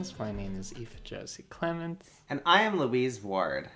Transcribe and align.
lens. 0.00 0.18
My 0.18 0.32
name 0.32 0.58
is 0.58 0.72
Aoife 0.78 1.04
Josie 1.04 1.44
Clements. 1.50 2.08
And 2.30 2.40
I 2.46 2.62
am 2.62 2.78
Louise 2.78 3.22
Ward. 3.22 3.68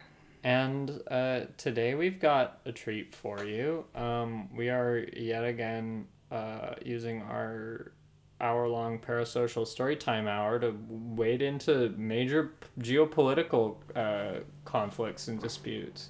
And 0.42 1.02
uh, 1.10 1.40
today 1.58 1.94
we've 1.94 2.18
got 2.18 2.60
a 2.64 2.72
treat 2.72 3.14
for 3.14 3.44
you. 3.44 3.84
Um, 3.94 4.48
we 4.54 4.70
are 4.70 5.04
yet 5.14 5.44
again 5.44 6.06
uh, 6.30 6.76
using 6.82 7.20
our 7.20 7.92
hour 8.40 8.68
long 8.68 8.98
parasocial 8.98 9.66
storytime 9.66 10.26
hour 10.26 10.58
to 10.60 10.74
wade 10.88 11.42
into 11.42 11.90
major 11.98 12.54
geopolitical 12.80 13.76
uh, 13.94 14.40
conflicts 14.64 15.28
and 15.28 15.40
disputes 15.42 16.08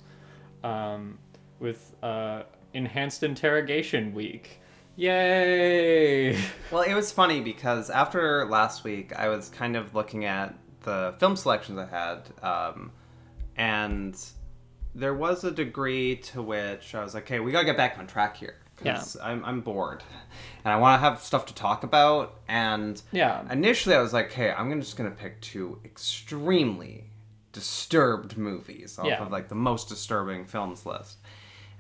um, 0.63 1.19
with 1.59 1.97
uh, 2.05 2.45
Enhanced 2.73 3.25
Interrogation 3.25 4.15
Week. 4.15 4.61
Yay! 4.97 6.39
Well, 6.71 6.83
it 6.83 6.95
was 6.95 7.13
funny 7.13 7.41
because 7.41 7.89
after 7.89 8.47
last 8.47 8.83
week, 8.83 9.15
I 9.17 9.29
was 9.29 9.49
kind 9.49 9.77
of 9.77 9.95
looking 9.95 10.25
at 10.25 10.55
the 10.83 11.15
film 11.21 11.37
selections 11.37 11.79
I 11.79 11.87
had, 11.87 12.23
um, 12.43 12.91
and 13.57 14.19
there 14.93 15.15
was 15.15 15.45
a 15.45 15.53
degree 15.53 16.17
to 16.17 16.43
which 16.43 16.95
I 16.97 17.05
was 17.05 17.15
like, 17.15 17.25
"Okay, 17.25 17.39
we 17.39 17.53
gotta 17.53 17.65
get 17.67 17.77
back 17.77 17.97
on 17.99 18.09
track 18.09 18.37
here." 18.39 18.57
Because 18.77 19.17
I'm, 19.23 19.45
I'm 19.45 19.61
bored, 19.61 20.03
and 20.65 20.73
I 20.73 20.77
want 20.77 21.01
to 21.01 21.09
have 21.09 21.21
stuff 21.21 21.47
to 21.47 21.55
talk 21.55 21.85
about. 21.85 22.41
And 22.49 23.01
Yeah. 23.13 23.43
initially, 23.53 23.95
I 23.95 24.01
was 24.01 24.13
like, 24.13 24.33
"Hey, 24.33 24.51
I'm 24.51 24.81
just 24.81 24.97
gonna 24.97 25.13
pick 25.13 25.41
two 25.41 25.79
extremely 25.85 27.05
disturbed 27.53 28.37
movies 28.37 28.99
off 28.99 29.07
Yeah. 29.07 29.23
of 29.23 29.31
like 29.31 29.49
the 29.49 29.55
most 29.55 29.89
disturbing 29.89 30.45
films 30.45 30.85
list." 30.85 31.19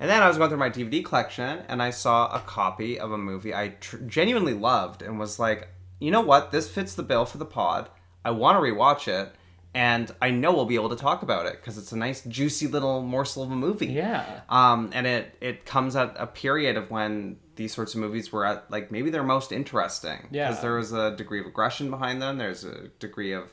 And 0.00 0.10
then 0.10 0.22
I 0.22 0.28
was 0.28 0.36
going 0.36 0.50
through 0.50 0.58
my 0.58 0.70
DVD 0.70 1.04
collection 1.04 1.62
and 1.68 1.82
I 1.82 1.90
saw 1.90 2.34
a 2.34 2.40
copy 2.40 2.98
of 2.98 3.12
a 3.12 3.18
movie 3.18 3.54
I 3.54 3.68
tr- 3.80 3.98
genuinely 3.98 4.54
loved 4.54 5.02
and 5.02 5.18
was 5.18 5.38
like, 5.38 5.68
you 6.00 6.10
know 6.10 6.20
what? 6.20 6.50
This 6.50 6.68
fits 6.68 6.94
the 6.94 7.02
bill 7.02 7.24
for 7.24 7.38
the 7.38 7.44
pod. 7.44 7.88
I 8.24 8.32
want 8.32 8.56
to 8.56 8.60
rewatch 8.60 9.08
it 9.08 9.34
and 9.74 10.14
I 10.22 10.30
know 10.30 10.52
we'll 10.52 10.66
be 10.66 10.76
able 10.76 10.90
to 10.90 10.96
talk 10.96 11.22
about 11.22 11.46
it 11.46 11.56
because 11.60 11.78
it's 11.78 11.90
a 11.90 11.96
nice, 11.96 12.22
juicy 12.22 12.68
little 12.68 13.02
morsel 13.02 13.42
of 13.42 13.50
a 13.50 13.56
movie. 13.56 13.86
Yeah. 13.86 14.42
Um, 14.48 14.90
and 14.92 15.06
it, 15.06 15.36
it 15.40 15.64
comes 15.64 15.96
at 15.96 16.14
a 16.16 16.28
period 16.28 16.76
of 16.76 16.92
when 16.92 17.38
these 17.56 17.74
sorts 17.74 17.94
of 17.94 18.00
movies 18.00 18.30
were 18.30 18.44
at 18.44 18.70
like 18.70 18.92
maybe 18.92 19.10
their 19.10 19.24
most 19.24 19.50
interesting. 19.50 20.28
Yeah. 20.30 20.48
Because 20.48 20.62
there 20.62 20.76
was 20.76 20.92
a 20.92 21.16
degree 21.16 21.40
of 21.40 21.46
aggression 21.46 21.90
behind 21.90 22.22
them. 22.22 22.38
There's 22.38 22.62
a 22.62 22.88
degree 23.00 23.32
of 23.32 23.52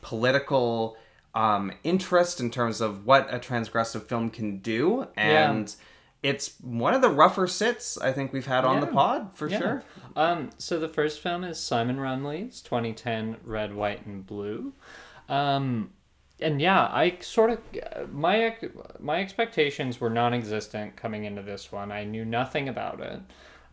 political 0.00 0.96
um, 1.34 1.72
interest 1.84 2.40
in 2.40 2.50
terms 2.50 2.80
of 2.80 3.06
what 3.06 3.32
a 3.32 3.38
transgressive 3.38 4.04
film 4.04 4.30
can 4.30 4.58
do. 4.58 5.06
And 5.16 5.74
it's 6.22 6.54
one 6.60 6.92
of 6.94 7.00
the 7.02 7.08
rougher 7.08 7.46
sits 7.46 7.96
I 7.98 8.12
think 8.12 8.32
we've 8.32 8.46
had 8.46 8.64
on 8.64 8.80
the 8.80 8.86
pod 8.86 9.34
for 9.34 9.48
Yeah. 9.48 9.58
sure. 9.58 9.82
Um, 10.16 10.50
so 10.58 10.78
the 10.78 10.88
first 10.88 11.20
film 11.20 11.44
is 11.44 11.58
Simon 11.58 11.96
Rumley's 11.96 12.60
2010 12.60 13.36
Red, 13.44 13.74
White, 13.74 14.04
and 14.06 14.26
Blue. 14.26 14.72
Um, 15.28 15.90
and 16.40 16.60
yeah, 16.60 16.82
I 16.86 17.18
sort 17.20 17.50
of 17.50 18.12
my 18.12 18.38
ex- 18.44 18.64
my 18.98 19.20
expectations 19.20 20.00
were 20.00 20.10
non-existent 20.10 20.96
coming 20.96 21.24
into 21.24 21.42
this 21.42 21.70
one. 21.70 21.92
I 21.92 22.04
knew 22.04 22.24
nothing 22.24 22.68
about 22.68 23.00
it. 23.00 23.20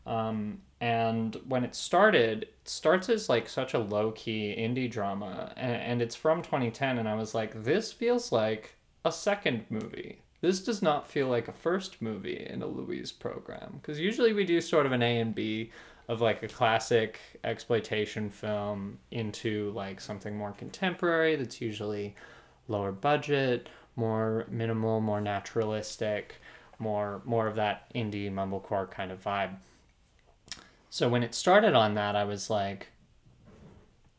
Um, 0.05 0.61
and 0.79 1.35
when 1.47 1.63
it 1.63 1.75
started, 1.75 2.43
it 2.43 2.69
starts 2.69 3.09
as 3.09 3.29
like 3.29 3.49
such 3.49 3.73
a 3.73 3.79
low-key 3.79 4.55
indie 4.57 4.89
drama, 4.89 5.53
and, 5.57 5.75
and 5.75 6.01
it's 6.01 6.15
from 6.15 6.41
2010. 6.41 6.99
And 6.99 7.09
I 7.09 7.15
was 7.15 7.33
like, 7.33 7.63
this 7.63 7.91
feels 7.91 8.31
like 8.31 8.75
a 9.03 9.11
second 9.11 9.65
movie. 9.69 10.21
This 10.41 10.63
does 10.63 10.83
not 10.83 11.07
feel 11.07 11.27
like 11.27 11.47
a 11.47 11.53
first 11.53 11.99
movie 12.01 12.45
in 12.47 12.61
a 12.61 12.67
Louise 12.67 13.11
program 13.11 13.79
because 13.81 13.99
usually 13.99 14.33
we 14.33 14.45
do 14.45 14.61
sort 14.61 14.85
of 14.85 14.91
an 14.91 15.01
A 15.01 15.19
and 15.19 15.33
B 15.33 15.71
of 16.07 16.21
like 16.21 16.43
a 16.43 16.47
classic 16.47 17.19
exploitation 17.43 18.29
film 18.29 18.99
into 19.11 19.71
like 19.71 19.99
something 19.99 20.37
more 20.37 20.51
contemporary 20.51 21.35
that's 21.35 21.59
usually 21.59 22.15
lower 22.67 22.91
budget, 22.91 23.67
more 23.95 24.45
minimal, 24.49 25.01
more 25.01 25.19
naturalistic, 25.21 26.35
more 26.79 27.21
more 27.25 27.47
of 27.47 27.55
that 27.55 27.91
indie 27.95 28.31
mumblecore 28.31 28.89
kind 28.89 29.11
of 29.11 29.23
vibe. 29.23 29.55
So 30.89 31.09
when 31.09 31.23
it 31.23 31.35
started 31.35 31.73
on 31.75 31.95
that, 31.95 32.15
I 32.15 32.23
was 32.23 32.49
like, 32.49 32.87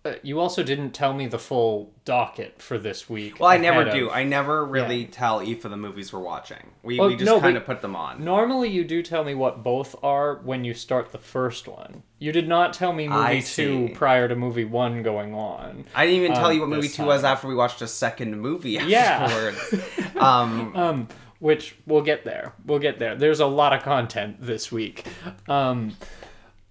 uh, 0.04 0.14
you 0.22 0.38
also 0.38 0.62
didn't 0.62 0.92
tell 0.92 1.12
me 1.12 1.26
the 1.26 1.38
full 1.40 1.92
docket 2.04 2.62
for 2.62 2.78
this 2.78 3.10
week. 3.10 3.40
Well, 3.40 3.48
I 3.50 3.56
never 3.56 3.82
ahead 3.82 3.94
do. 3.94 4.06
of- 4.06 4.12
I 4.12 4.22
never 4.22 4.64
really 4.64 5.06
tell 5.06 5.40
Aoife 5.42 5.62
the 5.62 5.76
movies 5.76 6.12
we're 6.12 6.20
watching. 6.20 6.70
We, 6.84 6.98
Well, 7.00 7.08
we 7.08 7.16
just 7.16 7.24
no, 7.26 7.40
kind 7.40 7.56
of 7.56 7.64
put 7.66 7.82
them 7.82 7.96
on. 7.96 8.24
Normally, 8.24 8.68
you 8.68 8.84
do 8.84 9.02
tell 9.02 9.24
me 9.24 9.34
what 9.34 9.64
both 9.64 9.96
are 10.04 10.36
when 10.44 10.64
you 10.64 10.72
start 10.72 11.10
the 11.10 11.18
first 11.18 11.66
one. 11.66 12.04
You 12.20 12.30
did 12.30 12.46
not 12.48 12.72
tell 12.74 12.92
me 12.92 13.08
movie 13.08 13.20
I 13.20 13.40
two 13.40 13.88
see. 13.88 13.94
prior 13.94 14.28
to 14.28 14.36
movie 14.36 14.64
one 14.64 15.02
going 15.02 15.34
on. 15.34 15.84
I 15.94 16.06
didn't 16.06 16.22
even 16.22 16.34
tell 16.36 16.46
um, 16.46 16.52
you 16.54 16.60
what 16.60 16.70
movie 16.70 16.88
two 16.88 17.04
was 17.04 17.24
after 17.24 17.48
we 17.48 17.54
watched 17.56 17.82
a 17.82 17.88
second 17.88 18.38
movie 18.40 18.72
Yeah. 18.72 19.52
um, 20.16 20.76
Um, 20.76 21.08
which 21.40 21.74
we'll 21.86 22.02
get 22.02 22.24
there. 22.24 22.54
We'll 22.64 22.78
get 22.78 22.98
there. 23.00 23.16
There's 23.16 23.40
a 23.40 23.46
lot 23.46 23.72
of 23.72 23.82
content 23.82 24.36
this 24.40 24.70
week. 24.72 25.06
Um, 25.48 25.96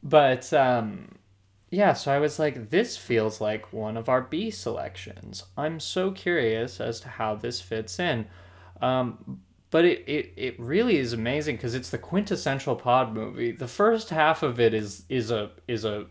but 0.08 0.52
um, 0.54 1.10
yeah, 1.70 1.94
so 1.94 2.12
I 2.12 2.20
was 2.20 2.40
like, 2.40 2.70
this 2.70 2.96
feels 2.96 3.42
like 3.42 3.74
one 3.74 3.98
of 3.98 4.08
our 4.08 4.22
B 4.22 4.50
selections. 4.50 5.44
I'm 5.58 5.80
so 5.80 6.12
curious 6.12 6.80
as 6.80 7.00
to 7.02 7.10
how 7.10 7.36
this 7.36 7.60
fits 7.60 8.00
in. 8.00 8.26
Um, 8.82 9.42
but 9.70 9.84
it, 9.84 10.00
it, 10.08 10.34
it 10.38 10.60
really 10.60 10.98
is 10.98 11.12
amazing 11.12 11.58
because 11.58 11.76
it's 11.76 11.90
the 11.90 11.98
quintessential 11.98 12.76
pod 12.76 13.14
movie. 13.14 13.52
The 13.52 13.68
first 13.68 14.10
half 14.10 14.42
of 14.44 14.60
it 14.62 14.74
is 14.74 15.04
is 15.10 15.30
a 15.30 15.52
is 15.68 15.84
a 15.84 16.06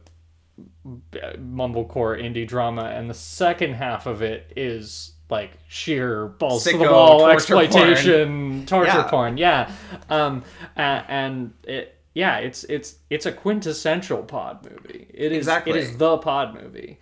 mumblecore 1.15 2.21
indie 2.23 2.47
drama, 2.47 2.85
and 2.85 3.09
the 3.09 3.15
second 3.15 3.75
half 3.75 4.07
of 4.07 4.21
it 4.23 4.53
is 4.57 5.13
like 5.31 5.53
sheer 5.69 6.27
balls 6.27 6.65
to 6.65 6.77
the 6.79 6.85
wall 6.85 7.21
torture 7.21 7.33
exploitation, 7.35 8.67
torture 8.67 8.91
Yeah. 8.93 9.03
porn. 9.05 9.39
Yeah, 9.39 9.71
um, 10.11 10.45
and 10.77 11.53
it 11.65 11.96
yeah, 12.17 12.39
it's 12.39 12.65
it's 12.65 12.97
it's 13.11 13.27
a 13.27 13.33
quintessential 13.33 14.23
pod 14.23 14.65
movie. 14.69 15.07
It 15.13 15.33
is 15.33 15.39
Exactly. 15.39 15.73
it 15.73 15.77
is 15.77 15.97
the 15.99 16.17
pod 16.17 16.55
movie. 16.61 16.99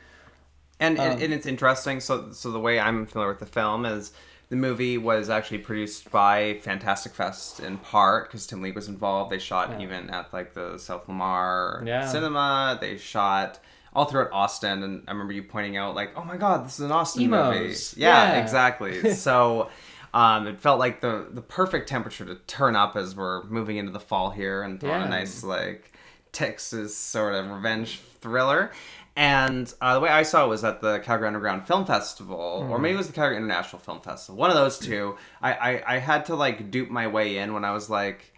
And, 0.81 0.99
Um, 0.99 1.07
and 1.13 1.23
and 1.23 1.33
it's 1.33 1.47
interesting. 1.47 2.01
So 2.01 2.33
so 2.33 2.51
the 2.51 2.59
way 2.59 2.81
I'm 2.81 3.07
familiar 3.07 3.31
with 3.31 3.39
the 3.39 3.47
film 3.61 3.87
is 3.87 4.13
the 4.49 4.57
movie 4.57 4.99
was 4.99 5.31
actually 5.31 5.59
produced 5.59 6.11
by 6.11 6.59
Fantastic 6.63 7.13
Fest 7.15 7.61
in 7.61 7.79
part 7.79 8.27
because 8.29 8.45
Tim 8.47 8.61
League 8.61 8.75
was 8.75 8.89
involved. 8.89 9.31
They 9.31 9.39
shot 9.39 9.81
even 9.81 10.11
at 10.11 10.33
like 10.33 10.53
the 10.55 10.79
South 10.79 11.07
Lamar 11.09 11.83
Yeah. 11.87 12.07
Cinema. 12.09 12.77
They 12.81 12.97
shot 12.99 13.61
all 13.95 14.07
throughout 14.07 14.33
Austin, 14.33 14.83
and 14.83 15.05
I 15.07 15.13
remember 15.13 15.33
you 15.33 15.45
pointing 15.45 15.77
out 15.77 15.95
like, 15.95 16.11
"Oh 16.17 16.25
my 16.25 16.37
God, 16.37 16.65
this 16.67 16.75
is 16.81 16.85
an 16.85 16.91
Austin 16.91 17.31
movie." 17.31 17.73
Yeah, 17.97 18.33
Yeah. 18.33 18.43
exactly. 18.43 19.15
so. 19.27 19.71
Um, 20.15 20.47
it 20.47 20.61
felt 20.61 20.79
like 20.79 21.01
the 21.01 21.27
the 21.29 21.43
perfect 21.43 21.89
temperature 21.89 22.25
to 22.25 22.37
turn 22.47 22.77
up 22.77 22.95
as 22.95 23.17
we're 23.17 23.43
moving 23.45 23.77
into 23.77 23.91
the 23.91 24.01
fall 24.01 24.31
here 24.31 24.63
and 24.63 24.83
on 24.85 25.03
a 25.03 25.09
nice 25.09 25.43
like 25.43 25.93
Texas 26.31 26.97
sort 26.97 27.35
of 27.35 27.51
revenge 27.51 28.01
thriller. 28.21 28.71
And 29.17 29.73
uh, 29.81 29.95
the 29.95 30.01
way 30.01 30.09
I 30.09 30.23
saw 30.23 30.45
it 30.45 30.49
was 30.49 30.65
at 30.65 30.81
the 30.81 31.01
Calgary 31.01 31.27
Underground 31.27 31.67
Film 31.67 31.85
Festival, 31.85 32.67
or 32.69 32.79
maybe 32.79 32.95
it 32.95 32.99
was 32.99 33.09
the 33.09 33.13
Calgary 33.13 33.37
International 33.37 33.81
Film 33.81 34.01
Festival. 34.01 34.39
One 34.39 34.51
of 34.51 34.57
those 34.57 34.79
two. 34.79 35.17
I, 35.43 35.53
I, 35.53 35.95
I 35.97 35.99
had 35.99 36.27
to 36.27 36.37
like 36.37 36.71
dupe 36.71 36.91
my 36.91 37.07
way 37.09 37.39
in 37.39 37.53
when 37.53 37.65
I 37.65 37.73
was 37.73 37.91
like 37.91 38.33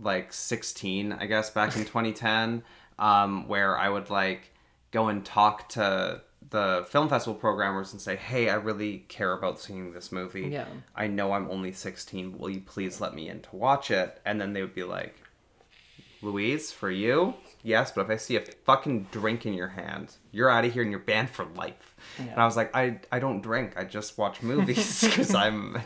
like 0.00 0.32
16, 0.32 1.12
I 1.12 1.26
guess, 1.26 1.50
back 1.50 1.76
in 1.76 1.82
2010, 1.84 2.62
um, 2.98 3.46
where 3.48 3.78
I 3.78 3.88
would 3.88 4.10
like 4.10 4.52
go 4.90 5.08
and 5.08 5.24
talk 5.24 5.68
to 5.70 6.22
the 6.52 6.86
film 6.88 7.08
festival 7.08 7.34
programmers 7.34 7.92
and 7.92 8.00
say, 8.00 8.14
"Hey, 8.16 8.48
I 8.48 8.54
really 8.54 8.98
care 9.08 9.32
about 9.32 9.58
seeing 9.58 9.92
this 9.92 10.12
movie. 10.12 10.48
Yeah. 10.48 10.66
I 10.94 11.08
know 11.08 11.32
I'm 11.32 11.50
only 11.50 11.72
16. 11.72 12.38
Will 12.38 12.50
you 12.50 12.60
please 12.60 13.00
let 13.00 13.14
me 13.14 13.28
in 13.28 13.40
to 13.42 13.56
watch 13.56 13.90
it?" 13.90 14.20
And 14.24 14.40
then 14.40 14.52
they 14.52 14.60
would 14.60 14.74
be 14.74 14.84
like, 14.84 15.16
Louise, 16.22 16.70
for 16.70 16.90
you, 16.90 17.34
yes, 17.64 17.90
but 17.90 18.02
if 18.02 18.10
I 18.10 18.16
see 18.16 18.36
a 18.36 18.40
fucking 18.40 19.08
drink 19.10 19.44
in 19.44 19.54
your 19.54 19.68
hand, 19.68 20.14
you're 20.30 20.48
out 20.48 20.64
of 20.64 20.72
here 20.72 20.82
and 20.82 20.90
you're 20.90 21.00
banned 21.00 21.30
for 21.30 21.44
life. 21.56 21.96
And 22.18 22.34
I 22.36 22.44
was 22.44 22.56
like, 22.56 22.74
I, 22.76 23.00
I 23.10 23.18
don't 23.18 23.40
drink. 23.42 23.76
I 23.76 23.84
just 23.84 24.16
watch 24.16 24.40
movies 24.40 25.00
because 25.04 25.34
I'm. 25.34 25.80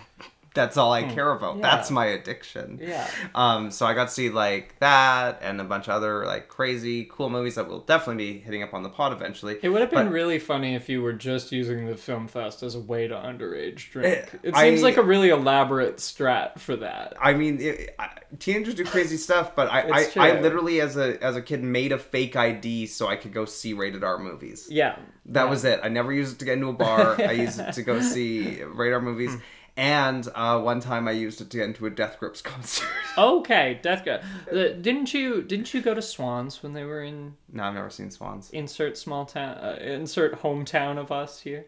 That's 0.56 0.76
all 0.76 0.93
I 0.93 1.05
care 1.05 1.31
about. 1.31 1.56
Yeah. 1.58 1.62
That's 1.62 1.91
my 1.93 2.06
addiction. 2.06 2.81
Yeah. 2.82 3.08
Um, 3.35 3.70
so 3.70 3.87
I 3.87 3.94
got 3.94 4.08
to 4.08 4.14
see 4.14 4.31
like 4.31 4.76
that 4.81 5.38
and 5.43 5.61
a 5.61 5.64
bunch 5.64 5.87
of 5.87 5.94
other 5.94 6.26
like 6.26 6.49
crazy 6.49 7.06
cool 7.08 7.31
movies 7.31 7.55
that 7.55 7.69
will 7.69 7.81
definitely 7.81 8.32
be 8.32 8.38
hitting 8.41 8.62
up 8.64 8.75
on 8.75 8.82
the 8.82 8.88
pod 8.88 9.12
eventually. 9.12 9.58
It 9.62 9.69
would 9.69 9.81
have 9.82 9.91
been 9.91 10.06
But- 10.06 10.12
really 10.12 10.38
funny 10.41 10.75
if 10.75 10.88
you 10.88 11.03
were 11.03 11.12
just 11.12 11.53
using 11.53 11.87
the 11.87 11.97
film 11.97 12.26
fest 12.26 12.62
as 12.64 12.75
a 12.75 12.81
way 12.81 13.06
to 13.06 13.14
underage 13.14 13.91
drink. 13.93 14.06
Eh, 14.17 14.37
It 14.43 14.56
seems 14.56 14.81
I- 14.81 14.82
like 14.85 14.97
a 14.97 15.03
really 15.03 15.29
elaborate 15.29 15.99
strat 15.99 16.59
for 16.59 16.75
that. 16.76 17.14
I 17.20 17.35
mean, 17.35 17.61
it, 17.61 17.94
I, 17.99 18.09
teenagers 18.38 18.75
do 18.75 18.85
crazy 18.85 19.17
stuff, 19.19 19.55
but 19.55 19.70
I, 19.70 19.81
I, 19.91 20.09
I 20.17 20.41
literally 20.41 20.81
as 20.81 20.97
a 20.97 21.23
as 21.23 21.37
a 21.37 21.43
kid 21.43 21.62
made 21.62 21.93
a 21.93 21.99
fake 21.99 22.35
ID 22.37 22.87
so 22.87 23.06
I 23.06 23.17
could 23.17 23.32
go 23.32 23.44
see 23.44 23.73
rated 23.75 24.02
R 24.02 24.19
movies. 24.19 24.67
Yeah. 24.70 24.97
That 25.26 25.44
Yeah. 25.44 25.50
was 25.50 25.64
it. 25.64 25.81
I 25.82 25.88
never 25.88 26.12
used 26.12 26.37
it 26.37 26.38
to 26.38 26.44
get 26.44 26.55
into 26.55 26.69
a 26.69 26.73
bar. 26.73 27.17
I 27.20 27.32
used 27.32 27.59
it 27.61 27.73
to 27.75 27.82
go 27.82 28.00
see 28.14 28.62
radar 28.62 29.00
movies. 29.00 29.37
And 29.76 30.26
uh, 30.34 30.58
one 30.61 30.81
time 30.81 31.06
I 31.06 31.11
used 31.11 31.40
it 31.43 31.50
to 31.50 31.56
get 31.58 31.67
into 31.67 31.84
a 31.84 31.90
Death 31.90 32.19
Grips 32.19 32.40
concert. 32.52 32.88
Okay, 33.19 33.78
Death 33.82 34.05
Grips. 34.05 34.25
Uh, 34.50 34.75
didn't 34.81 35.12
you 35.12 35.43
didn't 35.43 35.75
you 35.75 35.82
go 35.82 35.93
to 35.93 36.00
Swans 36.00 36.62
when 36.62 36.73
they 36.73 36.84
were 36.84 37.02
in 37.02 37.37
no, 37.52 37.64
I've 37.64 37.75
never 37.75 37.90
seen 37.90 38.11
Swans. 38.11 38.49
insert 38.50 38.96
small 38.96 39.26
town 39.26 39.56
uh, 39.58 39.76
insert 39.81 40.40
hometown 40.43 40.96
of 40.99 41.12
us 41.12 41.40
here? 41.40 41.67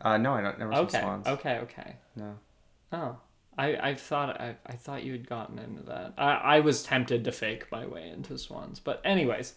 Uh, 0.00 0.16
no, 0.18 0.34
I 0.34 0.42
don't 0.42 0.58
never 0.58 0.72
Okay, 0.74 0.92
seen 0.92 1.00
Swans. 1.00 1.26
okay, 1.26 1.58
okay. 1.58 1.96
No. 2.14 2.34
Oh, 2.92 3.16
I 3.58 3.76
I 3.90 3.94
thought 3.94 4.40
I, 4.40 4.54
I 4.64 4.74
thought 4.74 5.02
you 5.02 5.12
had 5.12 5.26
gotten 5.28 5.58
into 5.58 5.82
that. 5.84 6.14
I 6.16 6.32
I 6.34 6.60
was 6.60 6.84
tempted 6.84 7.24
to 7.24 7.32
fake 7.32 7.72
my 7.72 7.86
way 7.86 8.08
into 8.08 8.38
Swans, 8.38 8.78
but 8.78 9.00
anyways, 9.04 9.54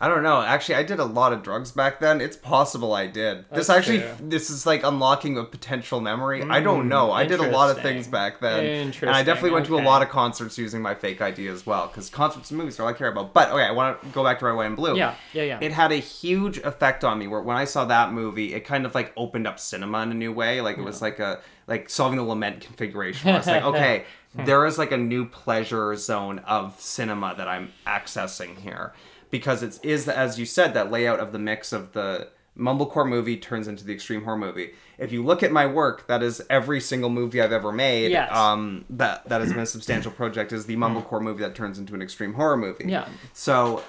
I 0.00 0.06
don't 0.06 0.22
know. 0.22 0.40
Actually, 0.40 0.76
I 0.76 0.84
did 0.84 1.00
a 1.00 1.04
lot 1.04 1.32
of 1.32 1.42
drugs 1.42 1.72
back 1.72 1.98
then. 1.98 2.20
It's 2.20 2.36
possible 2.36 2.92
I 2.92 3.08
did. 3.08 3.44
this 3.50 3.68
actually, 3.68 3.98
fair. 3.98 4.16
this 4.20 4.48
is 4.48 4.64
like 4.64 4.84
unlocking 4.84 5.36
a 5.36 5.44
potential 5.44 6.00
memory. 6.00 6.42
I 6.44 6.60
don't 6.60 6.88
know. 6.88 7.10
I 7.10 7.24
did 7.24 7.40
a 7.40 7.50
lot 7.50 7.70
of 7.70 7.82
things 7.82 8.06
back 8.06 8.40
then, 8.40 8.92
and 9.02 9.10
I 9.10 9.24
definitely 9.24 9.50
went 9.50 9.66
to 9.66 9.78
a 9.78 9.82
lot 9.82 10.02
of 10.02 10.08
concerts 10.08 10.56
using 10.56 10.82
my 10.82 10.94
fake 10.94 11.20
ID 11.20 11.48
as 11.48 11.66
well. 11.66 11.88
Because 11.88 12.10
concerts 12.10 12.50
and 12.50 12.58
movies 12.58 12.78
are 12.78 12.84
all 12.84 12.90
I 12.90 12.92
care 12.92 13.08
about. 13.08 13.34
But 13.34 13.50
okay, 13.50 13.64
I 13.64 13.72
want 13.72 14.00
to 14.00 14.08
go 14.10 14.22
back 14.22 14.38
to 14.38 14.46
Red, 14.46 14.54
White, 14.54 14.66
and 14.66 14.76
Blue. 14.76 14.96
yeah, 14.96 15.16
yeah, 15.32 15.42
yeah. 15.42 15.58
It 15.60 15.72
had 15.72 15.90
a 15.90 15.96
huge 15.96 16.58
effect 16.58 17.02
on 17.02 17.18
me. 17.18 17.26
Where 17.26 17.40
when 17.40 17.56
I 17.56 17.64
saw 17.64 17.84
that 17.86 18.12
movie, 18.12 18.54
it 18.54 18.60
kind 18.60 18.86
of 18.86 18.94
like 18.94 19.12
opened 19.16 19.48
up 19.48 19.58
cinema 19.58 20.02
in 20.02 20.12
a 20.12 20.14
new 20.14 20.32
way. 20.32 20.60
Like 20.60 20.78
it 20.78 20.84
was 20.84 21.02
like 21.02 21.18
a 21.18 21.40
like 21.66 21.90
solving 21.90 22.18
the 22.18 22.24
lament 22.24 22.60
configuration. 22.60 23.30
Where 23.30 23.38
it's 23.38 23.48
like 23.48 23.64
okay, 23.64 24.04
there 24.34 24.64
is 24.64 24.78
like 24.78 24.92
a 24.92 24.96
new 24.96 25.26
pleasure 25.26 25.96
zone 25.96 26.38
of 26.40 26.80
cinema 26.80 27.34
that 27.36 27.48
I'm 27.48 27.72
accessing 27.84 28.56
here 28.58 28.92
because 29.30 29.62
it 29.62 29.78
is 29.82 30.08
as 30.08 30.38
you 30.38 30.46
said 30.46 30.74
that 30.74 30.90
layout 30.90 31.20
of 31.20 31.32
the 31.32 31.38
mix 31.38 31.72
of 31.72 31.92
the 31.92 32.28
mumblecore 32.58 33.08
movie 33.08 33.36
turns 33.36 33.68
into 33.68 33.84
the 33.84 33.92
extreme 33.92 34.24
horror 34.24 34.36
movie. 34.36 34.72
If 34.98 35.12
you 35.12 35.24
look 35.24 35.42
at 35.42 35.52
my 35.52 35.66
work, 35.66 36.08
that 36.08 36.22
is 36.22 36.42
every 36.50 36.80
single 36.80 37.08
movie 37.08 37.40
I've 37.40 37.52
ever 37.52 37.70
made. 37.70 38.10
Yes. 38.10 38.34
Um, 38.34 38.84
that 38.90 39.28
that 39.28 39.40
has 39.40 39.52
been 39.52 39.62
a 39.62 39.66
substantial 39.76 40.10
project 40.10 40.52
is 40.52 40.66
the 40.66 40.76
mumblecore 40.76 41.22
movie 41.22 41.42
that 41.42 41.54
turns 41.54 41.78
into 41.78 41.94
an 41.94 42.02
extreme 42.02 42.34
horror 42.34 42.56
movie. 42.56 42.86
Yeah. 42.88 43.08
So 43.32 43.82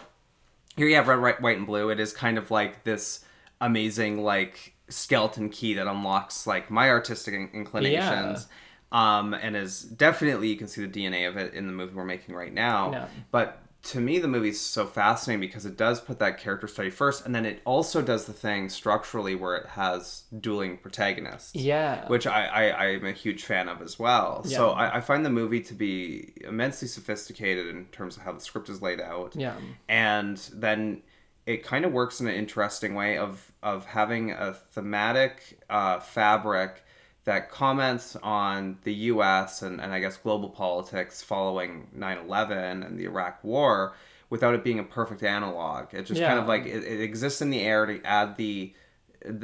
here 0.76 0.88
you 0.88 0.96
have 0.96 1.08
red, 1.08 1.20
white, 1.20 1.42
white, 1.42 1.58
and 1.58 1.66
blue. 1.66 1.90
It 1.90 2.00
is 2.00 2.14
kind 2.14 2.38
of 2.38 2.52
like 2.52 2.84
this 2.84 3.26
amazing 3.60 4.24
like 4.24 4.74
skeleton 4.88 5.50
key 5.50 5.74
that 5.74 5.88
unlocks 5.88 6.48
like 6.48 6.70
my 6.70 6.90
artistic 6.90 7.34
in- 7.34 7.50
inclinations. 7.54 8.48
Um, 8.92 9.36
and 9.36 9.56
is 9.56 9.84
definitely 9.84 10.48
you 10.48 10.56
can 10.56 10.68
see 10.68 10.84
the 10.84 10.88
DNA 10.88 11.28
of 11.28 11.38
it 11.38 11.54
in 11.54 11.68
the 11.68 11.74
movie 11.74 11.94
we're 11.94 12.06
making 12.06 12.34
right 12.34 12.54
now. 12.54 12.92
Yeah. 12.92 13.08
But 13.30 13.62
to 13.81 14.00
me, 14.00 14.20
the 14.20 14.28
movie's 14.28 14.60
so 14.60 14.86
fascinating 14.86 15.40
because 15.40 15.66
it 15.66 15.78
does 15.78 16.02
put 16.02 16.20
that 16.20 16.38
character 16.38 16.68
study 16.68 16.90
first, 16.90 17.26
and 17.26 17.34
then 17.34 17.46
it 17.46 17.62
also 17.64 18.02
does 18.02 18.26
the 18.26 18.34
thing 18.34 18.68
structurally 18.68 19.36
where 19.36 19.56
it 19.56 19.68
has 19.68 20.24
dueling 20.38 20.78
protagonists 20.78 21.56
yeah. 21.56 22.08
which 22.08 22.28
I, 22.28 22.46
I 22.48 22.86
I'm 22.86 23.06
a 23.06 23.14
huge 23.14 23.46
fan 23.46 23.70
of 23.70 23.81
as 23.81 23.98
well. 23.98 24.44
So 24.44 24.72
I, 24.72 24.98
I 24.98 25.02
find 25.02 25.26
the 25.26 25.30
movie 25.30 25.62
to 25.62 25.74
be 25.74 26.34
immensely 26.42 26.88
sophisticated 26.88 27.68
in 27.68 27.86
terms 27.86 28.18
of 28.18 28.24
how 28.24 28.34
the 28.34 28.42
script 28.42 28.68
is 28.70 28.81
laid 28.81 29.00
out. 29.00 29.36
Yeah. 29.36 29.56
And 29.88 30.38
then 30.54 31.02
it 31.46 31.64
kind 31.64 31.86
of 31.86 31.94
works 31.94 32.20
in 32.20 32.28
an 32.28 32.36
interesting 32.36 32.96
way 32.96 33.18
of 33.18 33.52
of 33.64 33.86
having 33.86 34.31
a 34.31 34.54
thematic 34.54 35.62
uh, 35.70 36.00
fabric 36.00 36.84
that 37.25 37.50
comments 37.51 38.16
on 38.24 38.77
the 38.83 38.94
U.S. 38.94 39.62
and, 39.62 39.80
and 39.81 39.94
I 39.94 40.00
guess 40.00 40.18
global 40.18 40.50
politics 40.50 41.21
following 41.21 41.88
9/11 41.95 42.86
and 42.86 42.98
the 43.00 43.06
Iraq 43.06 43.44
War 43.44 43.94
without 44.30 44.54
it 44.56 44.63
being 44.63 44.80
a 44.80 44.83
perfect 44.83 45.24
analog. 45.24 45.94
It 45.94 46.04
just 46.06 46.21
kind 46.21 46.39
of 46.39 46.48
like 46.48 46.66
it, 46.66 46.83
it 46.83 47.01
exists 47.01 47.42
in 47.42 47.50
the 47.50 47.62
air 47.62 47.86
to 47.86 48.01
add 48.04 48.38
the 48.38 48.74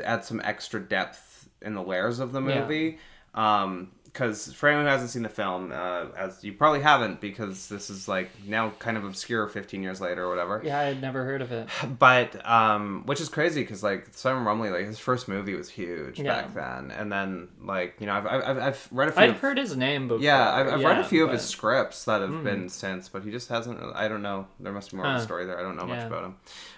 add 0.03 0.23
some 0.23 0.41
extra 0.43 0.79
depth 0.79 1.49
in 1.61 1.73
the 1.73 1.83
layers 1.83 2.19
of 2.19 2.31
the 2.31 2.41
Yeah. 2.41 2.61
movie. 2.61 2.99
Um 3.33 3.87
'cause 3.87 3.94
because 4.15 4.53
for 4.53 4.69
anyone 4.69 4.85
who 4.85 4.91
hasn't 4.91 5.09
seen 5.09 5.23
the 5.23 5.29
film, 5.29 5.73
uh, 5.73 6.05
as 6.17 6.41
you 6.41 6.53
probably 6.53 6.79
haven't, 6.79 7.19
because 7.19 7.67
this 7.67 7.89
is 7.89 8.07
like 8.07 8.29
now 8.47 8.69
kind 8.79 8.95
of 8.95 9.03
obscure 9.03 9.45
15 9.49 9.83
years 9.83 9.99
later 9.99 10.23
or 10.23 10.29
whatever. 10.29 10.61
Yeah, 10.63 10.79
I 10.79 10.83
had 10.83 11.01
never 11.01 11.25
heard 11.25 11.41
of 11.41 11.51
it. 11.51 11.67
But 11.99 12.47
um, 12.49 13.03
which 13.05 13.19
is 13.19 13.27
crazy 13.27 13.61
because 13.61 13.83
like 13.83 14.07
Simon 14.11 14.45
Rumley, 14.45 14.71
like 14.71 14.85
his 14.85 14.99
first 14.99 15.27
movie 15.27 15.53
was 15.53 15.67
huge 15.67 16.17
Yeah. 16.17 16.43
back 16.43 16.53
then, 16.53 16.91
and 16.91 17.11
then 17.11 17.49
like 17.61 17.95
you 17.99 18.05
know 18.05 18.13
I've 18.13 18.25
I've, 18.25 18.57
I've 18.57 18.87
read 18.91 19.09
a 19.09 19.11
few. 19.11 19.21
I'd 19.23 19.29
of- 19.31 19.39
heard 19.41 19.57
his 19.57 19.75
name 19.75 20.07
before. 20.07 20.23
yeah, 20.23 20.49
I've, 20.53 20.67
I've 20.67 20.83
read 20.83 20.97
a 20.99 21.01
yeah, 21.01 21.07
few 21.07 21.25
of 21.25 21.31
his 21.33 21.43
scripts 21.43 22.05
that 22.05 22.21
have 22.21 22.41
been 22.41 22.69
since, 22.69 23.09
but 23.09 23.23
he 23.23 23.31
just 23.31 23.49
hasn't. 23.49 23.79
I 23.95 24.07
don't 24.07 24.21
know. 24.21 24.47
There 24.61 24.71
must 24.71 24.91
be 24.91 24.97
more 24.97 25.07
of 25.07 25.17
a 25.17 25.21
story 25.23 25.45
there. 25.45 25.59
I 25.59 25.61
don't 25.61 25.75
know 25.75 25.85
much 25.85 26.05
about 26.05 26.23
him. 26.23 26.37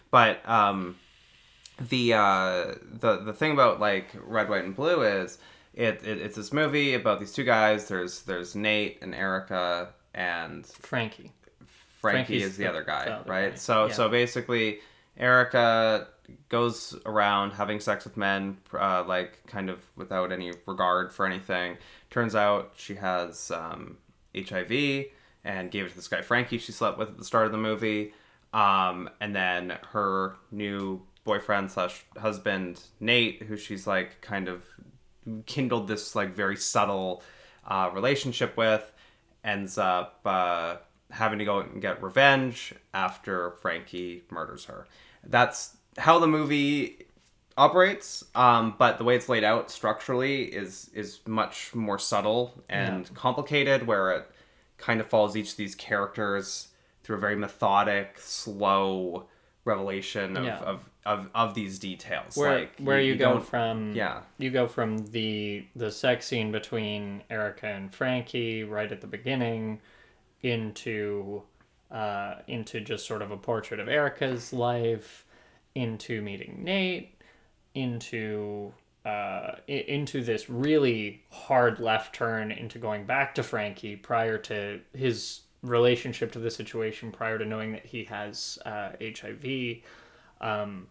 But 0.10 0.48
um, 0.50 0.96
the 1.80 2.14
uh, 2.14 2.66
the 3.00 3.18
the 3.18 3.34
thing 3.34 3.52
about 3.52 3.80
like 3.80 4.08
Red, 4.26 4.50
White, 4.50 4.64
and 4.66 4.76
Blue 4.76 5.04
is 5.04 5.38
it, 5.78 6.02
it 6.04 6.18
it's 6.20 6.36
this 6.36 6.52
movie 6.52 6.94
about 6.96 7.20
these 7.20 7.32
two 7.32 7.44
guys. 7.44 7.88
There's 7.88 8.24
there's 8.24 8.56
Nate 8.56 9.00
and 9.02 9.14
Erica 9.16 9.90
and 10.14 10.66
Frankie. 10.66 11.32
Frankie 12.00 12.40
Frankie's 12.40 12.44
is 12.44 12.58
the, 12.58 12.64
the- 12.66 12.70
other 12.70 12.84
guy, 12.84 13.06
the 13.06 13.14
other 13.14 13.30
right? 13.30 13.50
guy, 13.52 13.56
So 13.56 13.86
yeah. 13.86 13.94
so 13.94 14.10
basically, 14.10 14.80
Erica 15.18 16.08
goes 16.50 16.96
around 17.06 17.52
having 17.52 17.80
sex 17.80 18.04
with 18.04 18.18
men, 18.18 18.58
uh, 18.74 19.04
like 19.08 19.46
kind 19.48 19.70
of 19.70 19.80
without 19.96 20.32
any 20.32 20.52
regard 20.66 21.12
for 21.14 21.26
anything. 21.26 21.78
Turns 22.10 22.36
out 22.36 22.72
she 22.76 22.96
has 22.96 23.50
um, 23.52 23.98
HIV 24.36 25.06
and 25.44 25.72
gave 25.72 25.86
it 25.86 25.90
to 25.90 25.96
this 25.96 26.08
guy 26.08 26.22
Frankie 26.22 26.58
she 26.58 26.72
slept 26.72 26.98
with 26.98 27.10
at 27.10 27.18
the 27.18 27.24
start 27.26 27.46
of 27.46 27.52
the 27.52 27.58
movie. 27.58 28.14
Um, 28.54 29.10
and 29.22 29.36
then 29.36 29.78
her 29.92 30.36
new 30.52 31.02
boyfriend 31.24 31.70
slash 31.72 32.04
husband 32.18 32.82
Nate, 33.00 33.44
who 33.44 33.58
she's 33.58 33.86
like 33.88 34.22
kind 34.22 34.48
of 34.48 34.64
kindled 35.46 35.88
this 35.88 36.16
like 36.16 36.36
very 36.36 36.58
subtle 36.58 37.24
uh, 37.68 37.90
relationship 37.94 38.56
with, 38.58 38.92
ends 39.44 39.78
up 39.78 40.20
uh, 40.26 40.78
having 41.12 41.40
to 41.40 41.46
go 41.46 41.60
and 41.60 41.82
get 41.82 42.02
revenge 42.02 42.74
after 42.94 43.52
Frankie 43.62 44.24
murders 44.30 44.66
her. 44.66 44.88
That's 45.24 45.76
how 45.98 46.20
the 46.20 46.28
movie 46.28 47.06
operates, 47.58 48.24
um, 48.36 48.76
but 48.78 48.98
the 48.98 49.04
way 49.04 49.16
it's 49.16 49.28
laid 49.30 49.44
out 49.44 49.72
structurally 49.72 50.44
is 50.44 50.90
is 50.94 51.20
much 51.26 51.74
more 51.74 51.98
subtle 52.00 52.62
and 52.70 53.12
complicated, 53.16 53.88
where 53.88 54.12
it 54.12 54.32
kind 54.78 55.02
of 55.02 55.08
follows 55.08 55.36
each 55.36 55.52
of 55.52 55.58
these 55.58 55.74
characters 55.76 56.68
through 57.04 57.18
a 57.18 57.20
very 57.20 57.36
methodic, 57.36 58.20
slow 58.20 59.26
revelation 59.66 60.38
of, 60.38 60.46
Yeah. 60.46 60.60
of, 60.60 60.90
of, 61.08 61.30
of 61.34 61.54
these 61.54 61.80
details. 61.80 62.36
Where 62.36 62.60
like 62.60 62.80
where 62.80 63.00
you, 63.00 63.16
go 63.16 63.36
don't- 63.36 63.46
from 63.46 63.96
yeah. 63.96 64.22
you 64.38 64.52
go 64.52 64.68
from 64.68 64.98
the 65.08 65.66
the 65.76 65.90
sex 65.90 66.28
scene 66.28 66.52
between 66.52 67.24
Erica 67.30 67.68
and 67.68 67.94
Frankie 67.94 68.64
right 68.64 68.92
at 68.92 69.00
the 69.02 69.08
beginning 69.08 69.80
into 70.42 71.42
uh, 71.90 72.36
into 72.48 72.82
just 72.82 73.08
sort 73.08 73.22
of 73.22 73.32
a 73.32 73.38
portrait 73.38 73.80
of 73.80 73.88
Erica's 73.88 74.52
life, 74.52 75.26
into 75.76 76.22
meeting 76.22 76.60
Nate, 76.64 77.16
into 77.74 78.74
uh, 79.06 79.56
into 79.68 80.22
this 80.22 80.50
really 80.50 81.24
hard 81.32 81.80
left 81.80 82.14
turn 82.14 82.52
into 82.52 82.78
going 82.78 83.06
back 83.06 83.34
to 83.36 83.44
Frankie 83.44 83.96
prior 83.96 84.38
to 84.38 84.82
his 84.94 85.42
relationship 85.64 86.34
to 86.34 86.40
the 86.40 86.52
situation, 86.52 87.14
prior 87.14 87.38
to 87.38 87.46
knowing 87.46 87.72
that 87.72 87.86
he 87.86 88.04
has 88.04 88.60
uh, 88.66 88.90
HIV. 89.02 89.78
Um, 90.42 90.88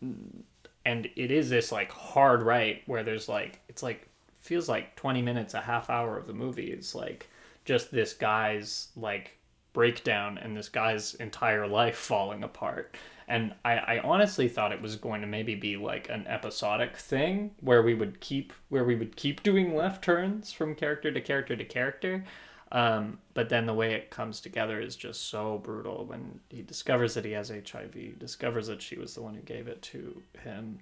and 0.00 1.10
it 1.16 1.30
is 1.30 1.50
this 1.50 1.70
like 1.70 1.90
hard 1.90 2.42
right 2.42 2.82
where 2.86 3.02
there's 3.02 3.28
like 3.28 3.60
it's 3.68 3.82
like 3.82 4.08
feels 4.40 4.68
like 4.68 4.96
20 4.96 5.22
minutes 5.22 5.54
a 5.54 5.60
half 5.60 5.90
hour 5.90 6.16
of 6.16 6.26
the 6.26 6.32
movie 6.32 6.72
is 6.72 6.94
like 6.94 7.28
just 7.64 7.90
this 7.90 8.14
guy's 8.14 8.88
like 8.96 9.36
breakdown 9.72 10.38
and 10.38 10.56
this 10.56 10.68
guy's 10.68 11.14
entire 11.14 11.66
life 11.66 11.96
falling 11.98 12.42
apart. 12.42 12.96
And 13.28 13.54
I, 13.64 13.76
I 13.76 14.00
honestly 14.00 14.48
thought 14.48 14.72
it 14.72 14.82
was 14.82 14.96
going 14.96 15.20
to 15.20 15.26
maybe 15.26 15.54
be 15.54 15.76
like 15.76 16.08
an 16.08 16.26
episodic 16.26 16.96
thing 16.96 17.52
where 17.60 17.82
we 17.82 17.94
would 17.94 18.18
keep 18.18 18.52
where 18.70 18.84
we 18.84 18.96
would 18.96 19.14
keep 19.14 19.44
doing 19.44 19.76
left 19.76 20.02
turns 20.02 20.52
from 20.52 20.74
character 20.74 21.12
to 21.12 21.20
character 21.20 21.54
to 21.54 21.64
character 21.64 22.24
um, 22.72 23.18
but 23.34 23.48
then 23.48 23.66
the 23.66 23.74
way 23.74 23.94
it 23.94 24.10
comes 24.10 24.40
together 24.40 24.80
is 24.80 24.96
just 24.96 25.28
so 25.28 25.58
brutal. 25.58 26.04
When 26.06 26.40
he 26.48 26.62
discovers 26.62 27.14
that 27.14 27.24
he 27.24 27.32
has 27.32 27.50
HIV, 27.50 28.18
discovers 28.18 28.66
that 28.68 28.80
she 28.82 28.96
was 28.98 29.14
the 29.14 29.22
one 29.22 29.34
who 29.34 29.40
gave 29.42 29.66
it 29.68 29.82
to 29.82 30.22
him. 30.42 30.78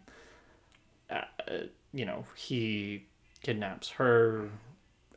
Uh, 1.10 1.22
you 1.94 2.04
know, 2.04 2.24
he 2.36 3.06
kidnaps 3.42 3.88
her 3.90 4.50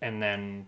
and 0.01 0.21
then 0.21 0.65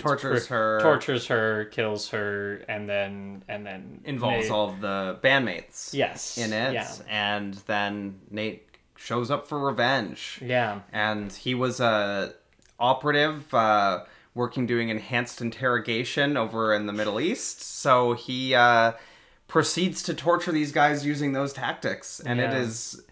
Tortures 0.00 0.48
her. 0.48 0.80
tortures 0.82 1.28
her, 1.28 1.66
kills 1.66 2.08
her, 2.08 2.56
and 2.68 2.88
then 2.88 3.44
and 3.48 3.64
then 3.64 4.00
involves 4.04 4.46
Nate- 4.46 4.50
all 4.50 4.68
of 4.70 4.80
the 4.80 5.16
bandmates 5.22 5.94
yes 5.94 6.36
in 6.36 6.52
it, 6.52 6.74
Yeah, 6.74 6.92
and 7.08 7.54
then 7.68 8.18
Nate 8.28 8.66
shows 8.96 9.30
up 9.30 9.46
for 9.46 9.60
revenge, 9.60 10.40
yeah, 10.42 10.80
and 10.92 11.32
he 11.32 11.54
was 11.54 11.78
a 11.78 12.34
operative 12.80 13.54
uh, 13.54 14.00
working 14.36 14.66
doing 14.66 14.90
enhanced 14.90 15.40
interrogation 15.40 16.36
over 16.36 16.72
in 16.74 16.86
the 16.86 16.92
Middle 16.92 17.18
East, 17.18 17.60
so 17.62 18.12
he 18.12 18.54
uh, 18.54 18.92
proceeds 19.48 20.02
to 20.04 20.14
torture 20.14 20.52
these 20.52 20.70
guys 20.70 21.04
using 21.04 21.32
those 21.32 21.52
tactics, 21.52 22.20
and 22.20 22.38
it 22.38 22.50
Yeah. 22.52 22.58
is 22.58 23.02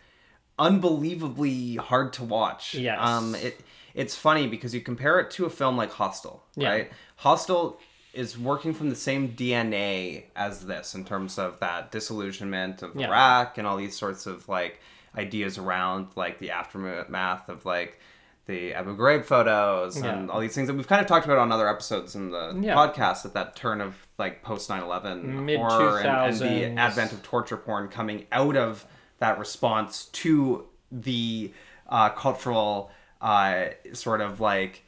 unbelievably 0.59 1.77
hard 1.77 2.13
to 2.15 2.25
watch. 2.25 2.75
Yes. 2.75 2.99
um, 3.01 3.35
it 3.35 3.61
it's 3.95 4.17
funny 4.17 4.49
because 4.49 4.75
you 4.75 4.81
compare 4.81 5.21
it 5.21 5.31
to 5.31 5.45
a 5.47 5.51
film 5.51 5.77
like 5.77 5.93
Hostel, 5.93 6.43
Yeah. 6.57 6.69
right? 6.69 6.93
Hostel 7.17 7.79
is 8.13 8.37
working 8.37 8.75
from 8.75 8.91
the 8.91 8.97
same 8.97 9.29
DNA 9.37 10.25
as 10.35 10.67
this 10.67 10.95
in 10.97 11.05
terms 11.05 11.39
of 11.39 11.61
that 11.61 11.93
disillusionment 11.93 12.83
of 12.83 12.91
Yeah. 12.97 13.07
Iraq 13.07 13.57
and 13.59 13.67
all 13.69 13.77
these 13.77 13.97
sorts 13.97 14.27
of 14.27 14.49
like 14.49 14.81
ideas 15.17 15.59
around 15.59 16.09
like 16.17 16.39
the 16.41 16.51
aftermath 16.51 17.49
of 17.49 17.65
like 17.65 18.01
the 18.47 18.75
Abu 18.75 18.95
Ghraib 18.97 19.25
photos 19.25 19.97
and 19.97 20.31
all 20.31 20.39
these 20.41 20.55
things 20.55 20.69
that 20.69 20.75
we've 20.75 20.87
kind 20.87 21.01
of 21.01 21.07
talked 21.07 21.25
about 21.25 21.39
on 21.39 21.51
other 21.51 21.69
episodes 21.69 22.15
in 22.15 22.31
the 22.31 22.55
Yeah. 22.61 22.75
podcast 22.75 23.25
at 23.25 23.33
that 23.35 23.57
turn 23.57 23.81
of 23.81 23.95
like 24.19 24.43
post 24.43 24.69
9-11 24.69 25.23
Mid- 25.45 25.59
horror 25.59 26.01
and, 26.01 26.09
and 26.09 26.39
the 26.39 26.81
advent 26.81 27.13
of 27.13 27.23
torture 27.23 27.57
porn 27.57 27.89
coming 27.89 28.27
out 28.33 28.57
of 28.57 28.85
that 29.19 29.39
response 29.39 30.07
to 30.07 30.67
the 30.93 31.53
uh, 31.89 32.11
cultural 32.11 32.91
uh, 33.23 33.67
sort 33.95 34.21
of 34.21 34.41
like 34.41 34.83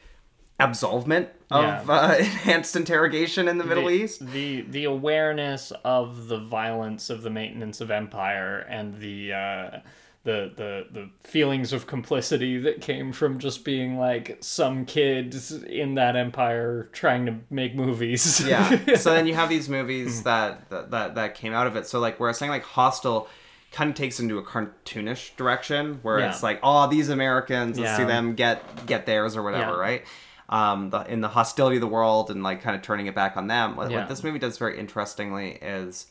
absolvement 0.60 1.28
of 1.50 1.88
Yeah. 1.88 1.94
uh, 1.94 2.14
enhanced 2.18 2.76
interrogation 2.76 3.48
in 3.48 3.58
the 3.58 3.64
Middle 3.64 3.84
the, 3.86 3.90
East. 3.94 4.26
The 4.26 4.62
the 4.62 4.84
awareness 4.84 5.72
of 5.84 6.28
the 6.28 6.38
violence 6.38 7.10
of 7.10 7.22
the 7.22 7.30
maintenance 7.30 7.80
of 7.80 7.90
empire 7.90 8.66
and 8.68 8.98
the 9.00 9.32
uh, 9.32 9.78
the 10.26 10.52
the 10.56 10.86
the 10.92 11.08
feelings 11.26 11.72
of 11.72 11.86
complicity 11.86 12.58
that 12.58 12.80
came 12.82 13.12
from 13.12 13.38
just 13.38 13.64
being 13.64 13.96
like 13.98 14.36
some 14.40 14.84
kids 14.84 15.52
in 15.52 15.94
that 15.94 16.16
empire 16.16 16.90
trying 16.92 17.24
to 17.26 17.36
make 17.48 17.74
movies. 17.74 18.40
yeah. 18.46 18.94
so 18.96 19.14
then 19.14 19.26
you 19.26 19.34
have 19.34 19.48
these 19.48 19.68
movies 19.78 20.24
that, 20.24 20.68
that 20.68 20.90
that 20.90 21.14
that 21.14 21.34
came 21.36 21.54
out 21.54 21.66
of 21.66 21.76
it. 21.76 21.86
So 21.86 21.98
like 22.00 22.20
we're 22.20 22.32
saying 22.34 22.50
like 22.50 22.64
Hostel 22.64 23.28
kind 23.72 23.88
of 23.90 23.96
takes 23.96 24.20
into 24.20 24.38
a 24.38 24.42
cartoonish 24.42 25.36
direction 25.36 26.00
where 26.02 26.18
Yeah. 26.18 26.30
it's 26.30 26.42
like, 26.42 26.60
oh, 26.62 26.88
these 26.88 27.08
Americans, 27.08 27.78
let's 27.78 27.96
see 27.96 28.04
them 28.04 28.34
get 28.34 28.86
get 28.86 29.06
theirs 29.06 29.36
or 29.36 29.42
whatever, 29.42 29.72
Yeah. 29.72 29.78
right? 29.78 30.04
Um, 30.48 30.90
the, 30.90 31.00
in 31.10 31.20
the 31.22 31.28
hostility 31.28 31.76
of 31.76 31.80
the 31.80 31.88
world 31.88 32.30
and 32.30 32.42
like 32.42 32.62
kind 32.62 32.76
of 32.76 32.82
turning 32.82 33.06
it 33.06 33.14
back 33.14 33.36
on 33.36 33.46
them. 33.48 33.74
What, 33.76 33.90
Yeah. 33.90 34.00
what 34.00 34.08
this 34.08 34.22
movie 34.22 34.38
does 34.38 34.58
very 34.58 34.78
interestingly 34.78 35.52
is. 35.62 36.06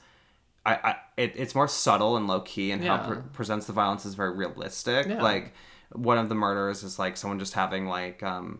I, 0.66 0.74
I 0.76 0.96
it, 1.18 1.34
it's 1.36 1.54
more 1.56 1.68
subtle 1.68 2.18
and 2.18 2.28
low 2.28 2.42
key, 2.42 2.72
and 2.72 2.84
how 2.84 2.96
Yeah. 2.96 3.04
it 3.04 3.08
pre- 3.08 3.22
presents 3.34 3.68
the 3.68 3.74
violence 3.74 4.06
is 4.06 4.16
very 4.16 4.34
realistic. 4.36 5.08
Yeah. 5.08 5.22
Like 5.22 5.54
one 5.94 6.18
of 6.18 6.30
the 6.30 6.36
murders 6.36 6.84
is 6.84 6.98
like 7.00 7.16
someone 7.18 7.40
just 7.40 7.54
having 7.54 7.86
like 7.88 8.24
um, 8.24 8.60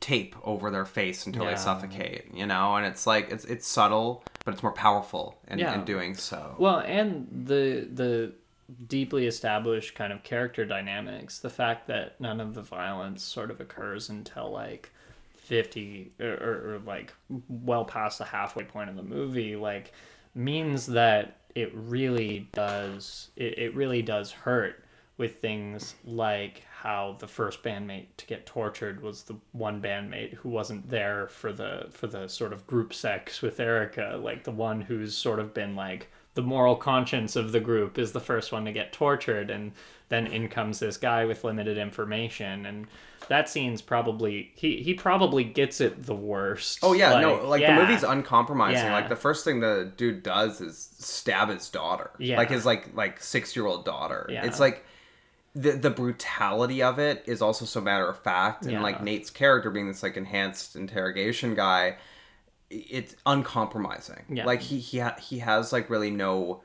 tape 0.00 0.36
over 0.44 0.70
their 0.70 0.84
face 0.84 1.26
until 1.26 1.44
Yeah. 1.44 1.50
they 1.50 1.56
suffocate, 1.56 2.34
you 2.34 2.46
know, 2.46 2.76
and 2.76 2.84
it's 2.86 3.06
like 3.06 3.30
it's 3.30 3.44
it's 3.46 3.66
subtle, 3.66 4.22
but 4.44 4.54
it's 4.54 4.62
more 4.62 4.72
powerful 4.72 5.38
in, 5.48 5.58
Yeah. 5.58 5.74
in 5.74 5.84
doing 5.84 6.14
so. 6.14 6.54
Well, 6.58 6.80
and 6.80 7.26
the 7.46 7.88
the 7.92 8.32
deeply 8.86 9.26
established 9.26 9.94
kind 9.94 10.12
of 10.12 10.22
character 10.22 10.64
dynamics, 10.64 11.38
the 11.38 11.50
fact 11.50 11.86
that 11.88 12.18
none 12.20 12.40
of 12.40 12.54
the 12.54 12.62
violence 12.62 13.22
sort 13.22 13.50
of 13.50 13.60
occurs 13.60 14.08
until 14.08 14.50
like 14.50 14.90
50 15.36 16.12
or, 16.20 16.26
or, 16.26 16.74
or 16.74 16.80
like 16.86 17.12
well 17.48 17.84
past 17.84 18.18
the 18.18 18.24
halfway 18.24 18.64
point 18.64 18.88
of 18.88 18.96
the 18.96 19.02
movie, 19.02 19.56
like 19.56 19.92
means 20.34 20.86
that 20.86 21.38
it 21.54 21.72
really 21.74 22.48
does 22.52 23.28
it, 23.36 23.58
it 23.58 23.74
really 23.74 24.02
does 24.02 24.32
hurt 24.32 24.84
with 25.16 25.36
things 25.36 25.94
like 26.04 26.62
how 26.84 27.16
the 27.20 27.28
first 27.28 27.62
bandmate 27.62 28.06
to 28.16 28.26
get 28.26 28.46
tortured 28.46 29.00
was 29.00 29.22
the 29.22 29.36
one 29.52 29.80
bandmate 29.80 30.34
who 30.34 30.48
wasn't 30.48 30.88
there 30.90 31.28
for 31.28 31.52
the 31.52 31.86
for 31.90 32.06
the 32.06 32.28
sort 32.28 32.52
of 32.52 32.66
group 32.66 32.92
sex 32.92 33.40
with 33.40 33.60
Erica, 33.60 34.18
like 34.20 34.44
the 34.44 34.50
one 34.50 34.80
who's 34.80 35.16
sort 35.16 35.38
of 35.38 35.54
been 35.54 35.76
like 35.76 36.10
the 36.34 36.42
moral 36.42 36.76
conscience 36.76 37.36
of 37.36 37.52
the 37.52 37.60
group 37.60 37.98
is 37.98 38.12
the 38.12 38.20
first 38.20 38.52
one 38.52 38.64
to 38.64 38.72
get 38.72 38.92
tortured 38.92 39.50
and 39.50 39.72
then 40.08 40.26
in 40.26 40.48
comes 40.48 40.78
this 40.80 40.96
guy 40.96 41.24
with 41.24 41.44
limited 41.44 41.78
information 41.78 42.66
and 42.66 42.86
that 43.28 43.48
scene's 43.48 43.80
probably 43.80 44.52
he 44.54 44.82
he 44.82 44.94
probably 44.94 45.44
gets 45.44 45.80
it 45.80 46.04
the 46.04 46.14
worst. 46.14 46.80
Oh 46.82 46.92
yeah, 46.92 47.20
no, 47.20 47.46
like 47.48 47.62
yeah. 47.62 47.76
the 47.76 47.82
movie's 47.82 48.02
uncompromising. 48.02 48.84
Yeah. 48.84 48.92
Like 48.92 49.08
the 49.08 49.16
first 49.16 49.44
thing 49.44 49.60
the 49.60 49.92
dude 49.96 50.22
does 50.22 50.60
is 50.60 50.90
stab 50.98 51.48
his 51.48 51.68
daughter. 51.68 52.10
Yeah. 52.18 52.36
Like 52.36 52.50
his 52.50 52.66
like 52.66 52.94
like 52.94 53.22
six 53.22 53.56
year 53.56 53.66
old 53.66 53.84
daughter. 53.84 54.28
Yeah. 54.30 54.44
It's 54.44 54.60
like 54.60 54.84
the 55.54 55.72
the 55.72 55.90
brutality 55.90 56.82
of 56.82 56.98
it 56.98 57.22
is 57.26 57.40
also 57.40 57.64
so 57.64 57.80
matter 57.80 58.08
of 58.08 58.18
fact, 58.18 58.64
and 58.64 58.72
Yeah. 58.72 58.82
like 58.82 59.02
Nate's 59.02 59.30
character 59.30 59.70
being 59.70 59.88
this 59.88 60.02
like 60.02 60.16
enhanced 60.16 60.76
interrogation 60.76 61.54
guy, 61.54 61.96
it's 62.70 63.14
uncompromising. 63.26 64.24
Yeah. 64.28 64.44
Like 64.46 64.60
he 64.60 64.78
he 64.78 64.98
ha- 64.98 65.16
he 65.20 65.38
has 65.40 65.72
like 65.72 65.90
really 65.90 66.10
no. 66.10 66.62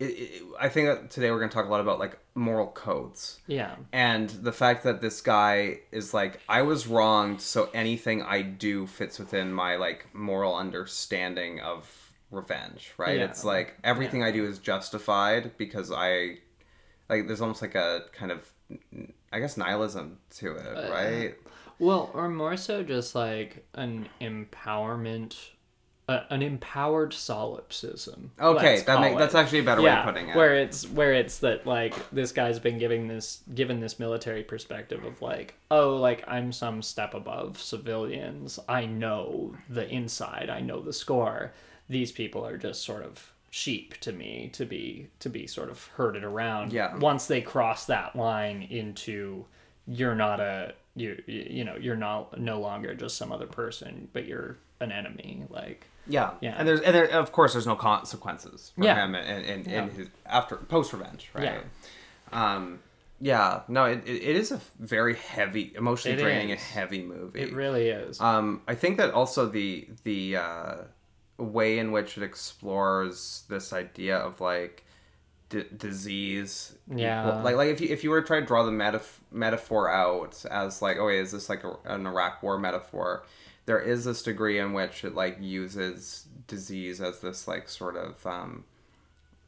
It, 0.00 0.04
it, 0.04 0.42
I 0.60 0.68
think 0.68 0.86
that 0.86 1.10
today 1.10 1.30
we're 1.32 1.38
going 1.40 1.50
to 1.50 1.54
talk 1.54 1.66
a 1.66 1.68
lot 1.68 1.80
about 1.80 1.98
like 1.98 2.18
moral 2.36 2.68
codes 2.68 3.40
Yeah. 3.48 3.74
and 3.92 4.28
the 4.30 4.52
fact 4.52 4.84
that 4.84 5.00
this 5.00 5.20
guy 5.20 5.80
is 5.90 6.14
like 6.14 6.40
i 6.48 6.62
was 6.62 6.86
wronged 6.86 7.40
so 7.40 7.68
anything 7.74 8.22
i 8.22 8.42
do 8.42 8.86
fits 8.86 9.18
within 9.18 9.52
my 9.52 9.74
like 9.74 10.06
moral 10.14 10.54
understanding 10.54 11.58
of 11.58 12.12
revenge 12.30 12.92
right 12.96 13.18
Yeah. 13.18 13.24
it's 13.24 13.42
like 13.44 13.74
everything 13.82 14.22
i 14.22 14.30
do 14.30 14.44
is 14.44 14.60
justified 14.60 15.56
because 15.58 15.90
i 15.90 16.36
like 17.08 17.26
there's 17.26 17.40
almost 17.40 17.60
like 17.60 17.74
a 17.74 18.02
kind 18.12 18.30
of 18.30 18.48
i 19.32 19.40
guess 19.40 19.56
nihilism 19.56 20.18
to 20.36 20.52
it 20.52 20.76
Uh, 20.76 20.92
right 20.92 21.34
Well, 21.78 22.10
or 22.14 22.28
more 22.28 22.56
so 22.56 22.82
just 22.82 23.14
like 23.14 23.64
an 23.74 24.08
empowerment, 24.20 25.36
uh, 26.08 26.22
an 26.30 26.42
empowered 26.42 27.12
solipsism. 27.12 28.32
okay 28.40 28.82
that 28.86 29.00
make, 29.00 29.18
that's 29.18 29.34
actually 29.34 29.60
a 29.60 29.64
better 29.64 29.82
way 29.82 29.90
of 29.90 30.04
putting 30.04 30.28
it 30.28 30.36
Where 30.36 30.54
it's 30.56 30.88
where 30.88 31.12
it's 31.12 31.38
that 31.38 31.66
like 31.66 31.94
this 32.10 32.32
guy's 32.32 32.58
been 32.58 32.78
giving 32.78 33.06
this 33.06 33.42
given 33.54 33.80
this 33.80 33.98
military 33.98 34.42
perspective 34.42 35.04
of 35.04 35.22
like, 35.22 35.54
oh, 35.70 35.96
like 35.96 36.24
I'm 36.26 36.52
some 36.52 36.82
step 36.82 37.14
above 37.14 37.60
civilians. 37.60 38.58
I 38.68 38.86
know 38.86 39.54
the 39.68 39.88
inside. 39.88 40.50
I 40.50 40.60
know 40.60 40.80
the 40.80 40.92
score. 40.92 41.52
These 41.88 42.12
people 42.12 42.44
are 42.44 42.58
just 42.58 42.84
sort 42.84 43.02
of 43.04 43.32
sheep 43.50 43.96
to 43.98 44.12
me 44.12 44.50
to 44.52 44.66
be 44.66 45.08
to 45.20 45.30
be 45.30 45.46
sort 45.46 45.70
of 45.70 45.86
herded 45.96 46.24
around. 46.24 46.72
Yeah. 46.72 46.96
Once 46.96 47.26
they 47.26 47.40
cross 47.40 47.86
that 47.86 48.16
line 48.16 48.62
into 48.62 49.46
you're 49.86 50.14
not 50.14 50.38
a 50.38 50.74
you 50.98 51.22
you 51.26 51.64
know 51.64 51.76
you're 51.76 51.96
not 51.96 52.38
no 52.40 52.60
longer 52.60 52.94
just 52.94 53.16
some 53.16 53.32
other 53.32 53.46
person, 53.46 54.08
but 54.12 54.26
you're 54.26 54.58
an 54.80 54.92
enemy. 54.92 55.44
Like 55.50 55.86
Yeah. 56.06 56.32
Yeah. 56.40 56.54
And 56.58 56.66
there's 56.66 56.80
and 56.80 56.94
there, 56.94 57.06
of 57.10 57.32
course 57.32 57.52
there's 57.54 57.66
no 57.66 57.76
consequences 57.76 58.72
for 58.76 58.84
Yeah. 58.84 59.04
him 59.04 59.14
and 59.14 59.44
in, 59.44 59.64
Yeah. 59.70 59.88
his 59.88 60.08
after 60.26 60.56
post 60.56 60.92
revenge, 60.92 61.30
right? 61.34 61.44
Yeah. 61.44 62.52
Um 62.54 62.80
yeah, 63.20 63.62
no, 63.66 63.84
it, 63.86 64.02
it, 64.06 64.22
it 64.22 64.36
is 64.36 64.52
a 64.52 64.60
very 64.78 65.16
heavy, 65.16 65.72
emotionally 65.74 66.16
It 66.16 66.22
draining, 66.22 66.50
is. 66.50 66.60
and 66.60 66.60
heavy 66.60 67.02
movie. 67.02 67.40
it 67.40 67.52
really 67.52 67.88
is. 67.88 68.20
Um, 68.20 68.62
I 68.68 68.76
think 68.76 68.96
that 68.98 69.10
also 69.12 69.46
the 69.46 69.88
the 70.04 70.36
uh, 70.36 70.74
way 71.36 71.80
in 71.80 71.90
which 71.90 72.16
it 72.16 72.22
explores 72.22 73.42
this 73.48 73.72
idea 73.72 74.16
of 74.18 74.40
like 74.40 74.84
d- 75.48 75.64
disease, 75.76 76.76
Yeah. 76.94 77.40
like 77.42 77.56
like 77.56 77.70
if 77.70 77.80
you 77.80 77.88
if 77.88 78.04
you 78.04 78.10
were 78.10 78.20
to 78.20 78.26
try 78.26 78.38
to 78.38 78.46
draw 78.46 78.62
the 78.62 78.70
metaf- 78.70 79.17
metaphor 79.30 79.90
out 79.90 80.44
as 80.50 80.82
like, 80.82 80.96
oh, 80.98 81.06
wait, 81.06 81.20
is 81.20 81.32
this 81.32 81.48
like 81.48 81.64
a, 81.64 81.76
an 81.84 82.06
Iraq 82.06 82.42
War 82.42 82.58
metaphor? 82.58 83.24
There 83.66 83.80
is 83.80 84.04
this 84.04 84.22
degree 84.22 84.58
in 84.58 84.72
which 84.72 85.04
it 85.04 85.14
like 85.14 85.38
uses 85.40 86.26
disease 86.46 87.00
as 87.00 87.20
this 87.20 87.46
like 87.46 87.68
sort 87.68 87.96
of 87.96 88.26
um, 88.26 88.64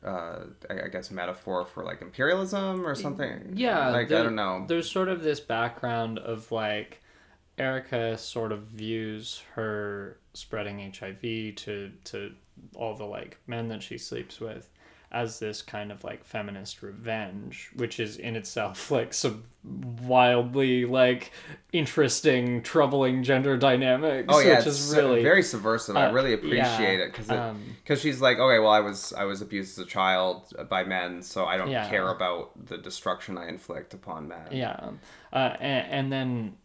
uh, 0.05 0.41
I, 0.69 0.85
I 0.85 0.89
guess 0.89 1.11
metaphor 1.11 1.65
for 1.67 1.85
like 1.85 2.03
imperialism 2.03 2.87
or 2.87 2.95
something. 2.95 3.53
Yeah, 3.55 3.91
like 3.91 4.13
I 4.13 4.23
don't 4.23 4.35
know. 4.35 4.65
There's 4.67 4.91
sort 4.91 5.09
of 5.09 5.23
this 5.23 5.41
background 5.41 6.19
of 6.19 6.51
like 6.53 7.01
Erica 7.59 8.17
sort 8.17 8.53
of 8.53 8.63
views 8.63 9.43
her 9.55 10.19
spreading 10.35 10.93
HIV 10.93 11.57
to 11.57 11.91
to 12.05 12.33
all 12.75 12.95
the 12.95 13.05
like 13.05 13.39
men 13.47 13.69
that 13.69 13.83
she 13.83 13.99
sleeps 13.99 14.41
with 14.41 14.69
as 15.13 15.41
this 15.41 15.61
kind 15.63 15.91
of 15.91 16.05
like 16.05 16.25
feminist 16.25 16.83
revenge, 16.83 17.71
which 17.75 17.99
is 17.99 18.17
in 18.17 18.37
itself 18.37 18.91
like 18.91 19.13
some 19.13 19.43
wildly 20.03 20.85
like 20.87 21.33
interesting, 21.73 22.63
troubling 22.63 23.23
gender 23.23 23.57
dynamics. 23.57 24.27
Oh 24.29 24.39
yeah, 24.39 24.59
which 24.59 24.67
it's 24.67 24.67
is 24.67 24.95
really 24.97 25.23
very 25.23 25.43
subversive. 25.43 25.97
I 25.97 26.07
uh, 26.07 26.13
really 26.13 26.31
yeah, 26.31 26.37
appreciate 26.37 27.01
it 27.01 27.13
because 27.13 27.31
um, 27.31 27.77
because 27.83 28.01
she's 28.01 28.21
like, 28.21 28.39
okay, 28.39 28.59
well, 28.59 28.71
I 28.71 28.81
was 28.81 29.13
I 29.13 29.25
was 29.25 29.43
abused 29.43 29.79
as 29.79 29.85
a 29.85 29.89
child 29.89 30.53
by 30.69 30.85
men, 30.85 31.23
so 31.23 31.45
I 31.45 31.57
don't 31.57 31.71
Yeah. 31.71 31.89
care 31.89 32.09
about 32.09 32.67
the 32.67 32.79
destruction 32.79 33.37
I 33.37 33.49
inflict 33.49 33.95
upon 33.95 34.29
men. 34.29 34.47
Yeah, 34.53 34.91
uh, 35.33 35.57
and, 35.61 35.87
and 35.91 36.13
then, 36.13 36.57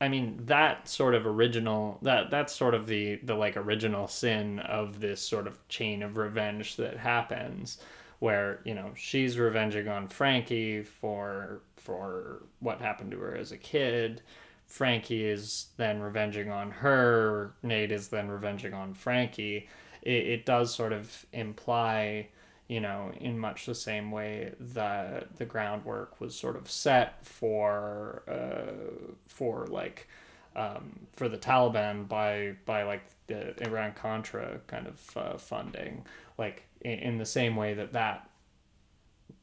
I 0.00 0.08
mean, 0.08 0.38
that 0.46 0.88
sort 0.88 1.14
of 1.14 1.26
original 1.26 1.98
that 2.02 2.30
that's 2.30 2.54
sort 2.54 2.74
of 2.74 2.86
the 2.86 3.16
the 3.16 3.34
like 3.34 3.56
original 3.56 4.06
sin 4.06 4.60
of 4.60 5.00
this 5.00 5.20
sort 5.20 5.46
of 5.46 5.66
chain 5.68 6.02
of 6.02 6.16
revenge 6.16 6.76
that 6.76 6.96
happens, 6.96 7.78
where 8.20 8.60
you 8.64 8.74
know 8.74 8.92
she's 8.96 9.38
revenging 9.38 9.88
on 9.88 10.08
Frankie 10.08 10.82
for 10.82 11.62
for 11.76 12.42
what 12.60 12.80
happened 12.80 13.10
to 13.12 13.18
her 13.18 13.36
as 13.36 13.50
a 13.52 13.58
kid. 13.58 14.22
Frankie 14.66 15.24
is 15.24 15.68
then 15.78 16.00
revenging 16.00 16.50
on 16.50 16.70
her. 16.70 17.54
Nate 17.62 17.90
is 17.90 18.08
then 18.08 18.28
revenging 18.28 18.74
on 18.74 18.94
Frankie. 18.94 19.68
It, 20.02 20.26
it 20.26 20.46
does 20.46 20.74
sort 20.74 20.92
of 20.92 21.26
imply 21.32 22.28
you 22.68 22.80
know, 22.80 23.10
in 23.18 23.38
much 23.38 23.66
the 23.66 23.74
same 23.74 24.10
way 24.10 24.52
that 24.60 25.36
the 25.36 25.46
groundwork 25.46 26.20
was 26.20 26.34
sort 26.34 26.56
of 26.56 26.70
set 26.70 27.24
for 27.24 28.22
uh, 28.28 29.12
for 29.26 29.66
like 29.66 30.06
um, 30.54 31.06
for 31.16 31.28
the 31.28 31.38
Taliban 31.38 32.06
by 32.06 32.54
by 32.66 32.82
like 32.82 33.02
the 33.26 33.54
Iran 33.66 33.92
Contra 33.92 34.60
kind 34.66 34.86
of 34.86 35.16
uh, 35.16 35.38
funding, 35.38 36.04
like 36.36 36.64
in, 36.82 36.98
in 36.98 37.18
the 37.18 37.26
same 37.26 37.56
way 37.56 37.74
that 37.74 37.92
that 37.92 38.28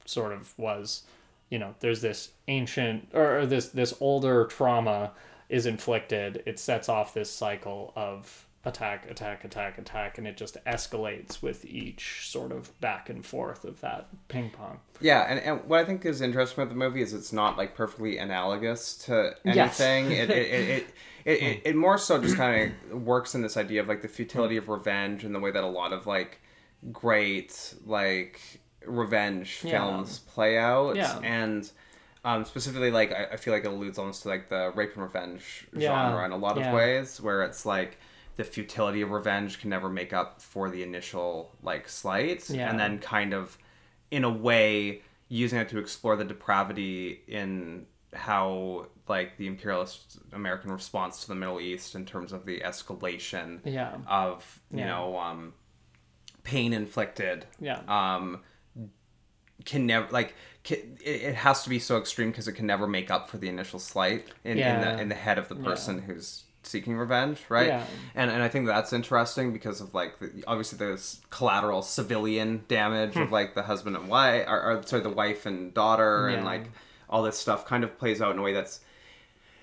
sort 0.05 0.31
of 0.31 0.57
was, 0.57 1.03
you 1.49 1.57
know, 1.57 1.73
there's 1.79 2.01
this 2.01 2.31
ancient 2.47 3.09
or, 3.13 3.39
or 3.39 3.45
this 3.45 3.69
this 3.69 3.93
older 3.99 4.45
trauma 4.45 5.11
is 5.49 5.65
inflicted, 5.65 6.43
it 6.45 6.59
sets 6.59 6.89
off 6.89 7.13
this 7.13 7.29
cycle 7.29 7.93
of 7.95 8.44
attack, 8.65 9.09
attack, 9.09 9.43
attack, 9.45 9.77
attack, 9.77 10.17
and 10.17 10.27
it 10.27 10.35
just 10.37 10.57
escalates 10.65 11.41
with 11.41 11.63
each 11.65 12.29
sort 12.29 12.51
of 12.51 12.77
back 12.81 13.09
and 13.09 13.25
forth 13.25 13.63
of 13.63 13.79
that 13.81 14.07
ping 14.27 14.49
pong. 14.49 14.79
Yeah, 14.99 15.21
and, 15.29 15.39
and 15.39 15.63
what 15.65 15.79
I 15.79 15.85
think 15.85 16.05
is 16.05 16.21
interesting 16.21 16.61
about 16.63 16.69
the 16.73 16.77
movie 16.77 17.01
is 17.01 17.13
it's 17.13 17.31
not 17.31 17.57
like 17.57 17.75
perfectly 17.75 18.17
analogous 18.17 18.97
to 19.05 19.35
Yes. 19.45 19.79
anything. 19.79 20.11
it, 20.11 20.29
it, 20.29 20.37
it, 20.37 20.69
it, 20.69 20.87
it, 21.25 21.41
it, 21.43 21.61
it 21.65 21.75
more 21.75 21.97
so 21.97 22.19
just 22.21 22.35
kind 22.37 22.73
of 22.91 23.01
works 23.03 23.35
in 23.35 23.41
this 23.41 23.55
idea 23.57 23.81
of 23.81 23.87
like 23.87 24.01
the 24.01 24.07
futility 24.07 24.57
of 24.57 24.67
revenge 24.69 25.23
and 25.23 25.33
the 25.33 25.39
way 25.39 25.51
that 25.51 25.63
a 25.63 25.67
lot 25.67 25.93
of 25.93 26.07
like 26.07 26.39
great 26.91 27.73
like 27.85 28.39
revenge 28.85 29.61
Yeah. 29.63 29.71
films 29.71 30.19
play 30.19 30.57
out. 30.57 30.95
Yeah. 30.95 31.19
And 31.23 31.69
um, 32.23 32.43
specifically, 32.45 32.89
like 32.91 33.11
I, 33.11 33.25
I 33.33 33.37
feel 33.37 33.53
like 33.53 33.65
it 33.65 33.71
alludes 33.71 33.99
almost 33.99 34.23
to 34.23 34.29
like 34.29 34.49
the 34.49 34.71
rape 34.75 34.93
and 34.95 35.03
revenge 35.03 35.67
Yeah. 35.75 36.09
genre 36.09 36.25
in 36.25 36.31
a 36.31 36.37
lot 36.37 36.57
of 36.57 36.63
Yeah. 36.63 36.73
ways, 36.73 37.21
where 37.21 37.43
it's 37.43 37.65
like 37.65 37.97
the 38.37 38.43
futility 38.43 39.01
of 39.01 39.11
revenge 39.11 39.59
can 39.59 39.69
never 39.69 39.89
make 39.89 40.11
up 40.13 40.41
for 40.41 40.69
the 40.69 40.83
initial 40.83 41.51
like 41.63 41.87
slights 41.87 42.49
Yeah. 42.49 42.69
and 42.69 42.79
then 42.79 42.99
kind 42.99 43.33
of 43.33 43.57
in 44.11 44.23
a 44.23 44.29
way 44.29 45.01
using 45.29 45.59
it 45.59 45.69
to 45.69 45.79
explore 45.79 46.15
the 46.15 46.25
depravity 46.25 47.21
in 47.27 47.85
how 48.13 48.87
like 49.07 49.37
the 49.37 49.47
imperialist 49.47 50.17
American 50.33 50.71
response 50.71 51.21
to 51.21 51.27
the 51.27 51.35
Middle 51.35 51.59
East 51.59 51.95
in 51.95 52.05
terms 52.05 52.31
of 52.33 52.45
the 52.45 52.59
escalation 52.61 53.59
Yeah. 53.65 53.97
of 54.07 54.59
you 54.71 54.79
Yeah. 54.79 54.87
know 54.87 55.17
um, 55.17 55.53
pain 56.43 56.73
inflicted 56.73 57.45
Yeah. 57.59 57.81
um, 57.87 58.41
can 59.65 59.85
never 59.85 60.07
like 60.11 60.33
can, 60.63 60.77
it, 61.03 61.21
it 61.21 61.35
has 61.35 61.63
to 61.63 61.69
be 61.69 61.79
so 61.79 61.97
extreme 61.97 62.29
because 62.31 62.47
it 62.47 62.53
can 62.53 62.65
never 62.67 62.87
make 62.87 63.09
up 63.11 63.29
for 63.29 63.37
the 63.37 63.47
initial 63.49 63.79
slight 63.79 64.27
in, 64.43 64.57
in 64.57 64.81
the 64.81 64.99
in 65.01 65.09
the 65.09 65.15
head 65.15 65.37
of 65.37 65.47
the 65.47 65.55
person 65.55 65.99
who's 66.01 66.43
seeking 66.65 66.97
revenge 66.97 67.41
right 67.49 67.67
Yeah. 67.67 67.85
and 68.15 68.29
and 68.31 68.41
i 68.43 68.47
think 68.47 68.65
that's 68.67 68.91
interesting 68.93 69.53
because 69.53 69.81
of 69.81 69.93
like 69.93 70.19
the, 70.19 70.43
obviously 70.47 70.77
there's 70.77 71.21
collateral 71.29 71.81
civilian 71.81 72.63
damage 72.67 73.13
Hmm. 73.13 73.21
of 73.23 73.31
like 73.31 73.53
the 73.55 73.63
husband 73.63 73.95
and 73.95 74.07
wife 74.07 74.45
or, 74.47 74.61
or 74.61 74.83
sorry 74.83 75.01
the 75.03 75.09
wife 75.09 75.45
and 75.45 75.73
daughter 75.73 76.27
and 76.27 76.43
like 76.45 76.69
all 77.09 77.23
this 77.23 77.37
stuff 77.37 77.65
kind 77.65 77.83
of 77.83 77.97
plays 77.97 78.21
out 78.21 78.31
in 78.33 78.39
a 78.39 78.41
way 78.41 78.53
that's 78.53 78.79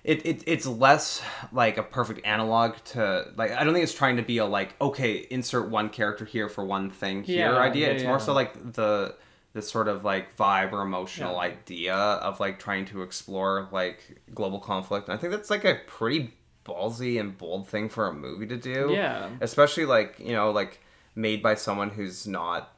it, 0.05 0.27
it 0.27 0.43
it's 0.47 0.67
less 0.67 1.23
like 1.53 1.79
a 1.79 1.83
perfect 1.83 2.27
analog 2.27 2.75
to 2.87 3.31
like 3.37 3.53
I 3.53 3.63
don't 3.63 3.73
think 3.73 3.85
it's 3.85 3.95
trying 3.95 4.17
to 4.17 4.23
be 4.23 4.39
a 4.39 4.45
like 4.45 4.75
okay 4.81 5.27
insert 5.31 5.69
one 5.71 5.91
character 5.91 6.25
here 6.25 6.49
for 6.49 6.65
one 6.65 6.91
thing 6.91 7.23
here 7.23 7.53
Yeah, 7.53 7.59
idea. 7.59 7.87
yeah, 7.89 7.93
it's 7.95 8.05
more 8.05 8.19
so 8.19 8.33
like 8.33 8.73
the 8.73 9.15
the 9.53 9.63
sort 9.63 9.87
of 9.87 10.03
like 10.05 10.37
vibe 10.37 10.73
or 10.73 10.81
emotional 10.83 11.35
Yeah. 11.35 11.39
idea 11.53 11.95
of 11.95 12.41
like 12.41 12.59
trying 12.59 12.85
to 12.87 13.03
explore 13.03 13.69
like 13.71 14.21
global 14.35 14.59
conflict. 14.59 15.09
And 15.09 15.17
I 15.17 15.21
think 15.21 15.31
that's 15.33 15.51
like 15.51 15.65
a 15.65 15.77
pretty 15.87 16.33
ballsy 16.65 17.19
and 17.19 17.37
bold 17.37 17.69
thing 17.69 17.89
for 17.89 18.09
a 18.09 18.13
movie 18.13 18.47
to 18.47 18.57
do. 18.57 18.91
Yeah. 18.93 19.29
especially 19.41 19.85
like 19.87 20.17
you 20.19 20.33
know 20.33 20.51
like 20.51 20.81
made 21.15 21.43
by 21.43 21.55
someone 21.55 21.91
who's 21.91 22.27
not 22.27 22.73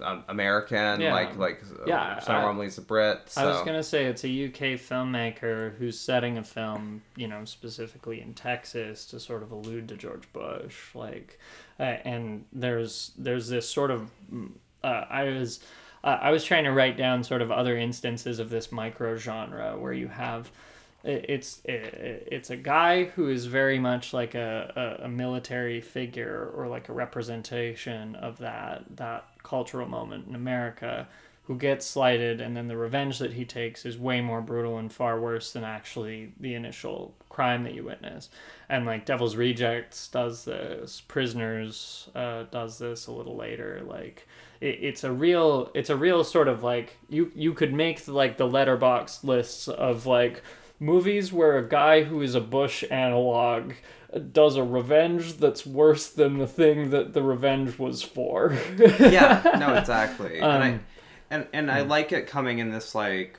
um, 0.00 0.24
American. 0.28 1.00
Yeah. 1.00 1.12
Like 1.12 1.36
like 1.36 1.62
Yeah, 1.86 2.18
Sam 2.20 2.58
I- 2.58 2.64
a 2.64 2.80
Brit. 2.80 3.20
So. 3.26 3.42
I 3.42 3.46
was 3.46 3.62
gonna 3.62 3.82
say 3.82 4.06
it's 4.06 4.24
a 4.24 4.28
UK 4.46 4.78
filmmaker 4.78 5.74
who's 5.76 5.98
setting 5.98 6.38
a 6.38 6.44
film, 6.44 7.02
you 7.16 7.28
know, 7.28 7.44
specifically 7.44 8.20
in 8.20 8.34
Texas 8.34 9.06
to 9.06 9.20
sort 9.20 9.42
of 9.42 9.52
allude 9.52 9.88
to 9.88 9.96
George 9.96 10.30
Bush, 10.32 10.94
like, 10.94 11.38
uh, 11.78 11.82
and 12.04 12.44
there's 12.52 13.12
there's 13.18 13.48
this 13.48 13.68
sort 13.68 13.90
of, 13.90 14.10
mm, 14.32 14.50
uh, 14.84 15.04
I 15.10 15.24
was, 15.24 15.60
uh, 16.04 16.18
I 16.20 16.30
was 16.30 16.44
trying 16.44 16.64
to 16.64 16.72
write 16.72 16.96
down 16.96 17.22
sort 17.24 17.42
of 17.42 17.50
other 17.50 17.76
instances 17.76 18.38
of 18.38 18.50
this 18.50 18.72
micro 18.72 19.16
genre 19.16 19.76
where 19.78 19.92
you 19.92 20.08
have. 20.08 20.50
It- 21.06 21.24
It's 21.28 21.60
it's 21.64 22.50
a 22.50 22.56
guy 22.56 23.04
who 23.04 23.28
is 23.28 23.46
very 23.46 23.78
much 23.78 24.12
like 24.12 24.34
a, 24.34 24.98
a, 25.04 25.08
military 25.08 25.80
figure 25.80 26.50
or 26.54 26.66
like 26.68 26.88
a 26.88 26.92
representation 26.92 28.14
of 28.16 28.38
that 28.38 28.84
that 28.96 29.24
cultural 29.42 29.88
moment 29.88 30.26
in 30.28 30.34
America, 30.34 31.06
who 31.44 31.56
gets 31.56 31.86
slighted 31.86 32.40
and 32.40 32.56
then 32.56 32.66
the 32.66 32.76
revenge 32.76 33.18
that 33.20 33.32
he 33.34 33.44
takes 33.44 33.86
is 33.86 33.96
way 33.96 34.20
more 34.20 34.40
brutal 34.40 34.78
and 34.78 34.92
far 34.92 35.20
worse 35.20 35.52
than 35.52 35.62
actually 35.62 36.32
the 36.40 36.54
initial 36.54 37.14
crime 37.28 37.62
that 37.62 37.72
you 37.74 37.84
witness. 37.84 38.28
And 38.68 38.84
like 38.84 39.04
devil's 39.06 39.36
rejects 39.36 40.08
does 40.08 40.44
this 40.44 41.00
prisoners 41.02 42.08
uh, 42.16 42.44
does 42.50 42.78
this 42.78 43.06
a 43.06 43.12
little 43.12 43.36
later 43.36 43.82
like 43.86 44.26
it, 44.60 44.78
it's 44.82 45.04
a 45.04 45.12
real 45.12 45.70
it's 45.74 45.90
a 45.90 45.96
real 45.96 46.24
sort 46.24 46.48
of 46.48 46.64
like 46.64 46.96
you 47.08 47.30
you 47.36 47.54
could 47.54 47.72
make 47.72 48.08
like 48.08 48.36
the 48.38 48.48
Letterboxd 48.48 49.22
lists 49.22 49.68
of 49.68 50.06
like 50.06 50.42
movies 50.78 51.32
where 51.32 51.56
a 51.58 51.68
guy 51.68 52.02
who 52.04 52.20
is 52.22 52.34
a 52.34 52.40
bush 52.40 52.84
analog 52.90 53.72
does 54.32 54.56
a 54.56 54.62
revenge 54.62 55.38
that's 55.38 55.66
worse 55.66 56.08
than 56.08 56.38
the 56.38 56.46
thing 56.46 56.90
that 56.90 57.12
the 57.12 57.22
revenge 57.22 57.78
was 57.78 58.02
for 58.02 58.56
yeah, 58.98 59.56
no, 59.58 59.74
exactly. 59.78 60.38
and 60.38 60.62
I 60.62 60.70
Um, 60.70 60.80
and 61.30 61.46
and 61.52 61.70
I 61.70 61.80
like 61.82 62.12
it 62.12 62.26
coming 62.26 62.58
in 62.58 62.70
this 62.70 62.94
like 62.94 63.38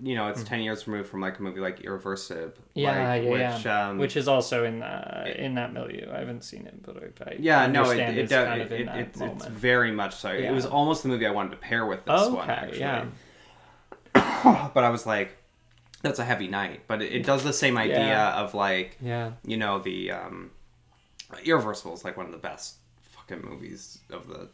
you 0.00 0.14
know, 0.14 0.28
it's 0.28 0.42
ten 0.42 0.60
years 0.60 0.86
removed 0.86 1.08
from 1.08 1.20
like 1.20 1.38
a 1.38 1.42
movie 1.42 1.60
like 1.60 1.80
Irreversible. 1.80 2.52
Yeah, 2.74 3.08
like, 3.08 3.24
yeah, 3.24 3.30
which, 3.30 3.64
yeah. 3.64 3.88
Um, 3.88 3.98
which 3.98 4.16
is 4.16 4.28
also 4.28 4.64
in 4.64 4.80
that 4.80 5.36
in 5.36 5.54
that 5.54 5.72
milieu. 5.72 6.10
I 6.12 6.18
haven't 6.18 6.44
seen 6.44 6.66
it, 6.66 6.82
but 6.82 6.96
I, 6.96 7.30
I 7.30 7.36
yeah, 7.38 7.66
no, 7.66 7.90
it, 7.90 7.98
it, 7.98 8.18
it's 8.18 8.32
kind 8.32 8.62
of 8.62 8.72
it, 8.72 8.88
it, 8.88 9.16
it's, 9.20 9.46
very 9.46 9.92
much 9.92 10.14
so. 10.14 10.32
Yeah. 10.32 10.50
It 10.50 10.52
was 10.52 10.66
almost 10.66 11.02
the 11.02 11.08
movie 11.08 11.26
I 11.26 11.30
wanted 11.30 11.50
to 11.50 11.56
pair 11.56 11.86
with 11.86 12.04
this 12.04 12.28
one, 12.28 12.50
okay, 12.50 12.52
actually. 12.52 12.80
yeah, 12.80 13.06
But 14.74 14.84
I 14.84 14.90
was 14.90 15.06
like, 15.06 15.36
that's 16.04 16.20
a 16.20 16.24
heavy 16.24 16.46
night. 16.46 16.82
But 16.86 17.02
it, 17.02 17.12
it 17.12 17.24
does 17.26 17.42
the 17.42 17.52
same 17.52 17.76
idea 17.76 17.98
Yeah. 17.98 18.34
of 18.42 18.54
like, 18.54 18.96
yeah, 19.00 19.32
you 19.44 19.56
know, 19.56 19.80
the 19.80 20.12
um, 20.12 20.50
Irreversible 21.44 21.94
is 21.94 22.04
like 22.04 22.16
one 22.16 22.26
of 22.26 22.32
the 22.32 22.38
best 22.38 22.76
fucking 23.02 23.42
movies 23.42 23.98
of 24.10 24.28
the 24.28 24.48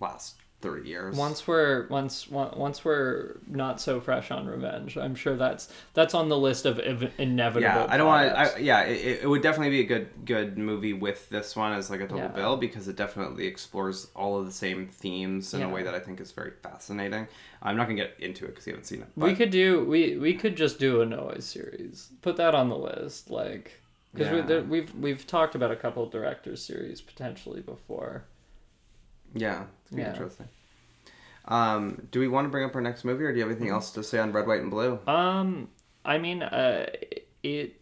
last 0.00 0.36
thirty 0.64 0.88
years. 0.88 1.16
Once 1.16 1.46
we're 1.46 1.86
once 1.88 2.28
once 2.30 2.84
we're 2.84 3.36
not 3.46 3.80
so 3.80 4.00
fresh 4.00 4.30
on 4.30 4.46
revenge, 4.46 4.96
I'm 4.96 5.14
sure 5.14 5.36
that's 5.36 5.68
that's 5.92 6.14
on 6.14 6.28
the 6.28 6.36
list 6.38 6.66
of 6.66 6.78
ev- 6.80 7.12
inevitable. 7.18 7.62
yeah, 7.62 7.86
I 7.88 7.96
don't 7.96 8.06
want 8.06 8.34
to. 8.56 8.62
Yeah, 8.62 8.80
it, 8.82 9.22
it 9.22 9.28
would 9.28 9.42
definitely 9.42 9.70
be 9.70 9.80
a 9.80 9.86
good 9.86 10.08
good 10.24 10.58
movie 10.58 10.92
with 10.94 11.28
this 11.28 11.54
one 11.54 11.72
as 11.72 11.90
like 11.90 12.00
a 12.00 12.08
double 12.08 12.22
Yeah. 12.22 12.28
bill 12.28 12.56
because 12.56 12.88
it 12.88 12.96
definitely 12.96 13.46
explores 13.46 14.08
all 14.16 14.38
of 14.40 14.46
the 14.46 14.52
same 14.52 14.88
themes 14.88 15.52
in 15.54 15.62
a 15.62 15.68
way 15.68 15.82
that 15.82 15.94
I 15.94 16.00
think 16.00 16.20
is 16.20 16.32
very 16.32 16.52
fascinating. 16.62 17.28
I'm 17.62 17.76
not 17.76 17.84
gonna 17.84 17.96
get 18.00 18.14
into 18.18 18.44
it 18.44 18.48
because 18.48 18.66
you 18.66 18.72
haven't 18.72 18.86
seen 18.86 19.02
it. 19.02 19.08
we 19.16 19.34
could 19.34 19.50
do 19.50 19.84
we 19.84 20.16
we 20.16 20.34
could 20.34 20.56
just 20.56 20.78
do 20.78 21.02
a 21.02 21.06
noise 21.06 21.44
series. 21.44 22.08
Put 22.22 22.36
that 22.38 22.54
on 22.54 22.68
the 22.68 22.76
list, 22.76 23.30
like 23.30 23.80
because 24.14 24.30
we, 24.30 24.38
Yeah. 24.38 24.44
there, 24.46 24.62
we've 24.62 24.94
we've 24.94 25.26
talked 25.26 25.54
about 25.54 25.70
a 25.72 25.76
couple 25.76 26.06
directors 26.08 26.62
series 26.64 27.00
potentially 27.00 27.60
before. 27.60 28.24
Yeah, 29.34 29.64
it's 29.82 29.90
gonna 29.90 30.04
be 30.04 30.08
interesting. 30.08 30.48
Um, 31.46 32.08
do 32.10 32.20
we 32.20 32.28
want 32.28 32.46
to 32.46 32.48
bring 32.48 32.64
up 32.64 32.74
our 32.74 32.80
next 32.80 33.04
movie, 33.04 33.24
or 33.24 33.32
do 33.32 33.38
you 33.38 33.42
have 33.42 33.50
anything 33.50 33.70
else 33.70 33.90
to 33.92 34.02
say 34.02 34.18
on 34.18 34.32
Red, 34.32 34.46
White, 34.46 34.62
and 34.62 34.70
Blue? 34.70 34.98
Um, 35.06 35.68
I 36.04 36.18
mean, 36.18 36.42
uh, 36.42 36.86
it, 37.42 37.80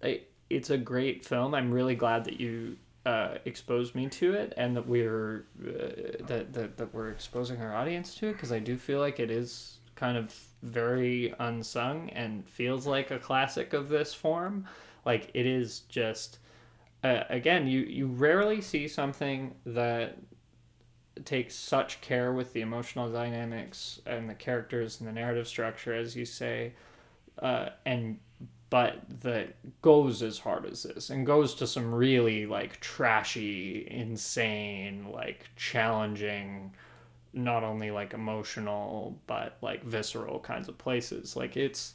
it 0.00 0.30
it's 0.50 0.70
a 0.70 0.78
great 0.78 1.24
film. 1.24 1.54
I'm 1.54 1.70
really 1.70 1.94
glad 1.94 2.24
that 2.24 2.40
you 2.40 2.76
uh, 3.06 3.38
exposed 3.44 3.94
me 3.94 4.08
to 4.08 4.34
it, 4.34 4.52
and 4.56 4.76
that 4.76 4.86
we're 4.86 5.46
uh, 5.64 6.24
that, 6.26 6.52
that 6.52 6.76
that 6.76 6.92
we're 6.92 7.10
exposing 7.10 7.60
our 7.60 7.74
audience 7.74 8.14
to 8.16 8.28
it 8.28 8.32
because 8.32 8.52
I 8.52 8.58
do 8.58 8.76
feel 8.76 8.98
like 9.00 9.20
it 9.20 9.30
is 9.30 9.78
kind 9.94 10.16
of 10.16 10.34
very 10.62 11.34
unsung 11.40 12.08
and 12.10 12.48
feels 12.48 12.86
like 12.86 13.10
a 13.10 13.18
classic 13.18 13.72
of 13.72 13.88
this 13.88 14.12
form. 14.12 14.66
Like 15.04 15.30
it 15.34 15.46
is 15.46 15.80
just. 15.88 16.38
Uh, 17.04 17.22
again, 17.30 17.68
you, 17.68 17.82
you 17.82 18.08
rarely 18.08 18.60
see 18.60 18.88
something 18.88 19.54
that 19.64 20.18
takes 21.24 21.54
such 21.54 22.00
care 22.00 22.32
with 22.32 22.52
the 22.52 22.60
emotional 22.60 23.10
dynamics 23.10 24.00
and 24.06 24.28
the 24.28 24.34
characters 24.34 25.00
and 25.00 25.08
the 25.08 25.12
narrative 25.12 25.46
structure, 25.48 25.94
as 25.94 26.16
you 26.16 26.24
say, 26.24 26.72
uh, 27.40 27.70
and 27.86 28.18
but 28.70 28.96
that 29.22 29.54
goes 29.80 30.22
as 30.22 30.38
hard 30.38 30.66
as 30.66 30.82
this 30.82 31.08
and 31.10 31.24
goes 31.24 31.54
to 31.54 31.66
some 31.66 31.94
really 31.94 32.44
like 32.46 32.78
trashy, 32.80 33.86
insane, 33.90 35.10
like 35.10 35.46
challenging, 35.56 36.72
not 37.32 37.64
only 37.64 37.90
like 37.90 38.12
emotional 38.12 39.18
but 39.26 39.56
like 39.62 39.82
visceral 39.84 40.38
kinds 40.40 40.68
of 40.68 40.76
places. 40.78 41.34
Like 41.36 41.56
it's. 41.56 41.94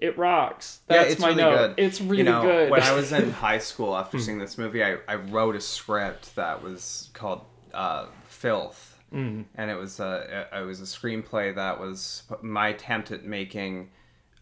It 0.00 0.16
rocks. 0.16 0.80
Yeah, 0.88 0.98
That's 0.98 1.12
it's 1.12 1.20
my 1.20 1.28
really 1.28 1.42
note. 1.42 1.76
good. 1.76 1.84
It's 1.84 2.00
really 2.00 2.18
you 2.18 2.24
know, 2.24 2.40
good. 2.40 2.70
when 2.70 2.82
I 2.82 2.92
was 2.94 3.12
in 3.12 3.30
high 3.30 3.58
school 3.58 3.94
after 3.94 4.18
seeing 4.18 4.38
this 4.38 4.56
movie, 4.56 4.82
I, 4.82 4.96
I 5.06 5.16
wrote 5.16 5.56
a 5.56 5.60
script 5.60 6.34
that 6.36 6.62
was 6.62 7.10
called 7.12 7.42
uh, 7.78 8.06
Filth. 8.26 8.84
Mm. 9.10 9.46
and 9.54 9.70
it 9.70 9.74
was 9.74 10.00
a 10.00 10.46
it 10.52 10.66
was 10.66 10.80
a 10.82 10.84
screenplay 10.84 11.54
that 11.54 11.80
was 11.80 12.24
my 12.42 12.68
attempt 12.68 13.10
at 13.10 13.24
making 13.24 13.88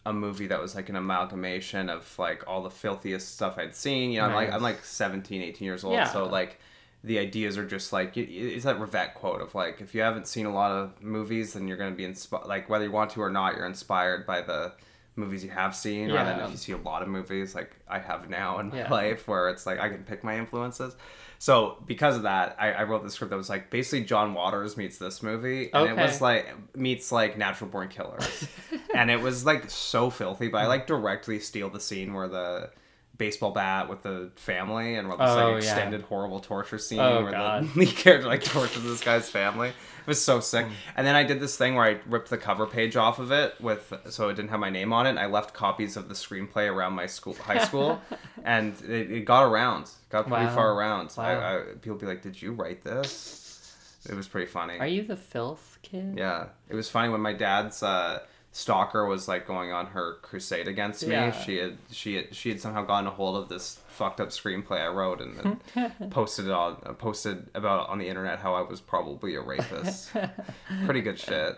a 0.05 0.11
movie 0.11 0.47
that 0.47 0.59
was 0.61 0.75
like 0.75 0.89
an 0.89 0.97
amalgamation 0.97 1.89
of 1.89 2.03
like 2.19 2.43
all 2.47 2.61
the 2.63 2.69
filthiest 2.69 3.33
stuff 3.35 3.57
I'd 3.57 3.73
seen. 3.75 4.11
You 4.11 4.19
know, 4.19 4.25
I'm 4.27 4.33
like 4.33 4.51
I'm 4.51 4.61
like 4.61 4.83
17, 4.83 5.41
18 5.41 5.65
years 5.65 5.85
old, 5.85 5.93
Yeah. 5.93 6.03
so 6.11 6.25
like 6.25 6.59
the 7.01 7.17
ideas 7.19 7.57
are 7.57 7.65
just 7.65 7.93
like 7.93 8.17
it's 8.17 8.65
that 8.65 8.77
Rivette 8.77 9.13
quote 9.13 9.39
of 9.41 9.55
like 9.55 9.79
if 9.79 9.95
you 9.95 10.01
haven't 10.01 10.27
seen 10.27 10.45
a 10.45 10.53
lot 10.53 10.71
of 10.71 11.01
movies, 11.01 11.53
then 11.53 11.65
you're 11.69 11.77
gonna 11.77 11.95
be 11.95 12.03
inspired. 12.03 12.45
Like 12.47 12.69
whether 12.69 12.83
you 12.83 12.91
want 12.91 13.11
to 13.11 13.21
or 13.21 13.29
not, 13.29 13.55
you're 13.55 13.67
inspired 13.67 14.25
by 14.25 14.41
the 14.41 14.73
movies 15.15 15.45
you 15.45 15.49
have 15.51 15.77
seen, 15.77 16.11
rather 16.11 16.31
than 16.31 16.39
Yeah. 16.39 16.45
if 16.47 16.51
you 16.51 16.57
see 16.57 16.73
a 16.73 16.77
lot 16.77 17.01
of 17.03 17.07
movies 17.07 17.55
like 17.55 17.71
I 17.87 17.99
have 17.99 18.29
now 18.29 18.59
in 18.59 18.67
my 18.69 18.79
Yeah. 18.79 18.91
life, 18.91 19.29
where 19.29 19.47
it's 19.47 19.65
like 19.65 19.79
I 19.79 19.87
can 19.87 20.03
pick 20.03 20.25
my 20.25 20.37
influences. 20.37 20.93
So 21.39 21.77
because 21.85 22.15
of 22.15 22.23
that, 22.23 22.55
I, 22.59 22.71
I 22.71 22.83
wrote 22.83 23.03
this 23.03 23.13
script 23.13 23.29
that 23.29 23.37
was 23.37 23.49
like 23.49 23.69
basically 23.69 24.05
John 24.05 24.33
Waters 24.33 24.77
meets 24.77 24.97
this 24.97 25.21
movie, 25.21 25.71
and 25.73 25.89
it 25.89 25.95
was 25.95 26.21
like 26.21 26.47
meets 26.75 27.11
like 27.11 27.37
Natural 27.37 27.69
Born 27.69 27.89
Killers, 27.89 28.47
and 28.95 29.11
it 29.11 29.21
was 29.21 29.45
like 29.45 29.69
so 29.69 30.09
filthy. 30.09 30.47
But 30.47 30.59
I 30.59 30.65
mm. 30.65 30.69
like 30.69 30.87
directly 30.87 31.39
steal 31.39 31.69
the 31.69 31.79
scene 31.79 32.13
where 32.13 32.27
the 32.27 32.71
baseball 33.17 33.51
bat 33.51 33.89
with 33.89 34.03
the 34.03 34.31
family 34.35 34.95
and 34.95 35.07
wrote 35.09 35.19
this 35.19 35.29
Oh, 35.29 35.35
like 35.35 35.63
yeah. 35.63 35.69
extended 35.71 36.01
horrible 36.03 36.39
torture 36.39 36.77
scene 36.77 36.99
Oh, 36.99 37.23
where 37.23 37.31
God. 37.31 37.67
the 37.73 37.79
lead 37.79 37.95
character 37.95 38.27
like 38.27 38.43
tortures 38.43 38.83
this 38.83 39.01
guy's 39.01 39.29
family. 39.29 39.69
It 39.69 40.07
was 40.07 40.21
so 40.21 40.39
sick. 40.39 40.65
Hmm. 40.65 40.71
And 40.95 41.07
then 41.07 41.15
I 41.15 41.23
did 41.23 41.39
this 41.39 41.57
thing 41.57 41.75
where 41.75 41.83
I 41.85 41.99
ripped 42.07 42.29
the 42.29 42.37
cover 42.37 42.65
page 42.65 42.95
off 42.95 43.19
of 43.19 43.31
it 43.31 43.55
with 43.59 43.91
so 44.09 44.29
it 44.29 44.35
didn't 44.35 44.49
have 44.51 44.59
my 44.59 44.69
name 44.69 44.93
on 44.93 45.05
it. 45.05 45.11
And 45.11 45.19
I 45.19 45.25
left 45.25 45.53
copies 45.53 45.97
of 45.97 46.07
the 46.09 46.13
screenplay 46.15 46.71
around 46.71 46.93
my 46.93 47.07
school 47.07 47.33
high 47.35 47.57
school, 47.63 47.99
and 48.45 48.73
it, 48.83 49.11
it 49.11 49.25
got 49.25 49.43
around, 49.43 49.89
got 50.09 50.27
pretty 50.27 50.45
Wow. 50.45 50.55
far 50.55 50.73
around. 50.73 51.13
I, 51.17 51.33
I, 51.33 51.61
people 51.81 51.97
be 51.97 52.05
like, 52.05 52.21
"Did 52.21 52.41
you 52.41 52.53
write 52.53 52.83
this?" 52.83 53.43
It 54.09 54.15
was 54.15 54.27
pretty 54.29 54.47
funny. 54.47 54.77
Are 54.79 54.87
you 54.87 55.03
the 55.03 55.17
filth 55.17 55.79
kid? 55.81 56.13
Yeah, 56.17 56.45
it 56.69 56.75
was 56.75 56.89
funny 56.89 57.09
when 57.09 57.19
my 57.19 57.33
dad's 57.33 57.83
uh, 57.83 58.19
stalker 58.57 59.05
was 59.05 59.27
like 59.27 59.45
going 59.45 59.71
on 59.71 59.85
her 59.87 60.15
crusade 60.23 60.67
against 60.67 61.05
me. 61.05 61.13
Yeah. 61.13 61.31
She 61.31 61.57
had 61.57 61.77
she 61.91 62.15
had 62.15 62.33
she 62.35 62.49
had 62.49 62.59
somehow 62.59 62.83
gotten 62.83 63.05
a 63.05 63.11
hold 63.11 63.35
of 63.37 63.49
this 63.49 63.79
fucked 63.87 64.19
up 64.19 64.29
screenplay 64.29 64.81
I 64.81 64.87
wrote 64.87 65.21
and 65.21 65.59
then 65.75 65.91
posted 66.09 66.45
it 66.45 66.51
on 66.51 66.75
posted 66.97 67.49
about 67.53 67.89
on 67.89 67.99
the 67.99 68.07
internet 68.07 68.39
how 68.39 68.55
I 68.55 68.61
was 68.61 68.81
probably 68.81 69.35
a 69.35 69.41
rapist. 69.41 70.11
Pretty 70.85 71.01
good 71.01 71.19
shit. 71.19 71.57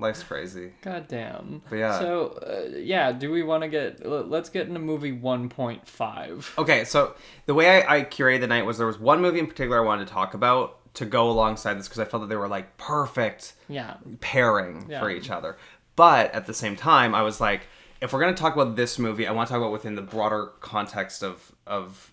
Life's 0.00 0.22
crazy. 0.24 0.72
God 0.82 1.06
damn. 1.08 1.62
But 1.70 1.76
yeah. 1.76 1.98
So, 1.98 2.28
uh, 2.46 2.76
yeah, 2.76 3.12
do 3.12 3.30
we 3.30 3.42
want 3.42 3.62
to 3.62 3.68
get. 3.68 4.04
Let's 4.06 4.48
get 4.48 4.66
into 4.68 4.78
movie 4.80 5.12
1.5. 5.12 6.58
Okay, 6.58 6.84
so 6.84 7.14
the 7.46 7.54
way 7.54 7.82
I, 7.82 7.96
I 7.98 8.04
curated 8.04 8.40
the 8.40 8.46
night 8.46 8.66
was 8.66 8.78
there 8.78 8.86
was 8.86 8.98
one 8.98 9.20
movie 9.20 9.38
in 9.38 9.46
particular 9.46 9.82
I 9.82 9.84
wanted 9.86 10.06
to 10.08 10.12
talk 10.12 10.34
about 10.34 10.78
to 10.94 11.04
go 11.04 11.28
alongside 11.28 11.74
this 11.76 11.88
because 11.88 11.98
I 11.98 12.04
felt 12.04 12.22
that 12.22 12.28
they 12.28 12.36
were 12.36 12.46
like 12.46 12.76
perfect 12.76 13.54
Yeah. 13.68 13.94
pairing 14.20 14.86
Yeah. 14.88 15.00
for 15.00 15.10
each 15.10 15.28
other. 15.28 15.56
But 15.96 16.34
at 16.34 16.46
the 16.46 16.54
same 16.54 16.76
time, 16.76 17.14
I 17.14 17.22
was 17.22 17.40
like, 17.40 17.68
if 18.00 18.12
we're 18.12 18.20
gonna 18.20 18.34
talk 18.34 18.54
about 18.54 18.76
this 18.76 18.98
movie, 18.98 19.26
I 19.26 19.32
want 19.32 19.48
to 19.48 19.52
talk 19.52 19.60
about 19.60 19.72
within 19.72 19.94
the 19.94 20.02
broader 20.02 20.52
context 20.60 21.22
of 21.22 21.52
of 21.66 22.12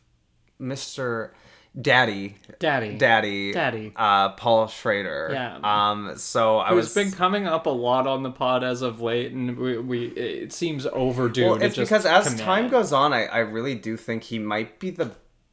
Mr. 0.60 1.32
Daddy, 1.80 2.36
Daddy. 2.60 2.98
Daddy, 2.98 3.54
Daddy. 3.54 3.94
uh, 3.96 4.30
Paul 4.34 4.68
Schrader. 4.68 5.30
Yeah. 5.32 5.60
Um. 5.64 6.18
So 6.18 6.60
I 6.60 6.70
Who's 6.70 6.86
was. 6.86 6.94
been 6.94 7.12
coming 7.12 7.48
up 7.48 7.66
a 7.66 7.70
lot 7.70 8.08
on 8.08 8.24
the 8.24 8.32
pod 8.32 8.64
as 8.64 8.82
of 8.82 9.00
late, 9.02 9.32
and 9.32 9.58
we, 9.58 9.78
we 9.78 10.06
it 10.08 10.52
seems 10.52 10.86
overdue. 10.86 11.46
well, 11.46 11.60
to 11.60 11.66
it's 11.66 11.76
just 11.76 11.90
because 11.90 12.06
as 12.06 12.26
commit. 12.26 12.42
time 12.42 12.68
goes 12.70 12.92
on, 12.92 13.14
I 13.14 13.26
I 13.26 13.40
really 13.40 13.76
do 13.76 13.96
think 13.96 14.24
he 14.24 14.38
might 14.38 14.80
be 14.80 14.90
the 14.90 15.12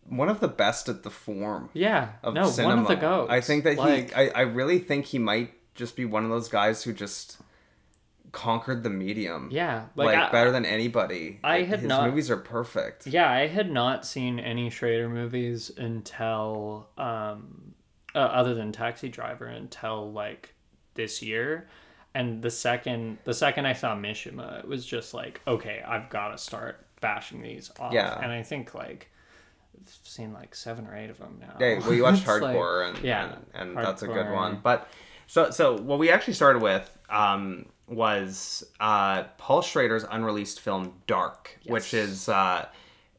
one 0.09 0.29
of 0.29 0.41
the 0.41 0.49
best 0.49 0.88
at 0.88 1.05
the 1.05 1.11
form. 1.11 1.71
Yeah, 1.73 2.11
of 2.25 2.35
no, 2.35 2.49
cinema. 2.49 2.75
one 2.75 2.83
of 2.83 2.88
the 2.88 2.97
goats. 2.97 3.31
I 3.31 3.41
think 3.41 3.62
that 3.64 3.77
like, 3.77 4.09
he, 4.09 4.14
I, 4.14 4.29
I 4.31 4.41
really 4.41 4.81
think 4.81 5.07
he 5.07 5.19
might 5.19 5.53
just 5.77 5.95
be 5.95 6.05
one 6.05 6.25
of 6.25 6.31
those 6.31 6.49
guys 6.49 6.83
who 6.83 6.93
just 6.93 7.38
conquered 8.33 8.83
the 8.83 8.91
medium. 8.91 9.49
yeah, 9.51 9.87
like, 9.97 10.07
like, 10.14 10.19
I, 10.19 10.31
better 10.33 10.51
than 10.51 10.64
anybody. 10.67 11.41
I 11.43 11.59
Like, 11.61 11.69
had 11.69 11.79
his 11.81 11.88
not- 11.88 12.09
movies 12.09 12.31
are 12.31 12.37
perfect. 12.37 13.07
Yeah, 13.07 13.31
I 13.31 13.47
had 13.47 13.71
not 13.71 14.05
seen 14.07 14.38
any 14.38 14.71
Schrader 14.71 15.09
movies 15.09 15.71
until, 15.77 16.88
um, 16.99 17.75
uh, 18.14 18.19
other 18.19 18.55
than 18.55 18.73
Taxi 18.73 19.09
Driver, 19.09 19.47
until 19.47 20.12
like 20.12 20.55
this 20.95 21.23
year. 21.23 21.69
And 22.14 22.43
the 22.43 22.51
second, 22.51 23.19
the 23.25 23.35
second 23.35 23.67
I 23.67 23.75
saw 23.75 23.95
Mishima, 23.95 24.61
it 24.61 24.67
was 24.69 24.85
just 24.85 25.14
like, 25.14 25.41
okay, 25.47 25.83
I've 25.87 26.09
got 26.09 26.29
to 26.29 26.38
start 26.38 26.87
bashing 27.01 27.43
these 27.43 27.71
off. 27.79 27.93
Yeah. 27.93 28.19
And 28.21 28.33
I 28.33 28.43
think 28.43 28.75
like 28.75 29.11
I've 29.81 29.95
seen 30.03 30.33
like 30.33 30.55
seven 30.55 30.87
or 30.87 30.97
eight 30.97 31.11
of 31.11 31.19
them 31.19 31.38
now. 31.41 31.55
Yeah, 31.61 31.79
well, 31.79 31.93
you 31.95 32.03
watched 32.03 32.23
It's 32.27 32.29
like- 32.29 32.57
Hardcore, 32.57 32.88
and 32.88 32.99
yeah, 33.05 33.37
and, 33.55 33.69
and 33.71 33.77
that's 33.79 34.03
a 34.03 34.07
good 34.09 34.31
one. 34.33 34.59
But 34.62 34.88
so 35.27 35.51
so 35.51 35.77
what 35.77 35.99
we 35.99 36.11
actually 36.11 36.35
started 36.35 36.62
with 36.62 36.91
um, 37.11 37.67
was 37.88 38.64
uh, 38.81 39.24
Paul 39.38 39.62
Schrader's 39.62 40.05
unreleased 40.05 40.61
film 40.61 40.94
Dark, 41.07 41.59
which 41.66 41.94
is 41.94 42.29
uh, 42.29 42.66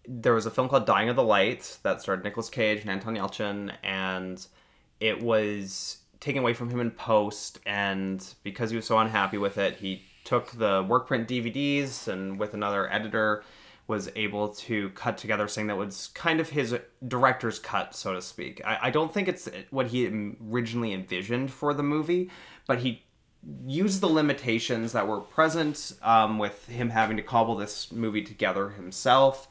there 0.08 0.34
was 0.34 0.45
a 0.45 0.51
film 0.51 0.69
called 0.69 0.86
Dying 0.86 1.10
of 1.10 1.15
the 1.15 1.23
Light 1.23 1.77
that 1.84 2.01
starred 2.01 2.23
Nicolas 2.23 2.49
Cage 2.49 2.82
and 2.82 2.89
Anton 2.89 3.15
Yelchin, 3.15 3.73
and 3.84 4.45
it 4.99 5.21
was 5.21 5.97
taken 6.19 6.41
away 6.41 6.53
from 6.53 6.69
him 6.69 6.79
in 6.79 6.91
post, 6.91 7.60
and 7.65 8.34
because 8.43 8.69
he 8.69 8.75
was 8.75 8.86
so 8.86 8.97
unhappy 8.97 9.38
with 9.38 9.58
it, 9.58 9.77
he 9.77 10.03
took 10.23 10.51
the 10.51 10.86
work 10.88 11.08
print 11.08 11.27
DVDs 11.27 12.08
and 12.08 12.39
with 12.39 12.53
another 12.53 12.91
editor 12.91 13.43
was 13.88 14.10
able 14.15 14.49
to 14.49 14.89
cut 14.91 15.17
together 15.17 15.47
something 15.47 15.67
that 15.67 15.75
was 15.75 16.10
kind 16.13 16.39
of 16.39 16.49
his 16.49 16.77
director's 17.08 17.58
cut, 17.58 17.95
so 17.95 18.13
to 18.13 18.21
speak. 18.21 18.62
I, 18.63 18.77
I 18.84 18.89
don't 18.91 19.12
think 19.12 19.27
it's 19.27 19.49
what 19.71 19.88
he 19.88 20.08
originally 20.51 20.93
envisioned 20.93 21.49
for 21.51 21.73
the 21.73 21.82
movie, 21.82 22.29
but 22.67 22.79
he 22.79 23.03
used 23.65 24.02
the 24.02 24.08
limitations 24.08 24.91
that 24.91 25.08
were 25.08 25.19
present 25.21 25.93
um, 26.02 26.38
with 26.39 26.67
him 26.67 26.89
having 26.89 27.17
to 27.17 27.23
cobble 27.23 27.56
this 27.56 27.91
movie 27.91 28.21
together 28.21 28.69
himself 28.71 29.47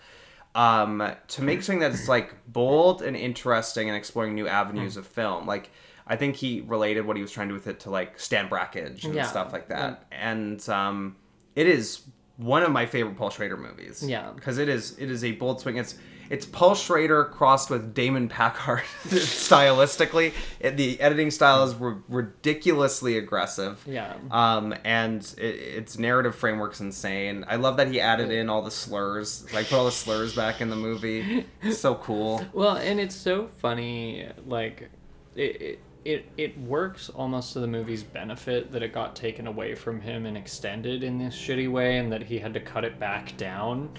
um, 0.54 1.10
to 1.28 1.42
make 1.42 1.62
something 1.62 1.80
that's 1.80 2.08
like 2.08 2.34
bold 2.46 3.00
and 3.02 3.16
interesting 3.16 3.88
and 3.88 3.96
exploring 3.96 4.34
new 4.34 4.46
avenues 4.48 4.96
of 4.96 5.06
film. 5.06 5.46
Like 5.46 5.70
I 6.06 6.16
think 6.16 6.36
he 6.36 6.62
related 6.66 7.06
what 7.06 7.16
he 7.16 7.22
was 7.22 7.30
trying 7.30 7.48
to 7.48 7.52
do 7.52 7.54
with 7.54 7.66
it 7.66 7.80
to 7.80 7.90
like 7.90 8.18
Stan 8.18 8.48
Brakhage 8.48 9.04
and 9.04 9.14
Yeah. 9.14 9.24
stuff 9.26 9.52
like 9.52 9.68
that. 9.68 10.04
And 10.10 10.66
um, 10.68 11.16
it 11.56 11.66
is 11.66 12.02
one 12.36 12.62
of 12.62 12.70
my 12.70 12.86
favorite 12.86 13.16
Paul 13.16 13.30
Schrader 13.30 13.56
movies. 13.56 14.02
Yeah. 14.06 14.30
because 14.34 14.58
it 14.58 14.68
is 14.68 14.98
it 14.98 15.10
is 15.10 15.24
a 15.24 15.32
bold 15.32 15.60
swing. 15.60 15.76
It's 15.76 15.96
it's 16.30 16.46
Paul 16.46 16.74
Schrader 16.74 17.24
crossed 17.24 17.70
with 17.70 17.94
Damon 17.94 18.28
Packard 18.28 18.82
stylistically. 19.08 20.32
It, 20.60 20.76
the 20.76 21.00
editing 21.00 21.30
style 21.30 21.64
is 21.64 21.74
r- 21.80 21.98
ridiculously 22.08 23.16
aggressive. 23.18 23.82
Yeah. 23.86 24.14
Um, 24.30 24.74
and 24.84 25.22
it, 25.38 25.42
its 25.42 25.98
narrative 25.98 26.34
framework's 26.34 26.80
insane. 26.80 27.44
I 27.48 27.56
love 27.56 27.76
that 27.78 27.88
he 27.88 28.00
added 28.00 28.30
in 28.30 28.48
all 28.48 28.62
the 28.62 28.70
slurs, 28.70 29.46
like 29.52 29.68
put 29.68 29.76
all 29.76 29.84
the 29.84 29.92
slurs 29.92 30.34
back 30.34 30.60
in 30.60 30.70
the 30.70 30.76
movie. 30.76 31.46
It's 31.62 31.78
so 31.78 31.94
cool. 31.96 32.44
Well, 32.52 32.76
and 32.76 33.00
it's 33.00 33.14
so 33.14 33.48
funny, 33.48 34.28
like 34.46 34.90
it, 35.34 35.62
it 35.62 35.80
it 36.04 36.26
it 36.36 36.58
works 36.60 37.08
almost 37.10 37.52
to 37.52 37.60
the 37.60 37.66
movie's 37.66 38.02
benefit 38.02 38.72
that 38.72 38.82
it 38.82 38.92
got 38.92 39.16
taken 39.16 39.46
away 39.46 39.74
from 39.74 40.00
him 40.00 40.26
and 40.26 40.36
extended 40.36 41.02
in 41.02 41.18
this 41.18 41.34
shitty 41.34 41.70
way, 41.70 41.98
and 41.98 42.12
that 42.12 42.22
he 42.22 42.38
had 42.38 42.54
to 42.54 42.60
cut 42.60 42.84
it 42.84 42.98
back 42.98 43.36
down 43.36 43.90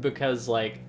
because 0.00 0.48
like 0.48 0.80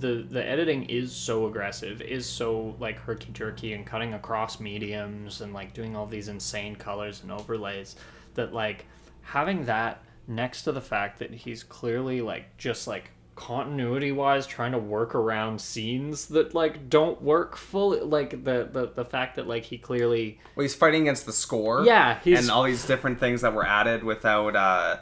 the 0.00 0.26
the 0.30 0.44
editing 0.46 0.84
is 0.84 1.12
so 1.12 1.46
aggressive, 1.46 2.00
is 2.02 2.26
so 2.28 2.74
like 2.78 2.98
herky 2.98 3.30
jerky 3.32 3.72
and 3.72 3.86
cutting 3.86 4.14
across 4.14 4.60
mediums 4.60 5.40
and 5.40 5.52
like 5.52 5.72
doing 5.74 5.96
all 5.96 6.06
these 6.06 6.28
insane 6.28 6.76
colors 6.76 7.22
and 7.22 7.32
overlays 7.32 7.96
that 8.34 8.52
like 8.52 8.86
having 9.22 9.64
that 9.66 10.02
next 10.28 10.62
to 10.62 10.72
the 10.72 10.80
fact 10.80 11.18
that 11.18 11.32
he's 11.32 11.62
clearly 11.62 12.20
like 12.20 12.56
just 12.58 12.86
like 12.86 13.10
continuity 13.34 14.12
wise 14.12 14.46
trying 14.46 14.72
to 14.72 14.78
work 14.78 15.14
around 15.14 15.60
scenes 15.60 16.26
that 16.26 16.54
like 16.54 16.88
don't 16.88 17.20
work 17.20 17.54
fully 17.56 18.00
like 18.00 18.30
the 18.44 18.68
the, 18.72 18.90
the 18.94 19.04
fact 19.04 19.36
that 19.36 19.46
like 19.46 19.62
he 19.62 19.76
clearly 19.78 20.38
Well, 20.56 20.62
he's 20.62 20.74
fighting 20.74 21.02
against 21.02 21.26
the 21.26 21.32
score. 21.32 21.84
Yeah, 21.84 22.18
he's- 22.24 22.40
and 22.40 22.50
all 22.50 22.62
these 22.64 22.86
different 22.86 23.20
things 23.20 23.42
that 23.42 23.52
were 23.52 23.66
added 23.66 24.02
without 24.04 24.56
uh, 24.56 24.96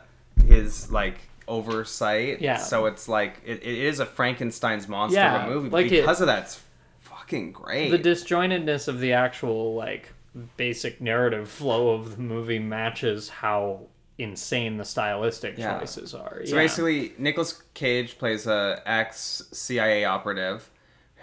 his 0.46 0.90
like 0.90 1.18
oversight. 1.48 2.40
Yeah. 2.40 2.56
So 2.58 2.86
it's 2.86 3.08
like 3.08 3.40
it, 3.44 3.62
it 3.62 3.78
is 3.78 4.00
a 4.00 4.06
Frankenstein's 4.06 4.88
monster 4.88 5.18
Yeah, 5.18 5.44
of 5.44 5.50
a 5.50 5.54
movie. 5.54 5.70
like 5.70 5.86
it- 5.86 5.90
because 6.00 6.20
of 6.20 6.26
that, 6.26 6.44
it's 6.44 6.60
fucking 7.00 7.52
great. 7.52 7.90
the 7.90 7.98
disjointedness 7.98 8.88
of 8.88 9.00
the 9.00 9.12
actual 9.12 9.74
like 9.74 10.10
basic 10.56 11.00
narrative 11.00 11.48
flow 11.48 11.90
of 11.90 12.16
the 12.16 12.22
movie 12.22 12.58
matches 12.58 13.28
how 13.28 13.80
insane 14.18 14.76
the 14.76 14.84
stylistic 14.84 15.56
Yeah. 15.58 15.78
choices 15.78 16.14
are. 16.14 16.40
So 16.44 16.54
basically, 16.56 17.12
Nicolas 17.18 17.62
Cage 17.74 18.18
plays 18.18 18.46
a 18.46 18.80
ex 18.86 19.42
CIA 19.52 20.04
operative 20.04 20.70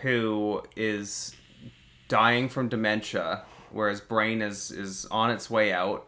who 0.02 0.64
is 0.76 1.36
dying 2.08 2.50
from 2.50 2.68
dementia, 2.68 3.44
where 3.72 3.90
his 3.90 4.02
brain 4.02 4.42
is 4.42 4.72
is 4.72 5.06
on 5.12 5.32
its 5.32 5.50
way 5.50 5.72
out, 5.72 6.08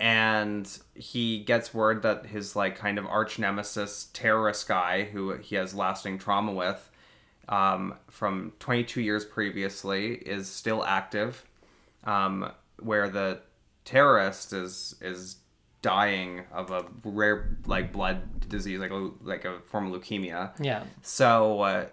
and 0.00 0.78
he 0.94 1.40
gets 1.40 1.74
word 1.74 2.02
that 2.02 2.26
his 2.26 2.56
like 2.56 2.76
kind 2.76 2.98
of 2.98 3.06
arch 3.06 3.38
nemesis 3.38 4.08
terrorist 4.12 4.66
guy 4.66 5.04
who 5.04 5.34
he 5.34 5.56
has 5.56 5.74
lasting 5.74 6.18
trauma 6.18 6.52
with 6.52 6.90
um, 7.48 7.94
from 8.08 8.52
22 8.60 9.00
years 9.00 9.24
previously 9.24 10.14
is 10.14 10.48
still 10.48 10.84
active 10.84 11.44
um, 12.04 12.50
where 12.78 13.08
the 13.08 13.40
terrorist 13.84 14.52
is 14.52 14.94
is 15.00 15.36
dying 15.82 16.42
of 16.52 16.70
a 16.70 16.84
rare 17.04 17.56
like 17.66 17.92
blood 17.92 18.48
disease, 18.48 18.80
like 18.80 18.90
a 18.90 19.10
like 19.22 19.44
a 19.44 19.60
form 19.66 19.92
of 19.92 20.00
leukemia. 20.00 20.52
Yeah. 20.60 20.84
So 21.02 21.60
uh, 21.60 21.86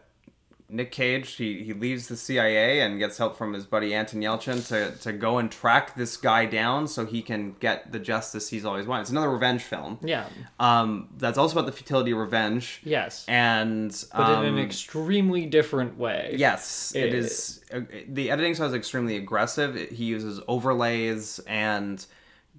Nick 0.70 0.92
Cage 0.92 1.36
he, 1.36 1.64
he 1.64 1.72
leaves 1.74 2.08
the 2.08 2.18
CIA 2.18 2.82
and 2.82 3.00
gets 3.00 3.18
help 3.18 3.38
from 3.38 3.54
his 3.54 3.66
buddy 3.66 3.94
Anton 3.94 4.20
Yelchin 4.22 4.68
to, 4.68 4.92
to 5.02 5.14
go 5.14 5.38
and 5.38 5.50
track 5.50 5.96
this 5.96 6.18
guy 6.18 6.46
down 6.46 6.88
so 6.88 7.06
he 7.06 7.22
can 7.22 7.56
get 7.62 7.92
the 7.92 8.00
justice 8.00 8.50
he's 8.50 8.66
always 8.66 8.86
wanted. 8.86 9.02
It's 9.04 9.10
another 9.12 9.30
revenge 9.30 9.64
film. 9.64 9.98
Yeah. 10.04 10.28
Um, 10.60 11.08
that's 11.18 11.38
also 11.38 11.58
about 11.58 11.68
the 11.68 11.72
futility 11.72 12.12
of 12.12 12.18
revenge. 12.18 12.82
Yes. 12.84 13.24
And 13.30 13.92
But 14.12 14.22
um, 14.24 14.46
in 14.46 14.54
an 14.58 14.60
extremely 14.60 15.46
different 15.46 15.98
way. 15.98 16.36
Yes, 16.38 16.92
it 16.96 17.06
It- 17.06 17.14
is. 17.16 17.64
uh, 17.74 17.82
The 18.10 18.30
editing 18.30 18.54
style 18.54 18.68
is 18.68 18.74
extremely 18.74 19.16
aggressive. 19.16 19.78
It- 19.78 19.94
he 19.94 20.04
uses 20.04 20.42
overlays 20.50 21.40
and 21.48 22.06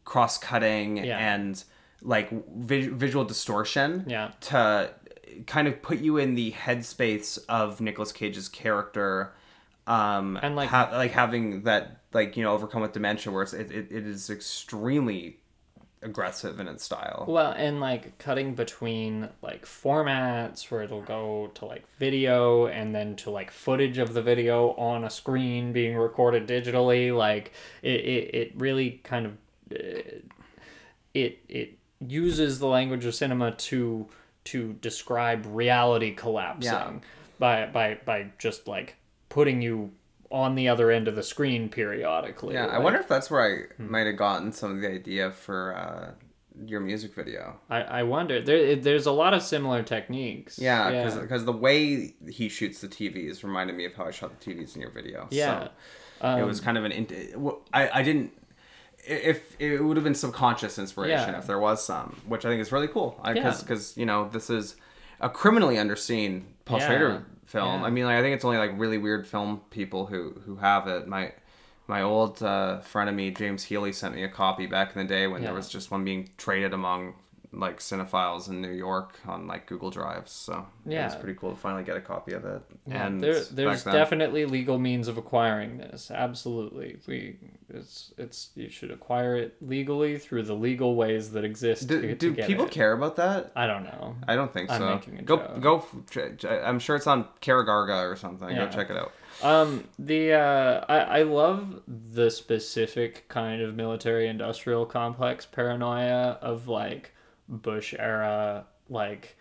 cross 0.04 0.38
cutting 0.38 0.96
Yeah. 1.04 1.18
and 1.34 1.62
like 2.00 2.30
vi- 2.56 2.86
visual 2.88 3.24
distortion 3.24 4.04
Yeah. 4.06 4.30
to 4.42 4.90
kind 5.46 5.68
of 5.68 5.80
put 5.82 5.98
you 5.98 6.16
in 6.16 6.34
the 6.34 6.52
headspace 6.52 7.38
of 7.48 7.80
Nicolas 7.80 8.12
Cage's 8.12 8.48
character. 8.48 9.32
Um, 9.86 10.38
And, 10.42 10.54
like- 10.56 10.68
ha- 10.68 10.90
like 10.92 11.12
having 11.12 11.62
that 11.62 12.00
like 12.12 12.36
you 12.36 12.42
know 12.42 12.52
overcome 12.52 12.82
with 12.82 12.92
dementia, 12.92 13.32
where 13.32 13.42
it's, 13.42 13.52
it, 13.52 13.70
it, 13.70 13.88
it 13.90 14.06
is 14.06 14.30
extremely 14.30 15.38
aggressive 16.00 16.60
in 16.60 16.68
its 16.68 16.84
style. 16.84 17.24
Well, 17.26 17.52
and 17.56 17.80
like 17.80 18.18
cutting 18.18 18.54
between 18.54 19.28
like 19.42 19.64
formats 19.66 20.70
where 20.70 20.82
it'll 20.82 21.02
go 21.02 21.50
to 21.54 21.64
like 21.64 21.84
video 21.98 22.66
and 22.68 22.94
then 22.94 23.16
to 23.16 23.30
like 23.30 23.50
footage 23.50 23.98
of 23.98 24.14
the 24.14 24.22
video 24.22 24.70
on 24.74 25.04
a 25.04 25.10
screen 25.10 25.72
being 25.72 25.96
recorded 25.96 26.46
digitally. 26.46 27.16
Like 27.16 27.52
it, 27.82 28.00
it, 28.00 28.34
it 28.34 28.52
really 28.56 29.00
kind 29.02 29.26
of 29.26 29.32
uh, 29.72 30.02
it 31.14 31.38
it 31.48 31.78
uses 32.00 32.58
the 32.60 32.66
language 32.66 33.04
of 33.04 33.14
cinema 33.14 33.50
to 33.52 34.06
to 34.52 34.74
describe 34.74 35.44
reality 35.46 36.14
collapsing 36.14 36.72
Yeah. 36.72 36.92
by 37.38 37.66
by 37.66 37.98
by 38.04 38.26
just 38.38 38.66
like 38.68 38.96
putting 39.28 39.60
you 39.62 39.92
on 40.30 40.54
the 40.54 40.68
other 40.68 40.90
end 40.90 41.08
of 41.08 41.16
the 41.16 41.22
screen 41.22 41.68
periodically. 41.68 42.54
Yeah, 42.54 42.66
I 42.66 42.78
wonder 42.78 42.98
if 43.00 43.08
that's 43.08 43.30
where 43.30 43.40
I 43.42 43.82
Hmm. 43.82 43.90
might 43.90 44.06
have 44.06 44.16
gotten 44.16 44.52
some 44.52 44.72
of 44.72 44.80
the 44.82 44.88
idea 44.90 45.30
for 45.30 45.74
uh, 45.74 46.10
your 46.66 46.80
music 46.80 47.14
video. 47.14 47.58
I, 47.70 47.82
I 47.82 48.02
wonder 48.02 48.40
there 48.40 48.76
there's 48.76 49.06
a 49.06 49.12
lot 49.12 49.32
of 49.32 49.42
similar 49.42 49.82
techniques. 49.82 50.58
Yeah, 50.58 51.08
because 51.22 51.44
the 51.44 51.52
way 51.52 52.14
he 52.28 52.48
shoots 52.48 52.80
the 52.80 52.88
TVs 52.88 53.42
reminded 53.42 53.76
me 53.76 53.84
of 53.86 53.94
how 53.94 54.04
I 54.06 54.10
shot 54.10 54.38
the 54.38 54.44
TVs 54.54 54.74
in 54.74 54.82
your 54.82 54.90
video. 54.90 55.28
Yeah. 55.30 55.68
So 56.20 56.36
it 56.36 56.44
was 56.44 56.60
kind 56.60 56.76
of 56.76 56.84
an. 56.84 56.92
int- 56.92 57.36
well, 57.38 57.60
I 57.72 58.00
I 58.00 58.02
didn't. 58.02 58.32
If 59.08 59.56
it 59.60 59.82
would 59.82 59.96
have 59.96 60.04
been 60.04 60.14
subconscious 60.14 60.78
inspiration 60.78 61.32
Yeah. 61.32 61.38
if 61.38 61.46
there 61.46 61.58
was 61.58 61.84
some, 61.84 62.20
which 62.26 62.44
I 62.44 62.48
think 62.50 62.60
is 62.60 62.70
really 62.72 62.88
cool. 62.88 63.20
Because 63.24 63.36
Yeah. 63.58 63.62
because 63.62 63.96
you 63.96 64.06
know 64.06 64.28
this 64.30 64.50
is 64.50 64.76
a 65.20 65.28
criminally 65.30 65.76
underseen 65.76 66.42
Paul 66.64 66.78
Yeah. 66.78 66.86
Schrader 66.86 67.26
film. 67.46 67.82
I 67.84 67.90
mean, 67.90 68.04
like 68.04 68.16
I 68.16 68.22
think 68.22 68.34
it's 68.36 68.44
only 68.44 68.58
like 68.58 68.72
really 68.76 68.98
weird 68.98 69.26
film 69.26 69.62
people 69.70 70.06
who 70.06 70.40
who 70.44 70.56
have 70.56 70.86
it. 70.86 71.08
My 71.08 71.32
my 71.86 72.02
old 72.02 72.42
uh, 72.42 72.80
friend 72.80 73.08
of 73.08 73.16
me, 73.16 73.30
James 73.30 73.64
Healy, 73.64 73.92
sent 73.92 74.14
me 74.14 74.22
a 74.22 74.28
copy 74.28 74.66
back 74.66 74.94
in 74.94 75.00
the 75.06 75.08
day 75.08 75.26
when 75.26 75.42
there 75.42 75.54
was 75.54 75.70
just 75.70 75.90
one 75.90 76.04
being 76.04 76.28
traded 76.36 76.74
among 76.74 77.14
like 77.52 77.78
cinephiles 77.78 78.48
in 78.48 78.60
New 78.60 78.72
York 78.72 79.18
on 79.26 79.46
like 79.46 79.66
Google 79.66 79.90
Drives. 79.90 80.32
So 80.32 80.66
yeah, 80.84 81.06
it's 81.06 81.14
pretty 81.14 81.38
cool 81.38 81.50
to 81.50 81.56
finally 81.56 81.82
get 81.82 81.96
a 81.96 82.00
copy 82.00 82.32
of 82.34 82.44
it. 82.44 82.60
Yeah, 82.86 83.06
and 83.06 83.20
there, 83.20 83.40
there's 83.40 83.84
then- 83.84 83.94
definitely 83.94 84.44
legal 84.44 84.78
means 84.78 85.08
of 85.08 85.16
acquiring 85.18 85.78
this. 85.78 86.10
Absolutely, 86.10 86.98
we 87.06 87.36
it's 87.70 88.12
it's 88.18 88.50
you 88.54 88.68
should 88.68 88.90
acquire 88.90 89.36
it 89.36 89.56
legally 89.60 90.18
through 90.18 90.42
the 90.42 90.54
legal 90.54 90.94
ways 90.94 91.30
that 91.32 91.44
exist. 91.44 91.86
Do, 91.86 92.00
to, 92.02 92.14
do 92.14 92.34
to 92.34 92.46
people 92.46 92.66
it. 92.66 92.70
care 92.70 92.92
about 92.92 93.16
that? 93.16 93.50
I 93.56 93.66
don't 93.66 93.84
know. 93.84 94.16
I 94.26 94.34
don't 94.36 94.52
think 94.52 94.70
I'm 94.70 94.80
so. 94.80 94.94
making 94.94 95.18
a 95.18 95.22
go 95.22 95.36
joke. 95.38 95.60
go. 95.60 95.76
f- 95.78 95.94
tr- 96.10 96.28
tr- 96.36 96.48
I'm 96.48 96.78
sure 96.78 96.96
it's 96.96 97.06
on 97.06 97.26
Karagarga 97.40 98.10
or 98.10 98.16
something. 98.16 98.48
Yeah. 98.50 98.66
Go 98.66 98.70
check 98.70 98.90
it 98.90 98.96
out. 98.96 99.12
Um, 99.42 99.84
the 99.98 100.32
uh, 100.34 100.84
I 100.88 100.98
I 100.98 101.22
love 101.22 101.82
the 101.86 102.30
specific 102.30 103.28
kind 103.28 103.62
of 103.62 103.74
military 103.74 104.28
industrial 104.28 104.84
complex 104.84 105.46
paranoia 105.46 106.38
of 106.42 106.68
like 106.68 107.12
Bush 107.48 107.94
era 107.98 108.64
like. 108.88 109.36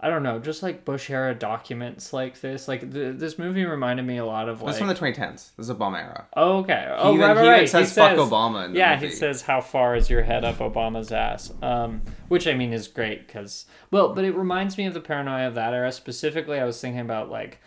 I 0.00 0.10
don't 0.10 0.22
know, 0.22 0.38
just 0.38 0.62
like 0.62 0.84
Bush 0.84 1.08
era 1.08 1.34
documents 1.34 2.12
like 2.12 2.38
this. 2.40 2.68
Like 2.68 2.92
th- 2.92 3.16
this 3.16 3.38
movie 3.38 3.64
reminded 3.64 4.04
me 4.04 4.18
a 4.18 4.26
lot 4.26 4.50
of 4.50 4.60
like. 4.60 4.74
This 4.74 4.74
is 4.74 4.78
from 4.80 4.88
the 4.88 4.94
2010s. 4.94 5.32
This 5.56 5.68
is 5.68 5.70
Obama 5.70 5.98
era. 5.98 6.26
Oh, 6.36 6.58
okay. 6.58 6.92
Oh, 6.94 7.14
even- 7.14 7.20
right, 7.20 7.28
right, 7.28 7.36
he 7.36 7.42
even 7.42 7.52
right. 7.60 7.68
says 7.68 7.94
fuck 7.94 8.18
Obama 8.18 8.66
in 8.66 8.72
the 8.72 8.78
yeah, 8.80 8.96
movie. 8.96 9.06
he 9.06 9.12
says, 9.12 9.40
"How 9.40 9.62
far 9.62 9.96
is 9.96 10.10
your 10.10 10.22
head 10.22 10.44
up 10.44 10.56
Obama's 10.56 11.10
ass?" 11.10 11.52
Um, 11.62 12.02
which 12.28 12.46
I 12.46 12.52
mean 12.52 12.72
is 12.74 12.86
great 12.86 13.26
because, 13.26 13.64
well, 13.92 14.12
but 14.12 14.24
it 14.24 14.34
reminds 14.34 14.76
me 14.76 14.84
of 14.84 14.92
the 14.92 15.00
paranoia 15.00 15.46
of 15.48 15.54
that 15.54 15.72
era. 15.72 15.90
Specifically, 15.90 16.58
I 16.58 16.64
was 16.64 16.78
thinking 16.78 17.00
about 17.00 17.30
like, 17.30 17.60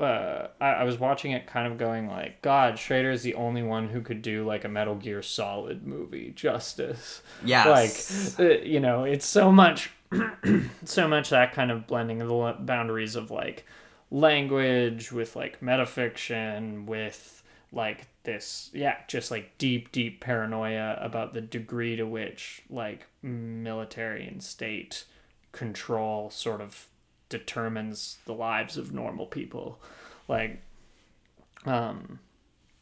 uh, 0.00 0.48
I, 0.60 0.66
I 0.66 0.84
was 0.84 0.98
watching 0.98 1.32
it, 1.32 1.46
kind 1.46 1.70
of 1.70 1.78
going 1.78 2.08
like, 2.08 2.40
"God, 2.42 2.78
Schrader 2.78 3.10
is 3.10 3.22
the 3.22 3.34
only 3.34 3.62
one 3.62 3.88
who 3.88 4.00
could 4.00 4.22
do 4.22 4.44
like 4.44 4.64
a 4.64 4.68
Metal 4.68 4.94
Gear 4.94 5.22
Solid 5.22 5.86
movie 5.86 6.32
justice." 6.34 7.22
Yes. 7.44 8.38
Like, 8.38 8.48
uh, 8.48 8.64
you 8.64 8.80
know, 8.80 9.04
it's 9.04 9.26
so 9.26 9.50
much, 9.50 9.90
so 10.84 11.08
much 11.08 11.30
that 11.30 11.52
kind 11.52 11.70
of 11.70 11.86
blending 11.86 12.22
of 12.22 12.28
the 12.28 12.56
boundaries 12.60 13.16
of 13.16 13.30
like 13.30 13.64
language 14.10 15.12
with 15.12 15.36
like 15.36 15.60
metafiction 15.60 16.86
with 16.86 17.42
like 17.72 18.06
this 18.22 18.70
yeah 18.72 18.96
just 19.06 19.30
like 19.30 19.56
deep 19.58 19.92
deep 19.92 20.20
paranoia 20.20 20.98
about 21.00 21.34
the 21.34 21.40
degree 21.40 21.96
to 21.96 22.04
which 22.04 22.62
like 22.70 23.06
military 23.22 24.26
and 24.26 24.42
state 24.42 25.04
control 25.52 26.30
sort 26.30 26.60
of 26.60 26.86
determines 27.28 28.18
the 28.24 28.34
lives 28.34 28.76
of 28.76 28.92
normal 28.92 29.26
people. 29.26 29.80
Like 30.26 30.62
um 31.66 32.18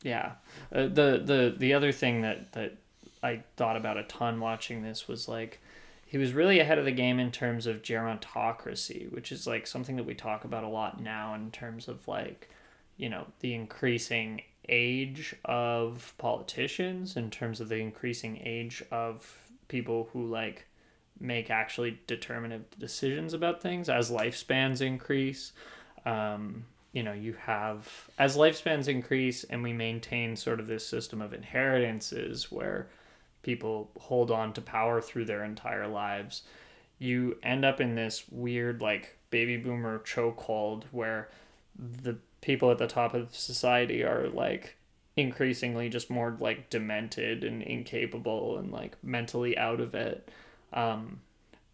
yeah. 0.02 0.32
Uh, 0.72 0.82
the 0.82 1.22
the 1.24 1.54
the 1.56 1.74
other 1.74 1.92
thing 1.92 2.22
that 2.22 2.52
that 2.52 2.76
i 3.22 3.42
thought 3.56 3.76
about 3.76 3.96
a 3.96 4.02
ton 4.04 4.38
watching 4.40 4.82
this 4.82 5.08
was 5.08 5.26
like 5.26 5.60
he 6.06 6.18
was 6.18 6.32
really 6.32 6.60
ahead 6.60 6.78
of 6.78 6.84
the 6.84 6.92
game 6.92 7.18
in 7.18 7.32
terms 7.32 7.66
of 7.66 7.82
gerontocracy 7.82 9.10
which 9.10 9.32
is 9.32 9.46
like 9.46 9.66
something 9.66 9.96
that 9.96 10.04
we 10.04 10.14
talk 10.14 10.44
about 10.44 10.64
a 10.64 10.68
lot 10.68 11.00
now 11.00 11.34
in 11.34 11.50
terms 11.50 11.88
of 11.88 12.06
like 12.06 12.50
you 12.96 13.08
know 13.08 13.26
the 13.40 13.54
increasing 13.54 14.42
age 14.68 15.34
of 15.44 16.14
politicians 16.18 17.16
in 17.16 17.30
terms 17.30 17.60
of 17.60 17.68
the 17.68 17.76
increasing 17.76 18.40
age 18.44 18.82
of 18.90 19.38
people 19.68 20.08
who 20.12 20.26
like 20.26 20.66
make 21.20 21.50
actually 21.50 21.98
determinative 22.06 22.66
decisions 22.78 23.32
about 23.34 23.62
things. 23.62 23.88
As 23.88 24.10
lifespans 24.10 24.80
increase 24.80 25.52
um, 26.06 26.64
you 26.96 27.02
know 27.02 27.12
you 27.12 27.34
have 27.34 28.08
as 28.18 28.38
lifespans 28.38 28.88
increase 28.88 29.44
and 29.44 29.62
we 29.62 29.72
maintain 29.74 30.34
sort 30.34 30.60
of 30.60 30.66
this 30.66 30.86
system 30.86 31.20
of 31.20 31.34
inheritances 31.34 32.50
where 32.50 32.88
people 33.42 33.90
hold 33.98 34.30
on 34.30 34.52
to 34.54 34.62
power 34.62 35.02
through 35.02 35.26
their 35.26 35.44
entire 35.44 35.86
lives 35.86 36.42
you 36.98 37.36
end 37.42 37.66
up 37.66 37.82
in 37.82 37.94
this 37.94 38.24
weird 38.30 38.80
like 38.80 39.18
baby 39.28 39.58
boomer 39.58 39.98
chokehold 39.98 40.84
where 40.90 41.28
the 42.02 42.16
people 42.40 42.70
at 42.70 42.78
the 42.78 42.86
top 42.86 43.12
of 43.12 43.34
society 43.34 44.02
are 44.02 44.28
like 44.28 44.76
increasingly 45.16 45.90
just 45.90 46.08
more 46.08 46.34
like 46.40 46.70
demented 46.70 47.44
and 47.44 47.62
incapable 47.62 48.56
and 48.56 48.72
like 48.72 48.96
mentally 49.02 49.58
out 49.58 49.80
of 49.80 49.94
it 49.94 50.30
um 50.76 51.20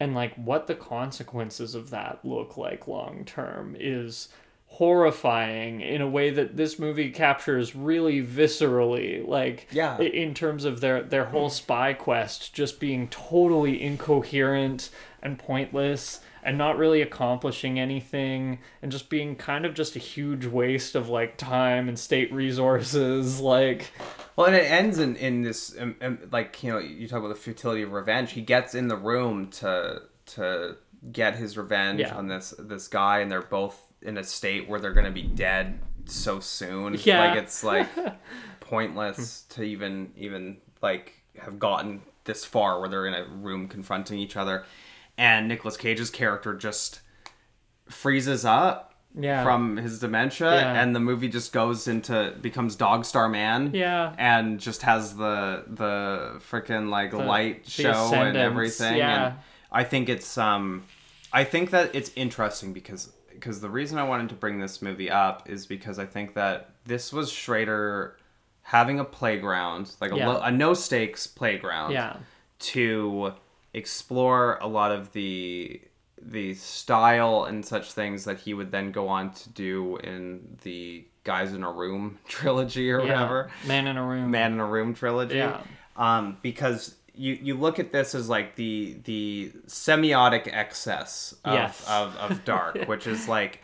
and 0.01 0.15
like 0.15 0.35
what 0.37 0.67
the 0.67 0.75
consequences 0.75 1.75
of 1.75 1.91
that 1.91 2.19
look 2.25 2.57
like 2.57 2.89
long 2.89 3.25
term 3.25 3.77
is 3.79 4.29
horrifying 4.67 5.81
in 5.81 6.01
a 6.01 6.09
way 6.09 6.31
that 6.31 6.57
this 6.57 6.79
movie 6.79 7.11
captures 7.11 7.77
really 7.77 8.23
viscerally 8.23 9.27
like 9.27 9.69
Yeah. 9.71 9.99
in 10.01 10.35
terms 10.35 10.65
of 10.65 10.81
their 10.81 11.03
their 11.03 11.27
whole 11.27 11.51
spy 11.51 11.93
quest 11.93 12.53
just 12.55 12.81
being 12.81 13.09
totally 13.09 13.83
incoherent 13.83 14.91
and 15.23 15.39
pointless 15.39 16.21
and 16.43 16.59
not 16.59 16.77
really 16.77 17.03
accomplishing 17.03 17.79
anything 17.79 18.59
and 18.83 18.91
just 18.91 19.09
being 19.09 19.37
kind 19.37 19.65
of 19.65 19.75
just 19.75 19.95
a 19.97 19.99
huge 19.99 20.45
waste 20.47 20.95
of 20.95 21.09
like 21.09 21.37
time 21.37 21.89
and 21.89 21.99
state 21.99 22.33
resources 22.33 23.41
like 23.55 23.93
Well, 24.37 24.47
and 24.49 24.57
it 24.57 24.71
ends 24.71 24.99
in 24.99 25.17
in 25.17 25.43
this 25.43 25.77
um, 25.79 25.97
um, 26.01 26.19
like 26.31 26.63
you 26.63 26.73
know 26.73 26.79
you 26.79 27.07
talk 27.09 27.19
about 27.21 27.29
the 27.29 27.35
futility 27.41 27.83
of 27.83 27.93
revenge. 27.93 28.33
He 28.33 28.41
gets 28.43 28.75
in 28.75 28.89
the 28.89 28.97
room 28.97 29.49
to 29.51 30.03
to 30.27 30.77
get 31.11 31.35
his 31.37 31.57
revenge 31.59 32.01
Yeah. 32.01 32.15
on 32.17 32.29
this 32.29 32.55
this 32.59 32.89
guy, 32.89 33.21
and 33.21 33.31
they're 33.31 33.43
both 33.43 33.81
in 34.03 34.19
a 34.19 34.25
state 34.25 34.69
where 34.69 34.81
they're 34.81 34.93
gonna 34.93 35.11
be 35.11 35.23
dead 35.23 35.79
so 36.07 36.41
soon. 36.41 36.97
Yeah. 37.05 37.29
like 37.31 37.43
it's 37.43 37.63
like 37.63 37.89
pointless 38.61 39.43
to 39.51 39.63
even 39.63 40.13
even 40.17 40.57
like 40.81 41.13
have 41.39 41.59
gotten 41.59 42.03
this 42.25 42.45
far 42.45 42.81
where 42.81 42.89
they're 42.89 43.07
in 43.07 43.15
a 43.15 43.25
room 43.25 43.69
confronting 43.69 44.19
each 44.19 44.37
other, 44.37 44.65
and 45.19 45.49
Nicolas 45.49 45.77
Cage's 45.77 46.11
character 46.11 46.55
just 46.55 47.01
freezes 47.89 48.45
up 48.45 48.95
Yeah. 49.19 49.43
from 49.45 49.77
his 49.77 49.99
dementia, 49.99 50.55
Yeah. 50.55 50.81
and 50.83 50.95
the 50.97 51.01
movie 51.01 51.29
just 51.29 51.53
goes 51.53 51.87
into 51.89 52.35
becomes 52.41 52.77
Dog 52.77 53.05
Star 53.05 53.29
Man. 53.29 53.71
Yeah. 53.75 54.15
and 54.19 54.59
just 54.59 54.83
has 54.83 55.17
the 55.17 55.65
the 55.69 56.41
freaking 56.51 56.89
like 56.89 57.13
light 57.13 57.65
the 57.65 57.71
show 57.71 58.11
and 58.15 58.37
everything. 58.37 58.97
yeah. 58.97 59.27
And 59.27 59.35
I 59.71 59.85
think 59.85 60.09
it's 60.09 60.39
um, 60.39 60.85
I 61.33 61.45
think 61.45 61.71
that 61.71 61.95
it's 61.95 62.11
interesting 62.17 62.73
because 62.73 63.13
because 63.33 63.61
the 63.61 63.71
reason 63.71 63.99
I 63.99 64.05
wanted 64.05 64.29
to 64.31 64.35
bring 64.37 64.61
this 64.61 64.81
movie 64.81 65.11
up 65.11 65.49
is 65.51 65.67
because 65.67 65.99
I 65.99 66.07
think 66.07 66.35
that 66.35 66.71
this 66.85 67.13
was 67.13 67.31
Schrader 67.31 68.17
having 68.63 69.01
a 69.01 69.05
playground, 69.05 69.91
like 70.01 70.13
a, 70.13 70.17
Yeah. 70.17 70.29
lo- 70.29 70.41
a 70.41 70.51
no 70.53 70.73
stakes 70.75 71.27
playground, 71.27 71.91
Yeah. 71.91 72.17
to 72.61 73.33
explore 73.75 74.59
a 74.61 74.67
lot 74.67 74.93
of 74.93 75.13
the 75.13 75.81
the 76.25 76.55
style 76.55 77.45
and 77.45 77.67
such 77.67 77.93
things 77.93 78.25
that 78.25 78.39
he 78.39 78.55
would 78.55 78.71
then 78.71 78.93
go 78.93 79.09
on 79.09 79.33
to 79.33 79.49
do 79.51 79.97
in 79.99 80.57
the 80.63 81.05
Guys 81.25 81.53
in 81.53 81.63
a 81.65 81.71
Room 81.71 82.19
trilogy 82.29 82.91
or 82.93 83.01
Yeah. 83.01 83.13
whatever. 83.15 83.51
Man 83.67 83.87
in 83.87 83.97
a 83.97 84.05
room. 84.05 84.31
Man 84.31 84.53
in 84.55 84.61
a 84.61 84.67
Room 84.67 84.95
trilogy. 84.95 85.37
Yeah. 85.37 85.61
Um, 85.97 86.37
because 86.43 86.97
you 87.15 87.35
you 87.43 87.55
look 87.55 87.79
at 87.79 87.93
this 87.93 88.15
as 88.15 88.29
like 88.29 88.57
the 88.57 88.99
the 89.05 89.53
semiotic 89.67 90.49
excess 90.53 91.35
of 91.45 91.55
Yes. 91.55 91.85
of, 91.89 92.17
of 92.17 92.45
dark, 92.47 92.87
which 92.87 93.07
is 93.07 93.29
like 93.29 93.61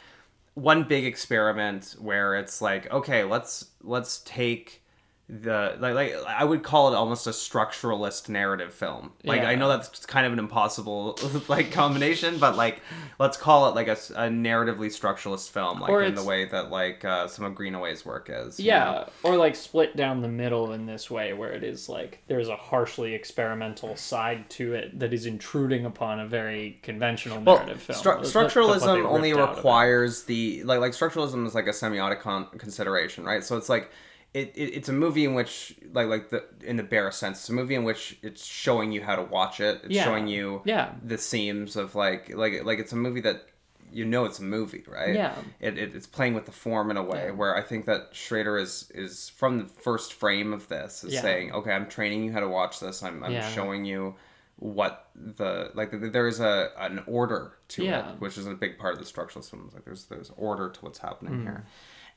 one 0.55 0.83
big 0.85 1.05
experiment 1.05 1.94
where 2.01 2.35
it's 2.35 2.61
like, 2.61 2.90
okay, 2.92 3.23
let's 3.25 3.66
let's 3.83 4.21
take 4.25 4.83
the 5.31 5.77
like, 5.79 5.95
like 5.95 6.14
I 6.27 6.43
would 6.43 6.62
call 6.62 6.91
it 6.93 6.97
almost 6.97 7.27
a 7.27 7.31
structuralist 7.31 8.29
narrative 8.31 8.73
film. 8.73 9.12
Like 9.25 9.43
I 9.43 9.57
know 9.57 9.69
that's 9.69 10.07
kind 10.07 10.27
of 10.27 10.33
an 10.33 10.38
impossible 10.38 11.19
like 11.49 11.71
combination, 11.71 12.38
but 12.38 12.57
like 12.57 12.81
let's 13.19 13.37
call 13.37 13.69
it 13.69 13.75
like 13.75 13.88
a 13.88 13.95
narratively 13.95 14.87
structuralist 14.87 15.51
film, 15.51 15.81
like 15.81 15.91
Or 15.91 16.03
in 16.03 16.14
the 16.14 16.25
way 16.25 16.47
that 16.47 16.71
like 16.71 17.05
uh, 17.05 17.27
some 17.29 17.45
of 17.45 17.55
Greenaway's 17.55 18.07
work 18.07 18.31
is. 18.33 18.59
you 18.59 18.67
Yeah, 18.67 18.85
know? 18.85 19.09
or 19.23 19.37
like 19.37 19.55
split 19.55 19.97
down 19.97 20.23
the 20.23 20.29
middle 20.29 20.73
in 20.73 20.87
this 20.87 21.11
way, 21.11 21.35
where 21.35 21.53
it 21.53 21.62
is 21.62 21.88
like 21.91 22.21
there's 22.27 22.49
a 22.49 22.57
harshly 22.57 23.14
experimental 23.14 23.97
side 23.97 24.49
to 24.51 24.73
it 24.73 24.99
that 24.99 25.12
is 25.12 25.27
intruding 25.27 25.85
upon 25.85 26.21
a 26.21 26.27
very 26.27 26.79
conventional 26.83 27.41
well, 27.43 27.57
narrative 27.57 27.83
film. 27.83 27.99
stru- 27.99 28.05
That's- 28.05 28.33
that's 28.33 28.35
what 28.35 28.49
they 28.81 28.87
structuralism 28.87 29.05
only 29.05 29.31
ripped 29.33 29.41
out 29.43 29.49
of 29.51 29.55
it. 29.57 29.59
requires 29.59 30.23
the 30.25 30.62
like 30.64 30.81
like 30.81 30.93
structuralism 30.93 31.47
is 31.47 31.55
like 31.55 31.67
a 31.67 31.71
semiotic 31.71 32.21
con- 32.21 32.47
consideration, 32.57 33.25
right? 33.25 33.45
So 33.45 33.59
it's 33.59 33.69
like 33.69 33.91
it, 34.35 34.53
it 34.55 34.71
it's 34.77 34.88
a 34.88 34.93
movie 34.93 35.25
in 35.25 35.35
which 35.35 35.75
like 35.93 36.07
like 36.09 36.31
the 36.31 36.45
in 36.62 36.77
the 36.77 36.83
bare 36.83 37.11
sense, 37.11 37.38
it's 37.41 37.49
a 37.49 37.53
movie 37.55 37.75
in 37.75 37.85
which 37.85 38.19
it's 38.23 38.45
showing 38.45 38.93
you 38.93 39.03
how 39.03 39.17
to 39.17 39.23
watch 39.23 39.61
it. 39.61 39.81
It's 39.85 39.95
Yeah. 39.95 40.05
showing 40.05 40.27
you 40.29 40.62
Yeah. 40.64 40.93
the 41.03 41.19
seams 41.19 41.77
of 41.77 41.95
like 41.95 42.35
like 42.35 42.64
like 42.64 42.79
it's 42.79 42.93
a 42.93 42.97
movie 42.97 43.21
that 43.23 43.47
you 43.91 44.05
know 44.05 44.27
it's 44.27 44.38
a 44.38 44.43
movie, 44.43 44.85
right? 44.87 45.14
Yeah. 45.14 45.35
It, 45.61 45.79
it 45.79 45.95
it's 45.97 46.07
playing 46.07 46.35
with 46.35 46.45
the 46.45 46.53
form 46.53 46.91
in 46.91 46.99
a 46.99 47.03
way 47.03 47.27
Yeah. 47.27 47.31
where 47.33 47.57
I 47.57 47.62
think 47.62 47.87
that 47.87 48.11
Schrader 48.12 48.59
is 48.59 48.91
is 48.95 49.31
from 49.31 49.59
the 49.61 49.64
first 49.64 50.12
frame 50.12 50.53
of 50.53 50.69
this 50.69 51.05
is 51.05 51.14
Yeah. 51.14 51.23
saying, 51.23 51.53
okay, 51.53 51.73
I'm 51.73 51.88
training 51.88 52.23
you 52.25 52.33
how 52.33 52.41
to 52.41 52.49
watch 52.49 52.81
this. 52.81 53.03
I'm 53.03 53.25
I'm 53.25 53.41
showing 53.53 53.87
you 53.87 54.14
what 54.57 55.09
the 55.14 55.71
like 55.75 55.91
th- 55.93 56.12
there 56.12 56.29
is 56.29 56.41
a 56.41 56.71
an 56.79 57.03
order 57.07 57.53
to 57.69 57.85
Yeah. 57.85 58.12
it, 58.12 58.21
which 58.21 58.37
is 58.37 58.47
a 58.47 58.53
big 58.55 58.77
part 58.79 58.93
of 58.93 58.99
the 58.99 59.07
structuralist 59.11 59.49
films. 59.51 59.73
Like 59.73 59.87
there's 59.87 60.05
there's 60.05 60.31
order 60.37 60.69
to 60.69 60.81
what's 60.83 60.99
Mm. 60.99 61.09
happening 61.09 61.43
here, 61.43 61.64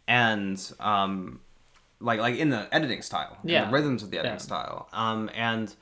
and 0.08 0.60
um, 0.80 1.40
like 2.02 2.20
like 2.20 2.36
in 2.36 2.50
the 2.50 2.68
editing 2.74 3.02
style, 3.02 3.38
Yeah. 3.44 3.66
the 3.66 3.72
rhythms 3.72 4.04
of 4.04 4.12
the 4.12 4.18
editing 4.20 4.34
Yeah. 4.36 4.38
style, 4.40 4.90
um, 4.94 5.30
and 5.34 5.74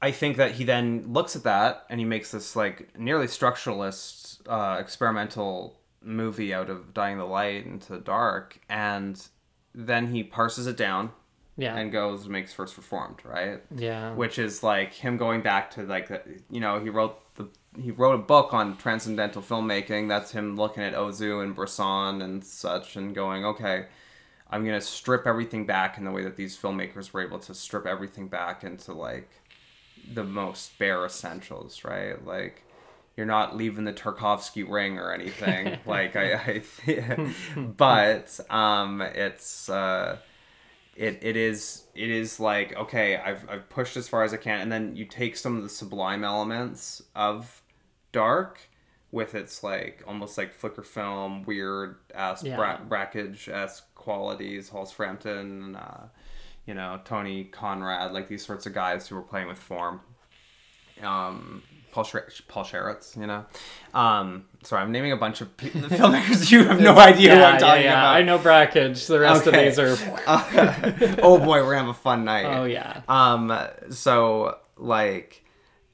I 0.00 0.12
think 0.12 0.36
that 0.36 0.52
he 0.52 0.64
then 0.64 1.12
looks 1.12 1.34
at 1.34 1.42
that 1.42 1.84
and 1.90 1.98
he 1.98 2.06
makes 2.06 2.30
this 2.30 2.54
like 2.54 2.96
nearly 2.98 3.26
structuralist 3.26 4.40
uh, 4.48 4.78
experimental 4.80 5.78
movie 6.00 6.54
out 6.54 6.70
of 6.70 6.94
Dying 6.94 7.18
the 7.18 7.24
Light 7.24 7.66
into 7.66 7.92
the 7.92 7.98
Dark, 7.98 8.58
and 8.68 9.20
then 9.74 10.06
he 10.14 10.22
parses 10.22 10.66
it 10.66 10.76
down 10.76 11.10
Yeah. 11.56 11.76
and 11.76 11.90
goes 11.90 12.22
and 12.22 12.30
makes 12.32 12.52
First 12.52 12.76
Reformed, 12.76 13.18
right? 13.24 13.60
yeah. 13.74 14.12
which 14.14 14.38
is 14.38 14.62
like 14.62 14.92
him 14.94 15.16
going 15.16 15.42
back 15.42 15.70
to 15.72 15.82
like 15.82 16.08
you 16.50 16.60
know 16.60 16.78
he 16.80 16.88
wrote 16.90 17.18
the 17.34 17.48
he 17.80 17.90
wrote 17.90 18.14
a 18.14 18.18
book 18.18 18.54
on 18.54 18.76
transcendental 18.76 19.42
filmmaking 19.42 20.08
that's 20.08 20.30
him 20.32 20.56
looking 20.56 20.82
at 20.82 20.94
ozu 20.94 21.42
and 21.44 21.54
bresson 21.54 22.22
and 22.22 22.42
such 22.44 22.96
and 22.96 23.14
going 23.14 23.44
okay 23.44 23.86
i'm 24.50 24.64
gonna 24.64 24.80
strip 24.80 25.26
everything 25.26 25.66
back 25.66 25.98
in 25.98 26.04
the 26.04 26.10
way 26.10 26.22
that 26.22 26.36
these 26.36 26.56
filmmakers 26.56 27.12
were 27.12 27.20
able 27.20 27.38
to 27.38 27.54
strip 27.54 27.86
everything 27.86 28.28
back 28.28 28.64
into 28.64 28.92
like 28.92 29.30
the 30.12 30.24
most 30.24 30.78
bare 30.78 31.04
essentials 31.04 31.84
right? 31.84 32.24
Like 32.24 32.64
you're 33.16 33.26
not 33.26 33.56
leaving 33.56 33.84
the 33.84 33.92
Tarkovsky 33.92 34.68
ring 34.68 34.98
or 34.98 35.12
anything. 35.12 35.78
Like 35.86 36.16
I, 36.16 36.62
I 36.86 37.32
but 37.56 38.38
um 38.50 39.00
it's 39.02 39.68
uh 39.68 40.18
it, 40.96 41.18
it 41.22 41.36
is 41.36 41.84
it 41.94 42.10
is 42.10 42.40
like 42.40 42.76
okay 42.76 43.16
I've, 43.16 43.48
I've 43.48 43.68
pushed 43.68 43.96
as 43.96 44.08
far 44.08 44.22
as 44.24 44.32
I 44.32 44.36
can. 44.38 44.60
And 44.60 44.72
then 44.72 44.96
you 44.96 45.04
take 45.04 45.36
some 45.36 45.56
of 45.56 45.62
the 45.62 45.68
sublime 45.68 46.24
elements 46.24 47.02
of 47.14 47.62
dark 48.12 48.67
with 49.10 49.34
its 49.34 49.62
like 49.62 50.02
almost 50.06 50.36
like 50.36 50.52
flicker 50.52 50.82
film 50.82 51.42
weird 51.44 51.96
ass 52.14 52.42
Yeah. 52.44 52.56
bra- 52.56 52.78
Brakhage 52.86 53.48
esque 53.48 53.84
qualities 53.94 54.68
Hollis 54.68 54.92
Frampton 54.92 55.76
uh, 55.76 56.08
you 56.66 56.74
know 56.74 57.00
Tony 57.04 57.44
Conrad 57.44 58.12
like 58.12 58.28
these 58.28 58.44
sorts 58.44 58.66
of 58.66 58.74
guys 58.74 59.08
who 59.08 59.14
were 59.16 59.22
playing 59.22 59.48
with 59.48 59.58
form 59.58 60.00
um 61.02 61.62
Paul 61.90 62.04
Sher- 62.04 62.28
Paul 62.48 62.64
Sharits 62.64 63.16
you 63.16 63.26
know 63.26 63.46
um 63.94 64.44
sorry 64.62 64.82
I'm 64.82 64.92
naming 64.92 65.12
a 65.12 65.16
bunch 65.16 65.40
of 65.40 65.56
pe- 65.56 65.70
filmmakers 65.70 66.50
you 66.50 66.64
have 66.64 66.80
no 66.80 66.98
idea 66.98 67.34
yeah, 67.34 67.40
what 67.40 67.54
I'm 67.54 67.60
talking 67.60 67.84
yeah, 67.84 67.90
yeah. 67.92 68.00
about 68.02 68.16
I 68.16 68.22
know 68.22 68.38
Brakhage. 68.38 69.06
The 69.06 69.20
rest 69.20 69.46
Okay. 69.46 69.68
of 69.68 69.76
these 69.76 69.78
are. 69.78 69.96
oh 71.22 71.38
boy, 71.38 71.62
we're 71.62 71.74
gonna 71.74 71.78
have 71.86 71.88
a 71.88 71.94
fun 71.94 72.24
night. 72.24 72.44
Oh 72.44 72.64
yeah. 72.64 73.00
Um. 73.08 73.56
So 73.90 74.58
like, 74.76 75.42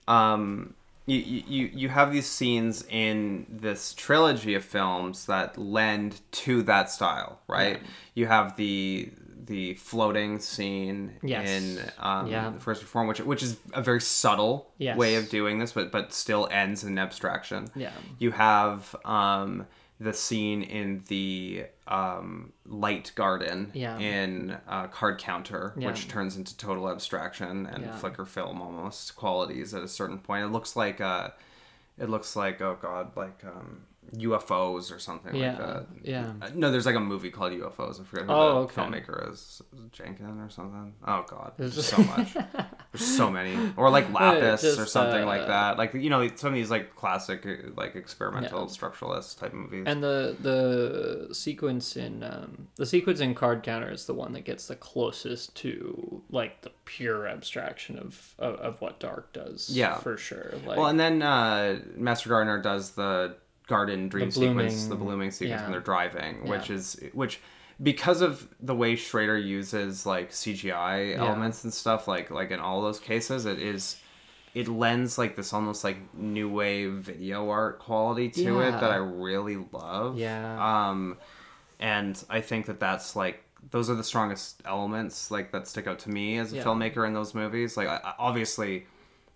um, 0.09 0.75
you 1.07 1.17
you 1.19 1.71
you 1.73 1.89
have 1.89 2.13
these 2.13 2.27
scenes 2.27 2.85
in 2.89 3.47
this 3.49 3.93
trilogy 3.95 4.55
of 4.55 4.65
films 4.65 5.27
that 5.27 5.59
lend 5.59 6.21
to 6.33 6.63
that 6.63 6.91
style, 6.91 7.41
right? 7.49 7.81
You 8.15 8.27
have 8.27 8.57
the 8.57 9.11
the 9.47 9.75
floating 9.75 10.39
scene 10.39 11.13
Yes. 11.23 11.47
in 11.51 11.79
um, 11.99 12.29
Yeah. 12.29 12.49
the 12.51 12.61
first 12.61 12.81
reform, 12.81 13.07
which 13.09 13.21
which 13.21 13.43
is 13.43 13.59
a 13.75 13.83
very 13.83 14.01
subtle 14.01 14.73
Yes. 14.79 14.97
way 14.97 15.17
of 15.17 15.29
doing 15.29 15.59
this, 15.59 15.73
but 15.73 15.93
but 15.93 16.13
still 16.15 16.49
ends 16.51 16.83
in 16.85 16.99
abstraction. 16.99 17.69
Yeah. 17.77 17.93
You 18.19 18.31
have 18.31 18.97
um, 19.05 19.67
the 20.01 20.13
scene 20.13 20.63
in 20.63 21.03
the 21.09 21.67
um, 21.87 22.53
light 22.67 23.13
garden 23.15 23.71
Yeah. 23.75 23.97
in 23.99 24.57
uh, 24.67 24.89
Card 24.89 25.19
Counter, 25.19 25.73
Yeah. 25.77 25.87
which 25.89 26.09
turns 26.09 26.37
into 26.37 26.57
total 26.57 26.89
abstraction 26.91 27.67
and 27.67 27.85
Yeah. 27.85 27.97
flicker 27.97 28.25
film 28.25 28.61
almost 28.61 29.15
qualities 29.17 29.73
at 29.75 29.83
a 29.83 29.89
certain 29.89 30.19
point. 30.19 30.45
It 30.45 30.49
looks 30.49 30.75
like 30.77 31.01
uh, 31.01 31.31
it 31.99 32.09
looks 32.11 32.35
like 32.35 32.61
oh 32.61 32.77
god, 32.83 33.17
like 33.17 33.45
um, 33.45 33.83
UFOs 34.17 34.95
or 34.95 34.99
something 34.99 35.35
Yeah, 35.35 35.51
like 35.51 35.59
that. 35.59 35.87
yeah. 36.03 36.33
Uh, 36.43 36.51
no, 36.55 36.71
there's 36.71 36.87
like 36.87 36.95
a 36.95 37.01
movie 37.01 37.31
called 37.31 37.53
UFOs. 37.53 38.01
I 38.01 38.05
forget 38.05 38.27
who 38.27 38.33
Oh, 38.33 38.53
the 38.53 38.59
okay. 38.61 38.83
filmmaker 38.83 39.33
is. 39.33 39.63
Jenkins 39.93 40.41
or 40.41 40.49
something. 40.51 40.95
Oh 41.07 41.25
god, 41.29 41.53
There's 41.57 41.75
just- 41.75 41.89
so 41.91 42.03
much. 42.03 42.35
There's 42.35 43.05
so 43.17 43.31
many, 43.31 43.57
or 43.77 43.91
like 43.91 44.13
Lapis 44.13 44.65
or 44.65 44.77
just, 44.83 44.93
something 44.93 45.25
like 45.27 45.43
uh, 45.43 45.47
that. 45.49 45.79
Like 45.79 45.95
you 45.95 46.11
know, 46.11 46.29
some 46.37 46.49
of 46.49 46.55
these 46.55 46.71
like 46.71 46.95
classic, 46.95 47.45
uh, 47.47 47.71
like 47.77 47.97
experimental 47.97 48.61
Yeah. 48.61 48.67
structuralist 48.67 49.39
type 49.41 49.53
movies. 49.53 49.85
And 49.87 50.03
the 50.03 50.37
the 50.41 51.35
sequence 51.35 51.97
in 51.97 52.23
um, 52.23 52.69
the 52.77 52.87
sequence 52.87 53.21
in 53.21 53.35
Card 53.35 53.63
Counter 53.63 53.91
is 53.91 54.07
the 54.07 54.15
one 54.15 54.33
that 54.35 54.45
gets 54.45 54.67
the 54.69 54.77
closest 54.77 55.55
to 55.57 56.23
like 56.31 56.63
the 56.63 56.71
pure 56.85 57.27
abstraction 57.27 57.99
of 57.99 58.35
of, 58.39 58.55
of 58.57 58.81
what 58.81 59.01
Dark 59.01 59.33
does. 59.33 59.71
Yeah. 59.71 59.97
for 59.99 60.17
sure. 60.17 60.55
Like, 60.67 60.77
well, 60.79 60.87
and 60.87 60.99
then 61.01 61.23
uh, 61.23 61.81
Master 61.97 62.29
Gardener 62.29 62.61
does 62.63 62.93
the 62.93 63.37
garden 63.67 64.09
dream 64.09 64.31
sequence, 64.31 64.87
the 64.87 64.97
blooming- 64.97 65.31
sequence 65.31 65.51
yeah. 65.59 65.63
when 65.63 65.73
they're 65.73 65.81
driving, 65.81 66.47
which 66.47 66.69
Yeah. 66.71 66.77
is 66.77 67.01
which 67.13 67.41
because 67.83 68.21
of 68.21 68.47
the 68.61 68.75
way 68.75 68.95
Schrader 68.97 69.37
uses 69.37 70.07
like 70.07 70.31
CGI 70.31 71.15
elements 71.17 71.65
and 71.65 71.73
stuff, 71.73 72.07
like 72.07 72.31
like 72.31 72.51
in 72.51 72.61
all 72.61 72.83
those 72.83 73.01
cases, 73.01 73.47
it 73.47 73.59
is 73.59 73.97
it 74.55 74.69
lends 74.69 75.19
like 75.19 75.35
this 75.35 75.53
almost 75.53 75.83
like 75.83 75.97
new 76.15 76.49
wave 76.49 76.93
video 76.93 77.51
art 77.51 77.81
quality 77.81 78.29
to 78.31 78.61
it 78.61 78.71
that 78.73 78.91
I 78.93 78.97
really 78.97 79.57
love. 79.73 80.17
Yeah. 80.17 80.89
Um, 80.91 81.17
and 81.81 82.23
I 82.31 82.41
think 82.41 82.67
that 82.67 82.79
that's 82.79 83.17
like 83.17 83.43
those 83.71 83.89
are 83.91 83.95
the 83.95 84.05
strongest 84.05 84.61
elements 84.67 85.31
like 85.31 85.51
that 85.53 85.67
stick 85.67 85.87
out 85.89 85.99
to 86.01 86.11
me 86.11 86.39
as 86.39 86.53
a 86.53 86.57
Yeah. 86.57 86.65
filmmaker 86.65 87.05
in 87.07 87.15
those 87.15 87.35
movies. 87.35 87.77
Like 87.77 87.89
I- 87.89 88.15
obviously. 88.19 88.87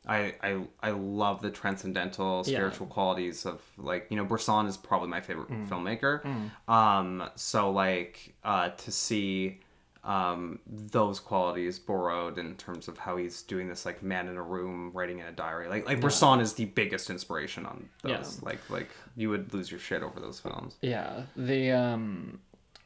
I, 0.06 0.34
I 0.42 0.62
I 0.82 0.90
love 0.90 1.42
the 1.42 1.50
transcendental 1.50 2.42
Yeah. 2.46 2.56
spiritual 2.56 2.86
qualities 2.86 3.44
of 3.46 3.60
like 3.76 4.06
you 4.10 4.16
know 4.16 4.24
Bresson 4.24 4.66
is 4.66 4.76
probably 4.76 5.08
my 5.08 5.20
favorite 5.20 5.48
Mm. 5.50 5.68
filmmaker. 5.68 6.24
Um, 6.72 7.28
so 7.34 7.70
like 7.70 8.34
uh, 8.44 8.70
to 8.70 8.90
see 8.92 9.60
um, 10.04 10.60
those 10.66 11.20
qualities 11.20 11.78
borrowed 11.78 12.38
in 12.38 12.54
terms 12.56 12.88
of 12.88 12.96
how 12.96 13.16
he's 13.18 13.42
doing 13.42 13.68
this 13.68 13.84
like 13.84 14.02
man 14.02 14.28
in 14.28 14.36
a 14.38 14.42
room 14.42 14.90
writing 14.94 15.18
in 15.18 15.26
a 15.26 15.32
diary. 15.32 15.68
Like 15.68 15.86
like 15.86 16.00
Bresson 16.00 16.40
is 16.40 16.54
the 16.54 16.64
biggest 16.66 17.10
inspiration 17.10 17.66
on 17.66 17.88
those. 18.02 18.38
Yeah. 18.40 18.48
Like 18.48 18.60
like 18.70 18.88
you 19.16 19.28
would 19.30 19.52
lose 19.52 19.70
your 19.70 19.80
shit 19.80 20.02
over 20.02 20.20
those 20.20 20.40
films. 20.40 20.76
Yeah, 20.80 21.24
the 21.36 21.72
um, 21.72 22.38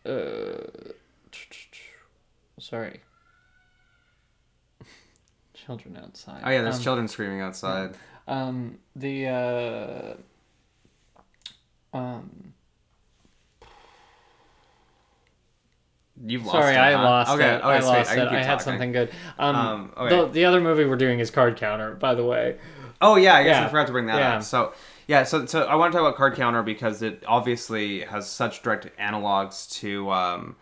uh, 0.05 0.91
sorry, 2.59 3.01
children 5.65 5.97
outside. 5.97 6.43
Oh 6.45 6.51
yeah, 6.51 6.63
there's 6.63 6.77
um, 6.77 6.83
children 6.83 7.09
screaming 7.09 7.41
outside. 7.41 7.97
Um, 8.27 8.79
the 8.97 9.27
uh, 9.29 10.15
um, 11.97 12.55
You've 16.25 16.45
lost 16.45 16.55
sorry, 16.55 16.75
it, 16.75 16.79
I 16.79 16.93
huh? 16.93 17.03
lost 17.03 17.31
okay, 17.33 17.55
it. 17.55 17.57
Okay, 17.59 17.65
I 17.65 17.81
lost 17.81 18.11
can 18.11 18.19
it. 18.19 18.29
keep 18.29 18.39
I 18.39 18.43
had 18.43 18.61
something 18.61 18.93
good. 18.93 19.11
Um, 19.39 19.57
Um, 19.57 19.93
okay. 19.97 20.17
the 20.17 20.27
the 20.27 20.45
other 20.45 20.61
movie 20.61 20.85
we're 20.85 20.97
doing 20.97 21.21
is 21.21 21.31
Card 21.31 21.57
Counter, 21.57 21.95
by 21.95 22.15
the 22.15 22.25
way. 22.25 22.59
Oh 23.01 23.17
yeah, 23.17 23.35
I 23.35 23.43
guess 23.43 23.57
Yeah. 23.57 23.67
I 23.67 23.69
forgot 23.69 23.87
to 23.87 23.93
bring 23.93 24.07
that 24.07 24.19
Yeah. 24.19 24.37
up. 24.37 24.43
So 24.43 24.73
yeah, 25.09 25.25
so 25.25 25.47
so 25.47 25.63
I 25.65 25.75
want 25.75 25.93
to 25.93 25.99
talk 25.99 26.07
about 26.07 26.17
Card 26.17 26.35
Counter 26.37 26.63
because 26.63 27.03
it 27.03 27.25
obviously 27.27 28.03
has 28.03 28.29
such 28.29 28.63
direct 28.63 28.97
analogs 28.99 29.69
to 29.81 30.11
um, 30.13 30.57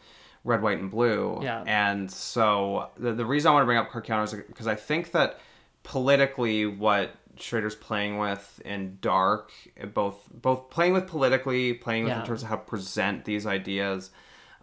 Red, 0.45 0.63
White, 0.63 0.79
and 0.79 0.91
Blue. 0.91 1.39
Yeah. 1.43 1.63
And 1.67 2.11
so 2.11 2.91
the 2.97 3.13
the 3.13 3.25
reason 3.27 3.51
I 3.51 3.55
want 3.55 3.63
to 3.63 3.67
bring 3.67 3.79
up 3.79 3.91
Card 3.91 4.05
Counter 4.05 4.25
is 4.25 4.45
because 4.47 4.67
I 4.67 4.75
think 4.75 5.13
that 5.13 5.39
politically 5.83 6.67
what 6.67 7.15
Schrader's 7.37 7.75
playing 7.75 8.19
with 8.19 8.61
in 8.65 8.99
Dark, 9.01 9.51
both 9.95 10.29
both 10.33 10.71
playing 10.71 10.93
with 10.93 11.07
politically, 11.07 11.75
playing 11.75 12.05
with 12.05 12.13
Yeah. 12.13 12.21
in 12.21 12.27
terms 12.27 12.43
of 12.43 12.49
how 12.49 12.57
to 12.57 12.63
present 12.63 13.25
these 13.25 13.47
ideas 13.47 14.11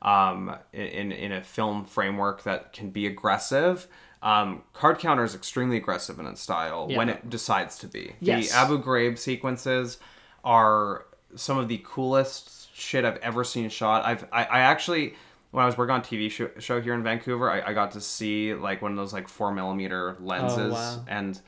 um, 0.01 0.55
in 0.73 1.11
in 1.11 1.31
a 1.31 1.41
film 1.41 1.85
framework 1.85 2.43
that 2.43 2.73
can 2.73 2.89
be 2.91 3.07
aggressive. 3.07 3.87
Um, 4.21 4.63
Card 4.73 4.97
Counter 4.99 5.23
is 5.23 5.35
extremely 5.35 5.77
aggressive 5.77 6.19
in 6.19 6.25
its 6.25 6.41
style 6.41 6.87
when 6.87 7.07
it 7.09 7.29
decides 7.29 7.77
to 7.79 7.87
be. 7.87 8.15
Yes. 8.19 8.49
The 8.49 8.57
Abu 8.57 8.81
Ghraib 8.83 9.17
sequences 9.17 9.99
are 10.43 11.05
some 11.35 11.57
of 11.57 11.67
the 11.67 11.81
coolest 11.85 12.75
shit 12.75 13.05
I've 13.05 13.17
ever 13.17 13.43
seen 13.43 13.69
shot. 13.69 14.05
I've 14.05 14.23
I, 14.31 14.43
I 14.45 14.59
actually 14.59 15.15
when 15.51 15.63
I 15.63 15.65
was 15.65 15.77
working 15.77 15.93
on 15.93 16.01
a 16.01 16.03
TV 16.03 16.29
show, 16.29 16.49
show 16.59 16.81
here 16.81 16.93
in 16.93 17.03
Vancouver, 17.03 17.49
I, 17.49 17.61
I 17.69 17.73
got 17.73 17.91
to 17.91 18.01
see 18.01 18.53
like 18.53 18.81
one 18.81 18.91
of 18.91 18.97
those 18.97 19.13
like 19.13 19.27
four 19.27 19.51
millimeter 19.51 20.15
lenses, 20.19 20.59
oh, 20.59 20.73
wow. 20.73 21.05
and 21.07 21.39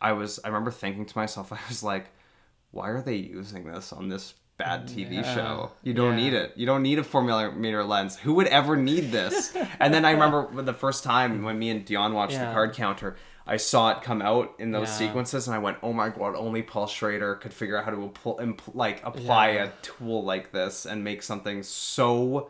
I 0.00 0.12
was 0.12 0.40
I 0.44 0.48
remember 0.48 0.70
thinking 0.70 1.06
to 1.06 1.18
myself, 1.18 1.52
I 1.52 1.58
was 1.68 1.82
like, 1.82 2.06
why 2.70 2.90
are 2.90 3.00
they 3.02 3.16
using 3.16 3.64
this 3.66 3.92
on 3.92 4.08
this 4.08 4.34
bad 4.58 4.86
TV 4.88 5.14
Yeah. 5.14 5.34
show? 5.34 5.70
You 5.82 5.94
don't 5.94 6.18
Yeah. 6.18 6.24
need 6.24 6.34
it. 6.34 6.52
You 6.56 6.66
don't 6.66 6.82
need 6.82 6.98
a 6.98 7.04
four 7.04 7.22
millimeter 7.22 7.82
lens. 7.84 8.16
Who 8.18 8.34
would 8.34 8.48
ever 8.48 8.76
need 8.76 9.10
this? 9.12 9.54
and 9.80 9.94
then 9.94 10.04
I 10.04 10.10
remember 10.12 10.62
the 10.62 10.74
first 10.74 11.04
time 11.04 11.42
when 11.42 11.58
me 11.58 11.70
and 11.70 11.84
Dion 11.84 12.12
watched 12.14 12.32
Yeah. 12.34 12.46
the 12.46 12.52
card 12.52 12.74
counter. 12.74 13.16
I 13.46 13.58
saw 13.58 13.90
it 13.90 14.02
come 14.02 14.22
out 14.22 14.54
in 14.58 14.70
those 14.72 14.88
Yeah. 14.88 15.06
sequences, 15.08 15.46
and 15.48 15.54
I 15.54 15.58
went, 15.58 15.76
"Oh 15.82 15.92
my 15.92 16.08
god! 16.08 16.34
Only 16.34 16.62
Paul 16.62 16.86
Schrader 16.86 17.34
could 17.34 17.52
figure 17.52 17.76
out 17.76 17.84
how 17.84 17.90
to 17.90 17.96
appl- 17.98 18.40
impl- 18.40 18.74
like 18.74 19.04
apply 19.04 19.50
Yeah. 19.50 19.64
a 19.64 19.68
tool 19.82 20.24
like 20.24 20.50
this 20.50 20.86
and 20.86 21.04
make 21.04 21.22
something 21.22 21.62
so 21.62 22.48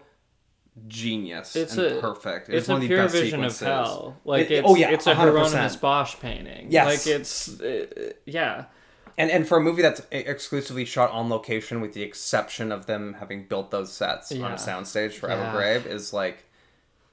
genius 0.88 1.54
It's 1.56 1.76
and 1.76 1.98
a 1.98 2.00
perfect. 2.00 2.48
It's, 2.48 2.68
one 2.68 2.74
a 2.74 2.76
of 2.76 2.80
the 2.82 2.88
pure 2.88 3.02
best 3.04 3.14
vision 3.14 3.30
sequences. 3.38 3.62
of 3.62 3.68
hell. 3.68 4.16
Like 4.24 4.50
It- 4.50 4.52
it's 4.58 4.68
oh, 4.68 4.74
yeah, 4.74 4.90
it's 4.90 5.06
a 5.06 5.12
100%. 5.12 5.16
Hieronymus 5.16 5.76
Bosch 5.76 6.16
painting. 6.20 6.66
Yes. 6.70 7.06
like 7.06 7.14
it's 7.16 7.60
uh, 7.60 8.12
yeah. 8.26 8.64
And 9.16 9.30
and 9.30 9.46
for 9.46 9.58
a 9.58 9.60
movie 9.60 9.82
that's 9.82 10.02
exclusively 10.10 10.84
shot 10.84 11.10
on 11.12 11.28
location, 11.30 11.80
with 11.80 11.92
the 11.92 12.02
exception 12.02 12.72
of 12.72 12.86
them 12.86 13.14
having 13.20 13.46
built 13.46 13.70
those 13.70 13.92
sets 13.92 14.32
on 14.32 14.40
a 14.52 14.56
soundstage 14.56 15.12
for 15.12 15.28
Yeah. 15.28 15.52
Ghraib, 15.54 15.86
is 15.86 16.12
like 16.12 16.44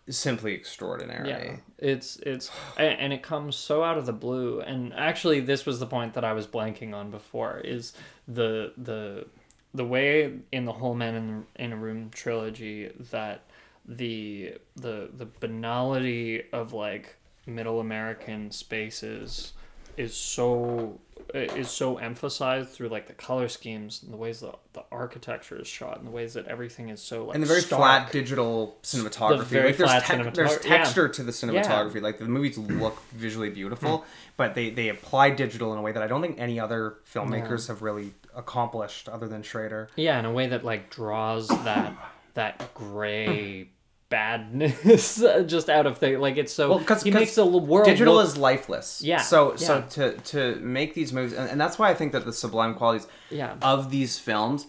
simply 0.10 0.54
extraordinary. 0.54 1.30
Yeah, 1.30 1.56
it's 1.78 2.16
it's 2.26 2.50
and 2.78 3.14
it 3.14 3.22
comes 3.22 3.56
so 3.56 3.84
out 3.84 4.00
of 4.00 4.08
the 4.08 4.14
blue. 4.14 4.62
And 4.62 4.94
actually, 4.96 5.42
this 5.42 5.68
was 5.68 5.80
the 5.80 5.86
point 5.86 6.16
that 6.16 6.24
I 6.26 6.34
was 6.34 6.48
blanking 6.48 6.96
on 6.96 7.12
before. 7.12 7.60
Is 7.64 7.94
the 8.28 8.74
the 8.78 9.28
the 9.76 9.86
way 9.86 10.34
in 10.52 10.66
the 10.66 10.74
whole 10.74 10.96
man 10.96 11.14
in 11.14 11.46
in 11.64 11.72
a 11.72 11.78
room 11.78 12.10
trilogy 12.10 12.90
that 13.12 13.44
the 13.86 14.56
the 14.76 15.10
the 15.14 15.26
banality 15.40 16.44
of 16.54 16.74
like 16.74 17.16
middle 17.46 17.80
American 17.80 18.52
spaces 18.52 19.54
is 19.98 20.16
so 20.16 21.00
is 21.34 21.70
so 21.70 21.98
emphasized 21.98 22.70
through 22.70 22.90
like 22.90 23.08
the 23.08 23.14
color 23.14 23.48
schemes 23.48 24.04
and 24.04 24.12
the 24.12 24.18
ways 24.18 24.42
that 24.42 24.56
the 24.74 24.84
architecture 24.92 25.60
is 25.60 25.68
shot 25.68 25.98
and 25.98 26.08
the 26.08 26.12
ways 26.12 26.34
that 26.34 26.46
everything 26.48 26.90
is 26.90 27.02
so 27.02 27.26
like 27.26 27.36
And 27.36 27.44
the 27.44 27.48
very 27.48 27.62
stark. 27.62 27.80
flat 27.80 28.12
digital 28.12 28.78
cinematography. 28.84 29.38
The 29.40 29.46
very 29.46 29.68
like 29.68 29.78
there's, 29.78 29.90
flat 29.90 30.04
tec- 30.04 30.34
there's 30.34 30.52
cinematog- 30.52 30.64
yeah. 30.66 30.78
texture 30.78 31.08
to 31.10 31.24
the 31.24 31.32
cinematography. 31.32 32.02
Like 32.02 32.18
the 32.18 32.26
movies 32.26 32.58
look 32.58 33.02
visually 33.12 33.50
beautiful, 33.50 34.00
mm. 34.00 34.04
but 34.36 34.56
they 34.56 34.70
they 34.70 34.90
apply 34.90 35.32
digital 35.32 35.72
in 35.74 35.80
a 35.80 35.82
way 35.82 35.92
that 35.92 36.04
I 36.04 36.08
don't 36.08 36.22
think 36.22 36.40
any 36.40 36.60
other 36.60 36.96
filmmakers 37.12 37.68
have 37.68 37.82
really 37.82 38.14
accomplished 38.36 39.08
other 39.08 39.28
than 39.28 39.44
Schrader. 39.44 39.90
Yeah, 39.96 40.20
in 40.20 40.26
a 40.26 40.32
way 40.32 40.48
that 40.48 40.64
like 40.66 40.90
draws 40.90 41.48
that 41.48 41.94
that 42.34 42.74
gray 42.74 43.70
badness 44.10 45.24
just 45.48 45.70
out 45.70 45.86
of 45.86 45.98
things. 45.98 46.20
Like 46.20 46.38
it's 46.38 46.54
so 46.54 46.70
Well, 46.70 46.80
'cause- 46.80 47.04
he 47.04 47.12
'cause 47.12 47.20
makes 47.20 47.36
the 47.36 47.46
world 47.46 47.86
digital 47.86 48.16
look- 48.16 48.26
is 48.28 48.38
lifeless. 48.38 49.02
Yeah, 49.02 49.22
So 49.22 49.56
so 49.56 49.82
to 49.92 50.18
to 50.18 50.56
make 50.56 50.94
these 50.94 51.14
movies, 51.14 51.34
and, 51.34 51.50
and 51.50 51.60
that's 51.62 51.80
why 51.80 51.90
I 51.90 51.94
think 51.94 52.12
that 52.12 52.26
the 52.26 52.34
sublime 52.34 52.76
qualities 52.76 53.08
Yeah. 53.30 53.56
of 53.62 53.90
these 53.90 54.20
films, 54.20 54.68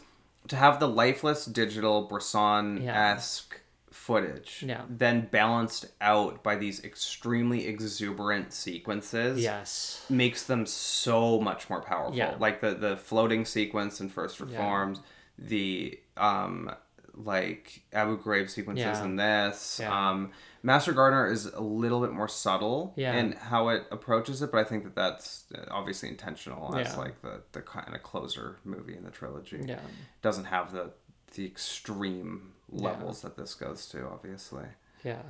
to 0.49 0.57
have 0.57 0.79
the 0.81 0.89
lifeless 0.89 1.45
digital 1.47 2.03
Bresson 2.03 2.87
esque 2.89 3.61
footage, 3.91 4.65
Yeah. 4.67 4.83
then 4.89 5.29
balanced 5.31 5.87
out 6.01 6.43
by 6.43 6.57
these 6.57 6.83
extremely 6.85 7.67
exuberant 7.67 8.53
sequences, 8.53 9.41
yes. 9.41 10.05
makes 10.09 10.43
them 10.45 10.67
so 10.67 11.41
much 11.41 11.69
more 11.71 11.83
powerful. 11.83 12.17
Yeah. 12.17 12.35
Like 12.39 12.61
the 12.61 12.75
the 12.75 12.97
floating 12.97 13.45
sequence 13.45 14.01
in 14.01 14.09
First 14.09 14.39
Reformed, 14.41 15.01
the 15.39 15.99
um 16.17 16.71
like 17.15 17.83
Abu 17.93 18.23
Ghraib 18.23 18.49
sequences 18.51 18.85
Yeah. 18.85 19.05
in 19.05 19.17
this. 19.17 19.79
Yeah. 19.81 20.11
Um 20.11 20.33
Master 20.65 20.93
Gardener 20.93 21.27
is 21.31 21.47
a 21.47 21.61
little 21.61 22.01
bit 22.01 22.13
more 22.13 22.29
subtle 22.29 22.93
Yeah. 22.97 23.15
in 23.17 23.33
how 23.33 23.69
it 23.71 23.85
approaches 23.91 24.43
it, 24.43 24.53
but 24.53 24.59
I 24.59 24.65
think 24.65 24.85
that 24.85 24.95
that's 24.95 25.45
uh, 25.55 25.65
obviously 25.71 26.09
intentional 26.09 26.75
as 26.77 26.93
Yeah. 26.93 26.97
like 26.99 27.21
the 27.23 27.43
the 27.53 27.63
kind 27.63 27.95
of 27.95 28.03
closer 28.03 28.59
movie 28.65 28.97
in 28.97 29.05
the 29.05 29.11
trilogy. 29.11 29.61
Yeah. 29.67 29.81
Doesn't 30.23 30.45
have 30.47 30.73
the 30.73 30.93
the 31.35 31.45
extreme 31.47 32.53
levels 32.71 33.23
that 33.23 33.37
this 33.37 33.55
goes 33.55 33.87
to, 33.89 34.07
obviously. 34.07 34.67
Yeah. 35.05 35.23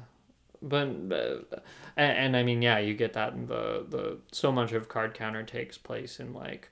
But, 0.61 1.09
but 1.09 1.65
and, 1.97 2.17
and 2.19 2.37
I 2.37 2.43
mean 2.45 2.63
yeah, 2.63 2.79
you 2.79 2.95
get 2.95 3.15
that 3.15 3.33
in 3.33 3.47
the 3.47 3.85
the 3.89 4.19
so 4.31 4.53
much 4.53 4.73
of 4.73 4.89
card 4.89 5.13
counter 5.15 5.43
takes 5.43 5.77
place 5.79 6.21
in 6.21 6.33
like 6.33 6.71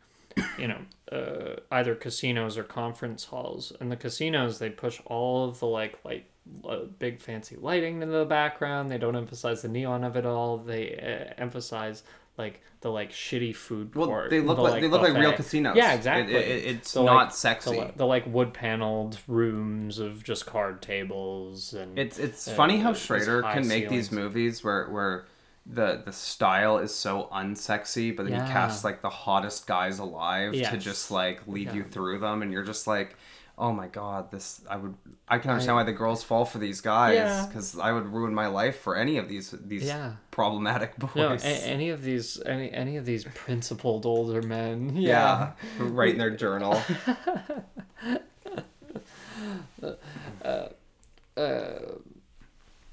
you 0.58 0.68
know, 0.68 0.78
uh, 1.12 1.56
either 1.72 1.94
casinos 1.94 2.56
or 2.56 2.64
conference 2.64 3.24
halls. 3.24 3.72
And 3.80 3.90
the 3.90 3.96
casinos, 3.96 4.58
they 4.58 4.70
push 4.70 5.00
all 5.06 5.48
of 5.48 5.60
the 5.60 5.66
like 5.66 5.98
light, 6.04 6.26
uh, 6.68 6.84
big 6.98 7.20
fancy 7.20 7.56
lighting 7.56 8.02
into 8.02 8.16
the 8.16 8.24
background. 8.24 8.90
They 8.90 8.98
don't 8.98 9.16
emphasize 9.16 9.62
the 9.62 9.68
neon 9.68 10.04
of 10.04 10.16
it 10.16 10.26
all. 10.26 10.58
They 10.58 10.94
uh, 10.96 11.34
emphasize 11.40 12.02
like 12.38 12.62
the 12.80 12.90
like 12.90 13.10
shitty 13.10 13.54
food 13.54 13.94
Well, 13.94 14.26
they 14.30 14.40
look 14.40 14.56
the, 14.56 14.62
like, 14.62 14.80
they 14.80 14.88
look 14.88 15.02
like 15.02 15.14
real 15.14 15.32
casinos. 15.34 15.76
Yeah, 15.76 15.92
exactly. 15.92 16.34
it- 16.34 16.48
it- 16.48 16.64
it's 16.76 16.92
The, 16.94 17.02
not 17.02 17.24
like, 17.26 17.32
sexy. 17.34 17.76
The, 17.76 17.92
the 17.96 18.06
like 18.06 18.24
wood 18.26 18.54
paneled 18.54 19.18
rooms 19.28 19.98
of 19.98 20.24
just 20.24 20.46
card 20.46 20.80
tables 20.80 21.74
and 21.74 21.98
It's 21.98 22.18
it's 22.18 22.48
uh, 22.48 22.52
funny 22.52 22.78
how 22.78 22.94
Schrader 22.94 23.42
can 23.42 23.68
make 23.68 23.88
these 23.90 24.10
movies 24.10 24.64
where 24.64 24.88
where 24.88 25.26
the 25.66 26.02
the 26.04 26.12
style 26.12 26.78
is 26.78 26.94
so 26.94 27.28
unsexy, 27.32 28.16
but 28.16 28.24
then 28.24 28.32
Yeah. 28.34 28.46
he 28.46 28.52
casts 28.52 28.82
like 28.84 29.02
the 29.02 29.10
hottest 29.10 29.66
guys 29.66 29.98
alive 29.98 30.52
to 30.52 30.76
just 30.76 31.10
like 31.10 31.46
lead 31.46 31.72
you 31.72 31.84
through 31.84 32.18
them, 32.20 32.42
and 32.42 32.52
you're 32.52 32.64
just 32.64 32.86
like, 32.86 33.16
oh 33.58 33.72
my 33.72 33.86
god, 33.88 34.30
this 34.30 34.62
I 34.68 34.76
would 34.76 34.94
I 35.28 35.38
can 35.38 35.50
understand 35.50 35.76
why 35.76 35.82
the 35.84 35.92
girls 35.92 36.24
fall 36.24 36.44
for 36.46 36.58
these 36.58 36.80
guys 36.80 37.14
Yeah. 37.14 37.46
because 37.46 37.78
I 37.78 37.92
would 37.92 38.06
ruin 38.08 38.34
my 38.34 38.46
life 38.46 38.80
for 38.80 38.96
any 38.96 39.18
of 39.18 39.28
these 39.28 39.50
these 39.50 39.84
Yeah. 39.84 40.12
problematic 40.30 40.96
boys. 40.98 41.14
no, 41.14 41.32
a- 41.34 41.38
any 41.66 41.90
of 41.90 42.02
these 42.02 42.40
any 42.46 42.72
any 42.72 42.96
of 42.96 43.04
these 43.04 43.24
principled 43.34 44.06
older 44.06 44.40
men. 44.42 44.90
yeah, 44.96 45.52
Yeah. 45.78 45.86
write 45.90 46.12
in 46.12 46.18
their 46.18 46.30
journal. 46.30 46.80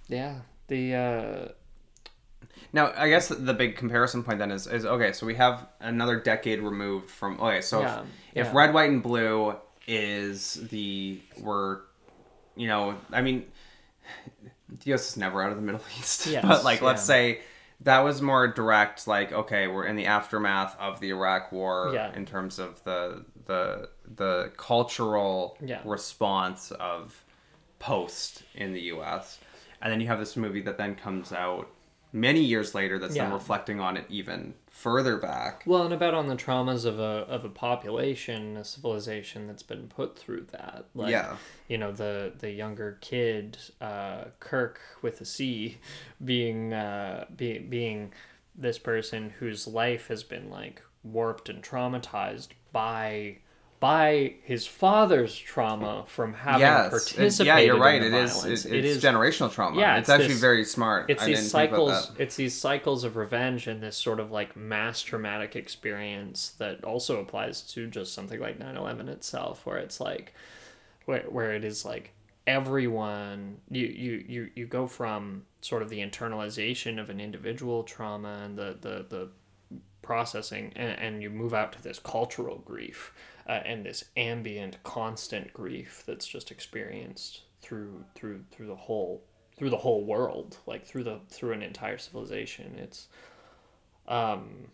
Yeah. 0.08 0.36
The 0.68 0.94
uh 0.96 1.52
Now, 2.78 2.94
I 2.96 3.10
guess 3.10 3.28
the 3.30 3.54
big 3.54 3.76
comparison 3.76 4.24
point 4.24 4.38
then 4.40 4.52
is, 4.52 4.68
is 4.68 4.86
okay, 4.86 5.12
so 5.12 5.26
we 5.26 5.34
have 5.36 5.68
another 5.80 6.20
decade 6.20 6.60
removed 6.62 7.10
from. 7.10 7.40
Okay, 7.40 7.62
so 7.62 7.82
Yeah, 7.82 8.00
if, 8.02 8.06
if 8.36 8.46
yeah. 8.48 8.52
red, 8.56 8.74
white, 8.74 8.90
and 8.92 9.02
blue 9.02 9.56
is 9.88 10.54
the. 10.70 11.20
We're. 11.40 11.80
You 12.56 12.68
know, 12.68 12.96
I 13.12 13.22
mean, 13.22 13.46
the 14.70 14.94
US 14.94 15.10
is 15.12 15.18
never 15.18 15.42
out 15.44 15.50
of 15.52 15.58
the 15.58 15.62
Middle 15.64 15.82
East. 16.00 16.28
Yes, 16.28 16.44
but, 16.44 16.64
like, 16.64 16.82
let's 16.82 17.04
say 17.04 17.42
that 17.82 18.00
was 18.00 18.22
more 18.22 18.48
direct, 18.48 19.08
like, 19.08 19.32
okay, 19.32 19.68
we're 19.68 19.86
in 19.86 19.96
the 19.96 20.06
aftermath 20.08 20.76
of 20.80 21.00
the 21.00 21.10
Iraq 21.10 21.52
War 21.52 21.92
Yeah. 21.94 22.14
in 22.16 22.26
terms 22.26 22.60
of 22.60 22.84
the. 22.84 23.26
The, 23.48 23.90
the 24.16 24.52
cultural 24.58 25.56
Yeah. 25.64 25.80
response 25.86 26.72
of 26.72 27.24
post 27.80 28.44
in 28.56 28.74
the 28.74 28.82
US. 28.94 29.40
and 29.82 29.90
then 29.92 30.02
you 30.02 30.08
have 30.08 30.20
this 30.20 30.36
movie 30.36 30.62
that 30.64 30.78
then 30.78 30.96
comes 30.96 31.32
out 31.32 31.70
many 32.14 32.42
years 32.42 32.74
later 32.74 32.98
that's 33.00 33.16
then 33.16 33.32
reflecting 33.32 33.80
on 33.80 33.98
it 33.98 34.06
even 34.10 34.54
further 34.70 35.18
back. 35.18 35.64
Well, 35.66 35.84
and 35.84 35.94
about 35.94 36.14
on 36.14 36.28
the 36.28 36.36
traumas 36.36 36.86
of 36.86 37.00
a 37.00 37.26
of 37.28 37.44
a 37.44 37.50
population, 37.50 38.58
a 38.58 38.64
civilization 38.64 39.48
that's 39.48 39.64
been 39.64 39.88
put 39.88 40.18
through 40.18 40.48
that. 40.52 40.86
Like, 40.94 41.12
Yeah. 41.12 41.38
You 41.68 41.78
know, 41.78 41.92
the 41.92 42.34
the 42.38 42.52
younger 42.52 42.98
kid, 43.02 43.58
uh, 43.82 44.26
Kirk 44.40 44.80
with 45.02 45.20
a 45.22 45.26
C, 45.26 45.78
being 46.24 46.74
uh, 46.74 47.26
be, 47.36 47.60
being 47.60 48.14
this 48.56 48.78
person 48.78 49.32
whose 49.40 49.68
life 49.68 50.08
has 50.08 50.24
been 50.24 50.50
like 50.50 50.82
warped 51.04 51.50
and 51.50 51.64
traumatized 51.64 52.50
by 52.72 53.38
by 53.80 54.34
his 54.42 54.66
father's 54.66 55.38
trauma 55.38 56.04
from 56.08 56.34
having 56.34 56.62
yes, 56.62 56.88
it- 56.88 56.90
participated. 56.90 57.46
yeah, 57.46 57.60
you're 57.60 57.80
right. 57.80 58.02
It 58.02 58.14
is. 58.14 58.34
violence. 58.34 58.66
It, 58.66 58.74
it 58.74 58.86
it's 58.86 59.04
generational 59.04 59.52
trauma. 59.52 59.80
Yeah, 59.80 59.98
it's, 59.98 60.02
it's 60.02 60.10
actually 60.10 60.28
this- 60.30 60.40
very 60.42 60.64
smart. 60.66 61.10
it's 61.10 61.22
I 61.22 61.28
these 61.28 61.38
didn't 61.40 61.52
think 61.52 61.72
about 61.72 61.94
cycles 62.04 62.20
it's 62.20 62.36
these 62.36 62.56
cycles 62.56 63.04
of 63.04 63.16
revenge 63.18 63.68
and 63.68 63.82
this 63.82 63.96
sort 63.96 64.20
of 64.20 64.32
like 64.32 64.56
mass 64.56 65.02
traumatic 65.02 65.56
experience 65.56 66.50
that 66.58 66.84
also 66.84 67.20
applies 67.20 67.62
to 67.74 67.88
just 67.88 68.14
something 68.14 68.40
like 68.40 68.58
9-11 68.60 69.10
itself 69.10 69.66
where 69.66 69.78
it's 69.78 70.00
like 70.00 70.34
where, 71.06 71.22
where 71.30 71.54
it 71.54 71.64
is 71.64 71.86
like 71.86 72.14
everyone 72.48 73.58
you, 73.70 73.86
you 73.86 74.26
you 74.28 74.50
you 74.56 74.66
go 74.66 74.88
from 74.88 75.44
sort 75.62 75.82
of 75.82 75.90
the 75.90 76.00
internalization 76.00 77.00
of 77.00 77.10
an 77.10 77.20
individual 77.20 77.84
trauma 77.84 78.42
and 78.44 78.58
the 78.58 78.78
the, 78.82 79.06
the 79.10 79.30
processing 80.02 80.72
and, 80.76 80.98
and 81.00 81.22
you 81.24 81.30
move 81.30 81.54
out 81.54 81.72
to 81.74 81.82
this 81.82 82.00
cultural 82.00 82.58
grief 82.66 83.12
uh, 83.48 83.60
and 83.66 83.86
this 83.86 84.04
ambient 84.16 84.82
constant 84.84 85.52
grief 85.54 86.04
that's 86.06 86.28
just 86.28 86.52
experienced 86.52 87.42
through 87.62 88.04
through 88.16 88.44
through 88.52 88.68
the 88.68 88.76
whole 88.76 89.24
through 89.58 89.70
the 89.70 89.78
whole 89.78 90.06
world 90.06 90.58
like 90.68 90.86
through 90.86 91.04
the 91.04 91.20
through 91.30 91.54
an 91.54 91.64
entire 91.64 91.98
civilization. 91.98 92.76
It's 92.78 93.08
um 94.08 94.68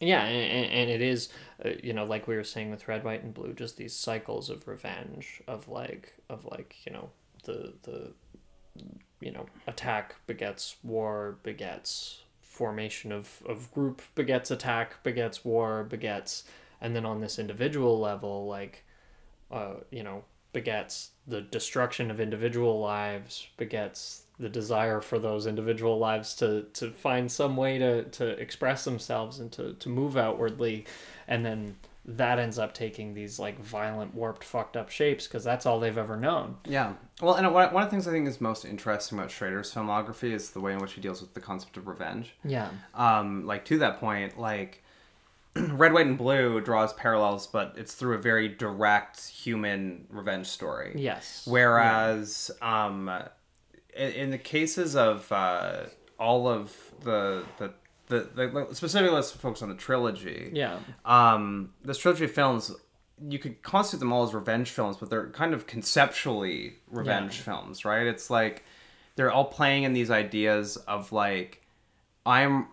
yeah 0.00 0.24
and, 0.24 0.70
and- 0.70 0.90
it 0.90 1.02
is 1.02 1.28
uh, 1.64 1.70
you 1.82 1.92
know 1.92 2.04
like 2.04 2.28
we 2.28 2.36
were 2.36 2.44
saying 2.44 2.70
with 2.70 2.86
red 2.86 3.02
white 3.04 3.22
and 3.24 3.34
blue 3.34 3.52
just 3.52 3.76
these 3.76 3.94
cycles 3.94 4.48
of 4.50 4.68
revenge 4.68 5.42
of 5.48 5.68
like 5.68 6.14
of 6.28 6.44
like 6.44 6.76
you 6.86 6.92
know 6.92 7.10
the 7.44 7.72
the 7.82 8.12
you 9.20 9.32
know 9.32 9.46
attack 9.66 10.14
begets 10.28 10.76
war 10.84 11.38
begets 11.42 12.22
formation 12.58 13.12
of, 13.12 13.40
of 13.46 13.72
group 13.72 14.02
begets 14.16 14.50
attack 14.50 15.00
begets 15.04 15.44
war 15.44 15.84
begets 15.84 16.42
and 16.80 16.94
then 16.94 17.06
on 17.06 17.20
this 17.20 17.38
individual 17.38 18.00
level 18.00 18.48
like 18.48 18.84
uh, 19.52 19.74
you 19.92 20.02
know 20.02 20.24
begets 20.52 21.10
the 21.28 21.40
destruction 21.40 22.10
of 22.10 22.18
individual 22.18 22.80
lives 22.80 23.46
begets 23.58 24.24
the 24.40 24.48
desire 24.48 25.00
for 25.00 25.20
those 25.20 25.46
individual 25.46 25.98
lives 25.98 26.34
to 26.34 26.62
to 26.72 26.90
find 26.90 27.30
some 27.30 27.56
way 27.56 27.78
to 27.78 28.02
to 28.06 28.26
express 28.40 28.82
themselves 28.82 29.38
and 29.38 29.52
to 29.52 29.74
to 29.74 29.88
move 29.88 30.16
outwardly 30.16 30.84
and 31.28 31.46
then 31.46 31.76
that 32.10 32.38
ends 32.38 32.58
up 32.58 32.72
taking 32.72 33.12
these 33.12 33.38
like 33.38 33.58
violent 33.60 34.14
warped 34.14 34.42
fucked 34.42 34.78
up 34.78 34.88
shapes 34.88 35.26
because 35.26 35.44
that's 35.44 35.66
all 35.66 35.78
they've 35.78 35.98
ever 35.98 36.16
known 36.16 36.56
Yeah. 36.66 36.94
Well, 37.20 37.34
and 37.34 37.52
one 37.52 37.72
one 37.74 37.82
of 37.82 37.88
the 37.88 37.90
things 37.90 38.08
I 38.08 38.12
think 38.12 38.26
is 38.26 38.40
most 38.40 38.64
interesting 38.64 39.18
about 39.18 39.30
Schrader's 39.30 39.72
filmography 39.74 40.32
is 40.32 40.50
the 40.50 40.60
way 40.60 40.72
in 40.72 40.78
which 40.78 40.94
he 40.94 41.00
deals 41.02 41.20
with 41.20 41.34
the 41.34 41.40
concept 41.40 41.76
of 41.76 41.86
revenge. 41.86 42.34
yeah 42.44 42.70
Um, 42.94 43.46
like 43.46 43.64
to 43.66 43.78
that 43.78 44.00
point, 44.00 44.38
like 44.38 44.82
Red, 45.54 45.92
White, 45.92 46.06
and 46.06 46.16
Blue 46.16 46.60
draws 46.62 46.92
parallels, 46.94 47.46
but 47.46 47.74
it's 47.76 47.92
through 47.94 48.14
a 48.14 48.18
very 48.18 48.48
direct 48.48 49.28
human 49.28 50.06
revenge 50.08 50.46
story. 50.46 50.92
yes 50.96 51.46
Whereas, 51.46 52.50
um, 52.62 53.10
in, 53.94 54.12
in 54.12 54.30
the 54.30 54.38
cases 54.38 54.96
of 54.96 55.30
uh, 55.30 55.84
all 56.18 56.48
of 56.48 56.74
the 57.02 57.44
the, 57.58 57.72
the 58.08 58.28
the 58.34 58.74
specifically, 58.74 59.14
let's 59.14 59.30
focus 59.30 59.62
on 59.62 59.68
the 59.68 59.74
trilogy. 59.74 60.50
yeah 60.52 60.78
Um, 61.04 61.72
this 61.84 61.98
trilogy 61.98 62.24
of 62.24 62.32
films, 62.32 62.74
you 63.28 63.38
could 63.38 63.62
constitute 63.62 64.00
them 64.00 64.12
all 64.12 64.24
as 64.24 64.34
revenge 64.34 64.70
films, 64.70 64.96
but 64.96 65.10
they're 65.10 65.30
kind 65.30 65.52
of 65.54 65.66
conceptually 65.66 66.74
revenge 66.90 67.36
Yeah. 67.38 67.42
films, 67.44 67.84
right? 67.84 68.06
It's 68.06 68.30
like 68.30 68.64
they're 69.16 69.30
all 69.32 69.46
playing 69.46 69.82
in 69.84 69.92
these 69.92 70.10
ideas 70.10 70.76
of 70.76 71.10
like, 71.12 71.62
I'm 72.24 72.68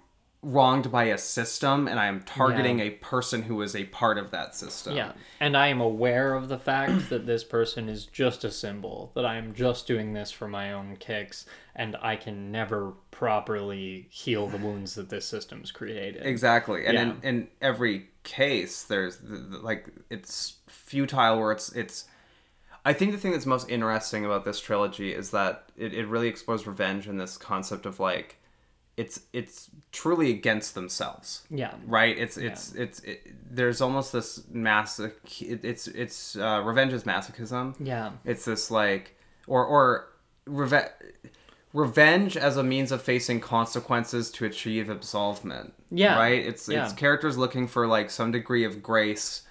wronged 0.45 0.91
by 0.91 1.05
a 1.05 1.17
system 1.17 1.87
and 1.87 1.99
I 1.99 2.05
am 2.05 2.21
targeting 2.21 2.79
a 2.79 2.91
person 2.91 3.41
who 3.41 3.63
is 3.63 3.75
a 3.75 3.85
part 3.85 4.19
of 4.19 4.29
that 4.29 4.55
system. 4.55 4.95
Yeah, 4.95 5.13
and 5.39 5.57
I 5.57 5.67
am 5.67 5.81
aware 5.81 6.35
of 6.35 6.49
the 6.49 6.59
fact 6.59 7.09
that 7.09 7.25
this 7.25 7.43
person 7.43 7.89
is 7.89 8.05
just 8.05 8.43
a 8.43 8.51
symbol, 8.51 9.11
that 9.15 9.25
I 9.25 9.37
am 9.37 9.55
just 9.55 9.87
doing 9.87 10.13
this 10.13 10.29
for 10.31 10.47
my 10.47 10.73
own 10.73 10.97
kicks, 10.97 11.47
and 11.75 11.97
I 11.99 12.15
can 12.15 12.51
never 12.51 12.93
properly 13.09 14.05
heal 14.11 14.45
the 14.47 14.57
wounds 14.57 14.93
that 14.95 15.09
this 15.09 15.25
system's 15.25 15.71
created. 15.71 16.23
Exactly, 16.23 16.85
and 16.85 16.93
Yeah. 16.93 17.01
in, 17.01 17.19
in 17.23 17.47
every 17.59 18.09
case, 18.21 18.83
there's 18.83 19.17
the, 19.17 19.37
the, 19.37 19.57
like 19.57 19.87
it's 20.11 20.57
futile 20.67 21.39
where 21.39 21.53
it's 21.53 21.71
it's. 21.71 22.05
I 22.87 22.93
think 22.93 23.13
the 23.13 23.17
thing 23.17 23.31
that's 23.31 23.47
most 23.47 23.67
interesting 23.67 24.25
about 24.25 24.45
this 24.45 24.59
trilogy 24.59 25.11
is 25.11 25.31
that 25.31 25.71
it, 25.75 25.91
it 25.95 26.05
really 26.05 26.27
explores 26.27 26.67
revenge 26.67 27.07
and 27.07 27.19
this 27.19 27.35
concept 27.35 27.87
of 27.87 27.99
like, 27.99 28.37
it's 28.97 29.21
it's 29.33 29.69
truly 29.91 30.29
against 30.31 30.73
themselves, 30.73 31.45
Yeah, 31.49 31.73
right? 31.85 32.17
It's 32.17 32.37
it's 32.37 32.73
it's 32.75 32.99
it, 33.01 33.21
there's 33.53 33.81
almost 33.81 34.13
this 34.13 34.43
massive. 34.49 35.13
It, 35.41 35.65
it's 35.65 35.87
it's 35.87 36.35
uh, 36.37 36.61
revenge 36.63 36.93
is 36.93 37.03
masochism. 37.03 37.75
yeah, 37.79 38.11
It's 38.23 38.45
this 38.45 38.71
like 38.71 39.15
or 39.47 39.65
or 39.65 40.07
reve- 40.47 40.91
revenge 41.73 42.37
as 42.37 42.57
a 42.57 42.63
means 42.63 42.91
of 42.91 43.01
facing 43.01 43.41
consequences 43.41 44.31
to 44.31 44.45
achieve 44.45 44.89
absolvement. 44.89 45.73
Yeah. 45.91 46.15
Right? 46.17 46.45
It's 46.45 46.69
Yeah. 46.69 46.85
it's 46.85 46.93
characters 46.93 47.37
looking 47.37 47.67
for 47.67 47.87
like 47.87 48.09
some 48.09 48.31
degree 48.31 48.63
of 48.63 48.81
grace 48.81 49.41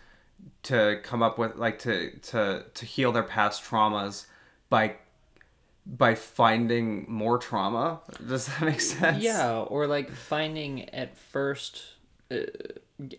to 0.65 1.01
come 1.03 1.23
up 1.23 1.39
with 1.39 1.57
like 1.57 1.79
to 1.81 2.11
to 2.19 2.65
to 2.73 2.87
heal 2.87 3.13
their 3.13 3.23
past 3.23 3.63
traumas 3.63 4.27
by 4.71 4.97
by 5.87 6.15
finding 6.15 7.05
more 7.09 7.39
trauma. 7.39 8.01
Does 8.27 8.47
that 8.47 8.63
make 8.63 8.81
sense? 8.81 9.23
yeah, 9.23 9.61
or 9.61 9.87
like 9.87 10.11
finding 10.11 10.89
at 10.91 11.17
first, 11.17 11.83
uh, 12.31 12.41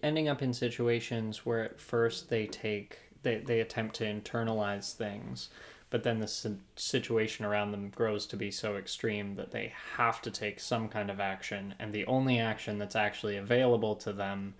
ending 0.02 0.28
up 0.28 0.42
in 0.42 0.54
situations 0.54 1.46
where 1.46 1.64
at 1.64 1.80
first 1.80 2.30
they 2.30 2.48
take 2.48 3.00
they 3.24 3.38
they 3.38 3.60
attempt 3.60 3.96
to 3.96 4.06
internalize 4.06 4.94
things. 4.94 5.50
But 5.92 6.04
then 6.04 6.20
the 6.20 6.58
situation 6.76 7.46
around 7.46 7.72
them 7.72 7.90
grows 7.90 8.26
to 8.28 8.36
be 8.36 8.52
so 8.52 8.76
extreme 8.76 9.36
that 9.36 9.52
they 9.52 9.72
have 9.96 10.22
to 10.24 10.32
take 10.32 10.60
some 10.60 10.90
kind 10.90 11.10
of 11.10 11.20
action, 11.20 11.76
and 11.80 11.94
the 11.94 12.06
only 12.06 12.40
action 12.40 12.80
that's 12.80 12.96
actually 12.96 13.38
available 13.38 13.96
to 13.98 14.12
them 14.12 14.56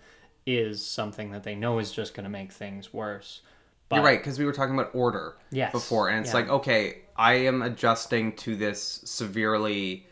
is 0.46 0.86
something 0.86 1.32
that 1.32 1.42
they 1.42 1.56
know 1.56 1.80
is 1.80 1.90
just 1.90 2.14
going 2.14 2.24
to 2.24 2.30
make 2.30 2.52
things 2.52 2.94
worse. 2.94 3.42
But 3.88 3.96
You're 3.96 4.04
right, 4.04 4.18
because 4.18 4.38
we 4.38 4.44
were 4.44 4.52
talking 4.52 4.74
about 4.74 4.90
order 4.94 5.36
Yes, 5.50 5.70
before, 5.70 6.08
and 6.08 6.20
it's 6.20 6.30
yeah. 6.30 6.40
like, 6.40 6.48
okay, 6.48 7.02
I 7.16 7.34
am 7.34 7.62
adjusting 7.62 8.32
to 8.36 8.56
this 8.56 9.00
severely, 9.04 10.06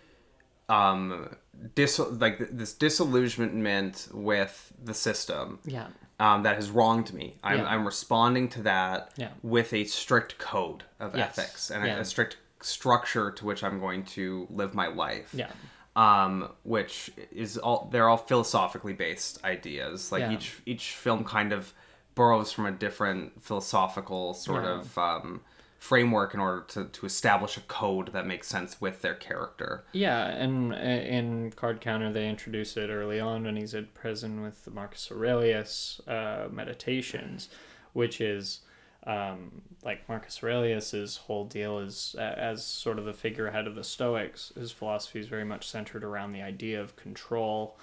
um, 0.69 1.35
dis 1.75 1.99
like 1.99 2.39
th- 2.39 2.51
this 2.53 2.73
disillusionment 2.73 4.09
with 4.13 4.73
the 4.83 4.95
system, 4.95 5.59
Yeah. 5.65 5.89
um, 6.21 6.45
that 6.45 6.55
has 6.57 6.71
wronged 6.71 7.13
me. 7.13 7.37
I'm, 7.43 7.59
Yeah. 7.59 7.67
I'm 7.67 7.85
responding 7.85 8.49
to 8.51 8.63
that 8.63 9.11
Yeah. 9.17 9.31
with 9.43 9.73
a 9.73 9.85
strict 9.85 10.39
code 10.39 10.85
of 11.01 11.17
Yes, 11.17 11.37
ethics 11.39 11.71
and 11.71 11.85
a- 11.85 11.99
a, 12.01 12.05
strict 12.05 12.37
structure 12.61 13.31
to 13.33 13.45
which 13.45 13.63
I'm 13.65 13.79
going 13.81 14.05
to 14.05 14.47
live 14.51 14.73
my 14.75 14.87
life 14.87 15.31
Yeah. 15.35 15.51
um, 15.97 16.49
which 16.63 17.11
is 17.31 17.59
all 17.59 17.89
they're 17.93 18.09
all 18.09 18.17
philosophically 18.17 18.95
based 18.95 19.45
ideas. 19.45 20.11
Like 20.13 20.23
Yeah. 20.23 20.33
each 20.33 20.63
each 20.65 20.93
film 20.95 21.25
kind 21.25 21.53
of 21.53 21.75
borrows 22.15 22.53
from 22.53 22.67
a 22.67 22.73
different 22.73 23.43
philosophical 23.43 24.35
sort 24.35 24.65
Yeah. 24.65 24.81
of 24.81 24.99
um, 24.99 25.41
framework 25.79 26.33
in 26.33 26.41
order 26.41 26.63
to, 26.69 26.85
to 26.87 27.05
establish 27.07 27.57
a 27.57 27.61
code 27.63 28.13
that 28.13 28.27
makes 28.27 28.49
sense 28.49 28.81
with 28.81 29.03
their 29.03 29.15
character. 29.15 29.85
Yeah, 29.93 30.27
and 30.29 30.73
uh, 30.73 30.77
in 30.77 31.51
Card 31.57 31.81
Counter 31.81 32.11
they 32.13 32.29
introduce 32.29 32.77
it 32.77 32.89
early 32.89 33.21
on 33.21 33.45
when 33.45 33.57
he's 33.57 33.75
in 33.75 33.89
prison 33.93 34.41
with 34.43 34.67
Marcus 34.73 35.11
Aurelius 35.13 36.01
uh, 36.09 36.49
meditations, 36.51 37.49
which 37.93 38.21
is 38.21 38.61
um, 39.07 39.61
like 39.85 40.09
Marcus 40.09 40.43
Aurelius's 40.43 41.19
whole 41.19 41.45
deal 41.45 41.79
is 41.79 42.17
as 42.19 42.65
sort 42.65 42.99
of 42.99 43.05
the 43.05 43.13
figurehead 43.13 43.67
of 43.67 43.75
the 43.75 43.85
Stoics. 43.85 44.53
His 44.57 44.73
philosophy 44.73 45.21
is 45.21 45.27
very 45.29 45.45
much 45.45 45.69
centered 45.69 46.03
around 46.03 46.33
the 46.33 46.41
idea 46.41 46.81
of 46.81 46.97
control, 46.97 47.77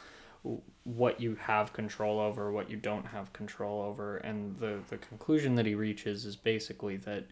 what 0.83 1.21
you 1.21 1.35
have 1.35 1.73
control 1.73 2.19
over, 2.19 2.51
what 2.51 2.69
you 2.69 2.77
don't 2.77 3.05
have 3.05 3.31
control 3.33 3.81
over, 3.83 4.17
and 4.17 4.57
the 4.59 4.79
the 4.89 4.97
conclusion 4.97 5.55
that 5.55 5.65
he 5.65 5.75
reaches 5.75 6.25
is 6.25 6.35
basically 6.35 6.97
that 6.97 7.25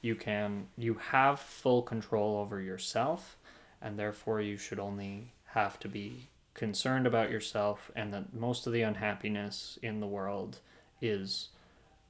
you 0.00 0.14
can 0.14 0.66
you 0.76 0.94
have 0.94 1.40
full 1.40 1.82
control 1.82 2.38
over 2.38 2.60
yourself 2.60 3.36
and 3.82 3.98
therefore 3.98 4.40
you 4.40 4.56
should 4.56 4.78
only 4.78 5.32
have 5.46 5.78
to 5.80 5.88
be 5.88 6.28
concerned 6.54 7.06
about 7.06 7.30
yourself 7.30 7.90
and 7.94 8.12
that 8.12 8.32
most 8.32 8.66
of 8.66 8.72
the 8.72 8.82
unhappiness 8.82 9.78
in 9.82 10.00
the 10.00 10.06
world 10.06 10.58
is 11.00 11.48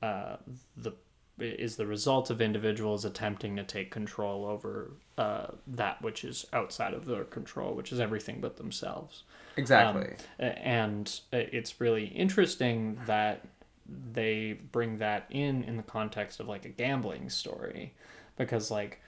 uh, 0.03 0.37
the 0.77 0.93
is 1.39 1.77
the 1.77 1.87
result 1.87 2.31
of 2.31 2.41
individuals 2.41 3.05
attempting 3.05 3.57
to 3.57 3.63
take 3.63 3.91
control 3.91 4.45
over 4.47 4.93
uh, 5.19 5.49
that 5.67 6.01
which 6.03 6.25
is 6.25 6.47
outside 6.53 6.95
of 6.95 7.05
their 7.05 7.25
control, 7.25 7.75
which 7.75 7.93
is 7.93 8.01
everything 8.01 8.41
but 8.41 8.57
themselves. 8.57 9.25
Exactly. 9.57 10.15
Um, 10.41 10.53
and 10.63 11.21
it's 11.33 11.81
really 11.81 12.07
interesting 12.07 12.99
that 13.07 13.47
they 14.13 14.59
bring 14.73 14.99
that 14.99 15.27
in 15.31 15.63
in 15.65 15.77
the 15.77 15.83
context 15.83 16.41
of 16.41 16.49
like 16.49 16.65
a 16.65 16.69
gambling 16.69 17.31
story 17.31 17.95
because 18.37 18.71
like 18.71 19.01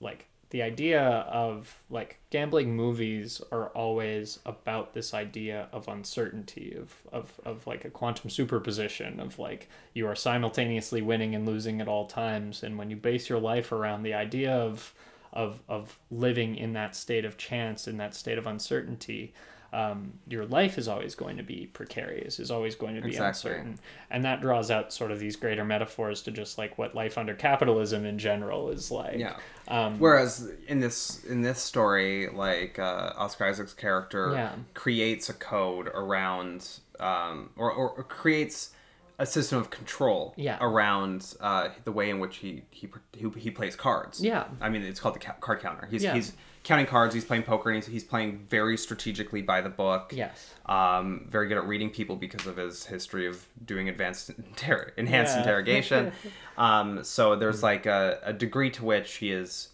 like 0.00 0.26
the 0.50 0.62
idea 0.62 1.02
of 1.02 1.82
like 1.90 2.18
gambling 2.30 2.74
movies 2.74 3.42
are 3.52 3.68
always 3.68 4.38
about 4.46 4.94
this 4.94 5.12
idea 5.12 5.68
of 5.72 5.88
uncertainty 5.88 6.74
of, 6.78 6.94
of, 7.12 7.32
of 7.44 7.66
like 7.66 7.84
a 7.84 7.90
quantum 7.90 8.30
superposition 8.30 9.20
of 9.20 9.38
like 9.38 9.68
you 9.94 10.06
are 10.06 10.14
simultaneously 10.14 11.02
winning 11.02 11.34
and 11.34 11.46
losing 11.46 11.80
at 11.80 11.88
all 11.88 12.06
times 12.06 12.62
and 12.62 12.78
when 12.78 12.90
you 12.90 12.96
base 12.96 13.28
your 13.28 13.40
life 13.40 13.72
around 13.72 14.02
the 14.02 14.14
idea 14.14 14.52
of 14.52 14.94
of 15.32 15.62
of 15.68 15.98
living 16.10 16.56
in 16.56 16.72
that 16.72 16.96
state 16.96 17.24
of 17.24 17.36
chance 17.36 17.86
in 17.86 17.98
that 17.98 18.14
state 18.14 18.38
of 18.38 18.46
uncertainty 18.46 19.32
um, 19.72 20.14
your 20.26 20.46
life 20.46 20.78
is 20.78 20.88
always 20.88 21.14
going 21.14 21.36
to 21.36 21.42
be 21.42 21.66
precarious, 21.72 22.40
is 22.40 22.50
always 22.50 22.74
going 22.74 22.94
to 22.94 23.02
be 23.02 23.08
exactly. 23.08 23.50
uncertain. 23.50 23.78
And 24.10 24.24
that 24.24 24.40
draws 24.40 24.70
out 24.70 24.92
sort 24.92 25.10
of 25.10 25.20
these 25.20 25.36
greater 25.36 25.64
metaphors 25.64 26.22
to 26.22 26.30
just 26.30 26.56
like 26.56 26.78
what 26.78 26.94
life 26.94 27.18
under 27.18 27.34
capitalism 27.34 28.06
in 28.06 28.18
general 28.18 28.70
is 28.70 28.90
like. 28.90 29.18
Yeah. 29.18 29.36
Um, 29.68 29.98
Whereas 29.98 30.50
in 30.66 30.80
this 30.80 31.22
in 31.24 31.42
this 31.42 31.60
story, 31.60 32.28
like 32.28 32.78
uh, 32.78 33.12
Oscar 33.16 33.46
Isaac's 33.46 33.74
character 33.74 34.32
yeah. 34.32 34.52
creates 34.72 35.28
a 35.28 35.34
code 35.34 35.88
around 35.88 36.66
um, 36.98 37.50
or, 37.56 37.70
or, 37.70 38.02
creates 38.04 38.70
a 39.18 39.26
system 39.26 39.58
of 39.58 39.70
control 39.70 40.32
yeah. 40.36 40.56
around 40.60 41.34
uh, 41.40 41.68
the 41.84 41.92
way 41.92 42.08
in 42.10 42.18
which 42.18 42.38
he, 42.38 42.62
he 42.70 42.88
he 43.36 43.50
plays 43.50 43.76
cards. 43.76 44.22
Yeah. 44.22 44.46
I 44.60 44.68
mean, 44.68 44.82
it's 44.82 44.98
called 44.98 45.14
the 45.14 45.20
card 45.20 45.60
counter. 45.60 45.86
He's 45.90 46.02
yeah. 46.02 46.14
he's 46.14 46.32
counting 46.62 46.86
cards. 46.86 47.14
He's 47.14 47.24
playing 47.24 47.44
poker, 47.44 47.70
and 47.70 47.82
he's, 47.82 47.92
he's 47.92 48.04
playing 48.04 48.46
very 48.48 48.76
strategically 48.76 49.42
by 49.42 49.60
the 49.60 49.68
book. 49.68 50.12
Yes. 50.14 50.54
Um, 50.66 51.26
very 51.28 51.48
good 51.48 51.58
at 51.58 51.66
reading 51.66 51.90
people 51.90 52.16
because 52.16 52.46
of 52.46 52.56
his 52.56 52.86
history 52.86 53.26
of 53.26 53.46
doing 53.64 53.88
advanced 53.88 54.30
inter- 54.38 54.92
enhanced 54.96 55.34
yeah. 55.34 55.40
interrogation. 55.40 56.12
um, 56.58 57.04
so 57.04 57.36
there's 57.36 57.62
like 57.62 57.86
a, 57.86 58.18
a 58.22 58.32
degree 58.32 58.70
to 58.70 58.84
which 58.84 59.14
he 59.14 59.32
is, 59.32 59.68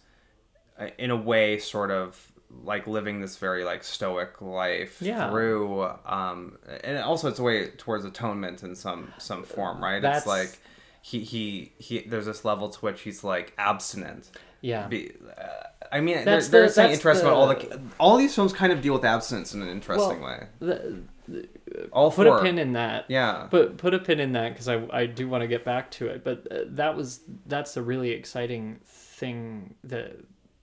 uh, 0.79 0.87
in 0.97 1.11
a 1.11 1.15
way, 1.15 1.57
sort 1.57 1.91
of 1.91 2.31
like 2.63 2.87
living 2.87 3.19
this 3.19 3.37
very 3.37 3.63
like 3.63 3.83
stoic 3.83 4.41
life 4.41 5.01
yeah. 5.01 5.29
through 5.29 5.83
um 6.05 6.57
and 6.83 6.97
also 6.99 7.27
it's 7.27 7.39
a 7.39 7.43
way 7.43 7.67
towards 7.71 8.05
atonement 8.05 8.63
in 8.63 8.75
some 8.75 9.11
some 9.17 9.43
form 9.43 9.83
right 9.83 10.01
That's... 10.01 10.19
it's 10.19 10.27
like 10.27 10.59
he 11.01 11.19
he 11.19 11.71
he 11.77 11.99
there's 12.01 12.25
this 12.25 12.45
level 12.45 12.69
to 12.69 12.79
which 12.79 13.01
he's 13.01 13.23
like 13.23 13.53
abstinent 13.57 14.31
yeah 14.65 14.87
Be, 14.87 15.11
uh, 15.37 15.43
I 15.91 16.01
mean, 16.01 16.25
that's 16.25 16.49
they're, 16.49 16.61
they're 16.61 16.69
saying 16.69 16.93
interesting 16.93 17.25
the... 17.25 17.31
about 17.31 17.39
all 17.39 17.47
the 17.47 17.81
all 17.99 18.17
these 18.17 18.35
films 18.35 18.51
kind 18.51 18.73
of 18.73 18.81
deal 18.81 18.93
with 18.93 19.05
abstinence 19.05 19.53
in 19.53 19.61
an 19.61 19.69
interesting 19.69 20.19
well, 20.21 20.29
way. 20.29 20.47
The, 20.59 21.01
the, 21.27 21.47
all 21.91 22.11
put 22.11 22.27
four. 22.27 22.39
a 22.39 22.41
pin 22.41 22.57
in 22.57 22.73
that. 22.73 23.05
Yeah. 23.07 23.47
But 23.49 23.77
put 23.77 23.93
a 23.93 23.99
pin 23.99 24.19
in 24.19 24.33
that 24.33 24.49
because 24.49 24.67
I 24.67 24.85
I 24.91 25.05
do 25.05 25.29
want 25.29 25.41
to 25.41 25.47
get 25.47 25.63
back 25.63 25.91
to 25.91 26.07
it, 26.07 26.23
but 26.23 26.47
uh, 26.51 26.59
that 26.69 26.95
was 26.95 27.21
that's 27.45 27.77
a 27.77 27.81
really 27.81 28.11
exciting 28.11 28.79
thing 28.85 29.75
that 29.85 30.17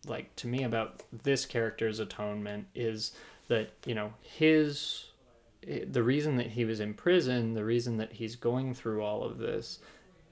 like 0.07 0.35
to 0.37 0.49
me 0.49 0.65
about 0.65 1.03
this 1.23 1.47
character's 1.47 1.99
atonement 1.99 2.67
is 2.75 3.13
that 3.49 3.71
you 3.87 3.95
know 3.95 4.13
his 4.21 5.07
the 5.87 6.03
reason 6.03 6.37
that 6.37 6.49
he 6.49 6.65
was 6.65 6.81
in 6.81 6.93
prison, 6.93 7.55
the 7.55 7.65
reason 7.65 7.97
that 7.99 8.13
he's 8.13 8.37
going 8.37 8.75
through 8.75 9.03
all 9.03 9.23
of 9.23 9.39
this 9.39 9.79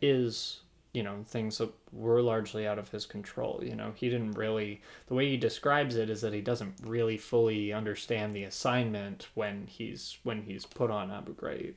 is 0.03 0.61
you 0.93 1.03
know 1.03 1.23
things 1.27 1.59
that 1.59 1.71
were 1.93 2.21
largely 2.21 2.67
out 2.67 2.79
of 2.79 2.89
his 2.89 3.07
control 3.07 3.61
you 3.63 3.75
know? 3.75 3.93
He 3.95 4.09
didn't 4.09 4.33
really 4.33 4.81
the 5.07 5.15
way 5.15 5.29
he 5.29 5.37
describes 5.37 5.97
it 5.97 6.11
is 6.11 6.21
that 6.23 6.33
he 6.33 6.41
doesn't 6.41 6.75
really 6.85 7.17
fully 7.17 7.73
understand 7.73 8.35
the 8.35 8.45
assignment 8.45 9.29
when 9.35 9.67
he's 9.67 10.19
when 10.23 10.43
he's 10.43 10.67
put 10.67 10.91
on 10.91 11.11
abu 11.11 11.35
ghraib. 11.35 11.75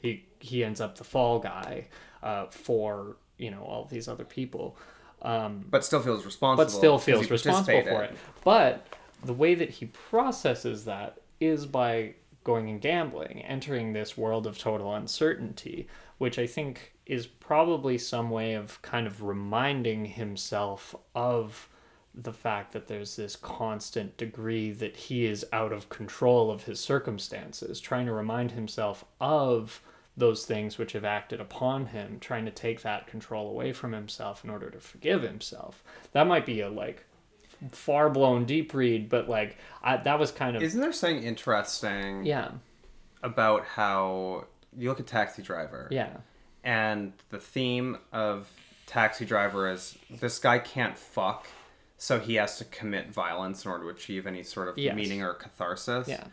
He 0.00 0.24
he 0.38 0.64
ends 0.64 0.80
up 0.80 0.96
the 0.96 1.04
fall 1.04 1.38
guy 1.38 1.88
uh, 2.22 2.46
for 2.46 3.16
you 3.36 3.50
know 3.50 3.62
all 3.62 3.84
these 3.84 4.08
other 4.08 4.24
people. 4.24 4.76
Um, 5.20 5.64
but 5.68 5.84
still 5.84 6.00
feels 6.00 6.24
responsible 6.24 6.64
but 6.64 6.70
still 6.70 6.98
feels 6.98 7.28
responsible 7.28 7.82
for 7.82 8.04
it. 8.04 8.16
But 8.44 8.86
the 9.24 9.32
way 9.32 9.54
that 9.54 9.70
he 9.70 9.86
processes 9.86 10.84
that 10.84 11.18
is 11.40 11.66
by 11.66 12.14
going 12.44 12.70
and 12.70 12.80
gambling 12.80 13.42
entering 13.42 13.92
this 13.92 14.16
world 14.16 14.46
of 14.46 14.58
total 14.58 14.94
uncertainty 14.94 15.86
which 16.18 16.38
i 16.38 16.46
think 16.46 16.94
is 17.08 17.26
probably 17.26 17.96
some 17.96 18.28
way 18.28 18.52
of 18.52 18.80
kind 18.82 19.06
of 19.06 19.22
reminding 19.22 20.04
himself 20.04 20.94
of 21.14 21.68
the 22.14 22.32
fact 22.32 22.72
that 22.72 22.86
there's 22.86 23.16
this 23.16 23.34
constant 23.34 24.16
degree 24.18 24.70
that 24.70 24.94
he 24.94 25.24
is 25.24 25.44
out 25.52 25.72
of 25.72 25.88
control 25.88 26.50
of 26.50 26.64
his 26.64 26.78
circumstances, 26.78 27.80
trying 27.80 28.04
to 28.06 28.12
remind 28.12 28.52
himself 28.52 29.04
of 29.20 29.80
those 30.16 30.44
things 30.44 30.76
which 30.76 30.92
have 30.92 31.04
acted 31.04 31.40
upon 31.40 31.86
him, 31.86 32.18
trying 32.20 32.44
to 32.44 32.50
take 32.50 32.82
that 32.82 33.06
control 33.06 33.48
away 33.48 33.72
from 33.72 33.92
himself 33.92 34.44
in 34.44 34.50
order 34.50 34.68
to 34.68 34.80
forgive 34.80 35.22
himself. 35.22 35.82
That 36.12 36.26
might 36.26 36.44
be 36.44 36.60
a 36.60 36.68
like 36.68 37.06
far 37.70 38.10
blown 38.10 38.44
deep 38.44 38.74
read, 38.74 39.08
but 39.08 39.28
like 39.28 39.56
I, 39.82 39.96
that 39.98 40.18
was 40.18 40.30
kind 40.30 40.56
of. 40.56 40.62
Isn't 40.62 40.80
there 40.80 40.92
something 40.92 41.22
interesting? 41.22 42.26
Yeah. 42.26 42.50
About 43.22 43.64
how 43.64 44.46
you 44.76 44.88
look 44.88 45.00
at 45.00 45.06
Taxi 45.06 45.40
Driver. 45.40 45.88
Yeah 45.90 46.18
and 46.68 47.14
the 47.30 47.38
theme 47.38 47.96
of 48.12 48.46
Taxi 48.84 49.24
Driver 49.24 49.70
is 49.72 49.96
this 50.10 50.38
guy 50.38 50.58
can't 50.58 50.98
fuck, 50.98 51.46
so 51.96 52.20
he 52.20 52.34
has 52.34 52.58
to 52.58 52.66
commit 52.66 53.10
violence 53.10 53.64
in 53.64 53.70
order 53.70 53.84
to 53.84 53.88
achieve 53.88 54.26
any 54.26 54.42
sort 54.42 54.68
of 54.68 54.76
yes. 54.76 54.94
meaning 54.94 55.22
or 55.22 55.32
catharsis. 55.32 56.06
Yeah. 56.06 56.24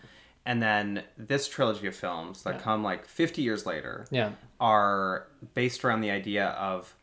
And 0.46 0.62
then 0.62 1.04
this 1.18 1.48
trilogy 1.48 1.88
of 1.88 1.96
films 1.96 2.44
that 2.44 2.56
yeah. 2.56 2.60
come 2.60 2.84
like 2.84 3.08
50 3.08 3.44
years 3.44 3.66
later 3.66 4.08
yeah. 4.12 4.32
are 4.60 5.28
based 5.54 5.86
around 5.86 6.02
the 6.02 6.12
idea 6.12 6.48
of 6.48 6.94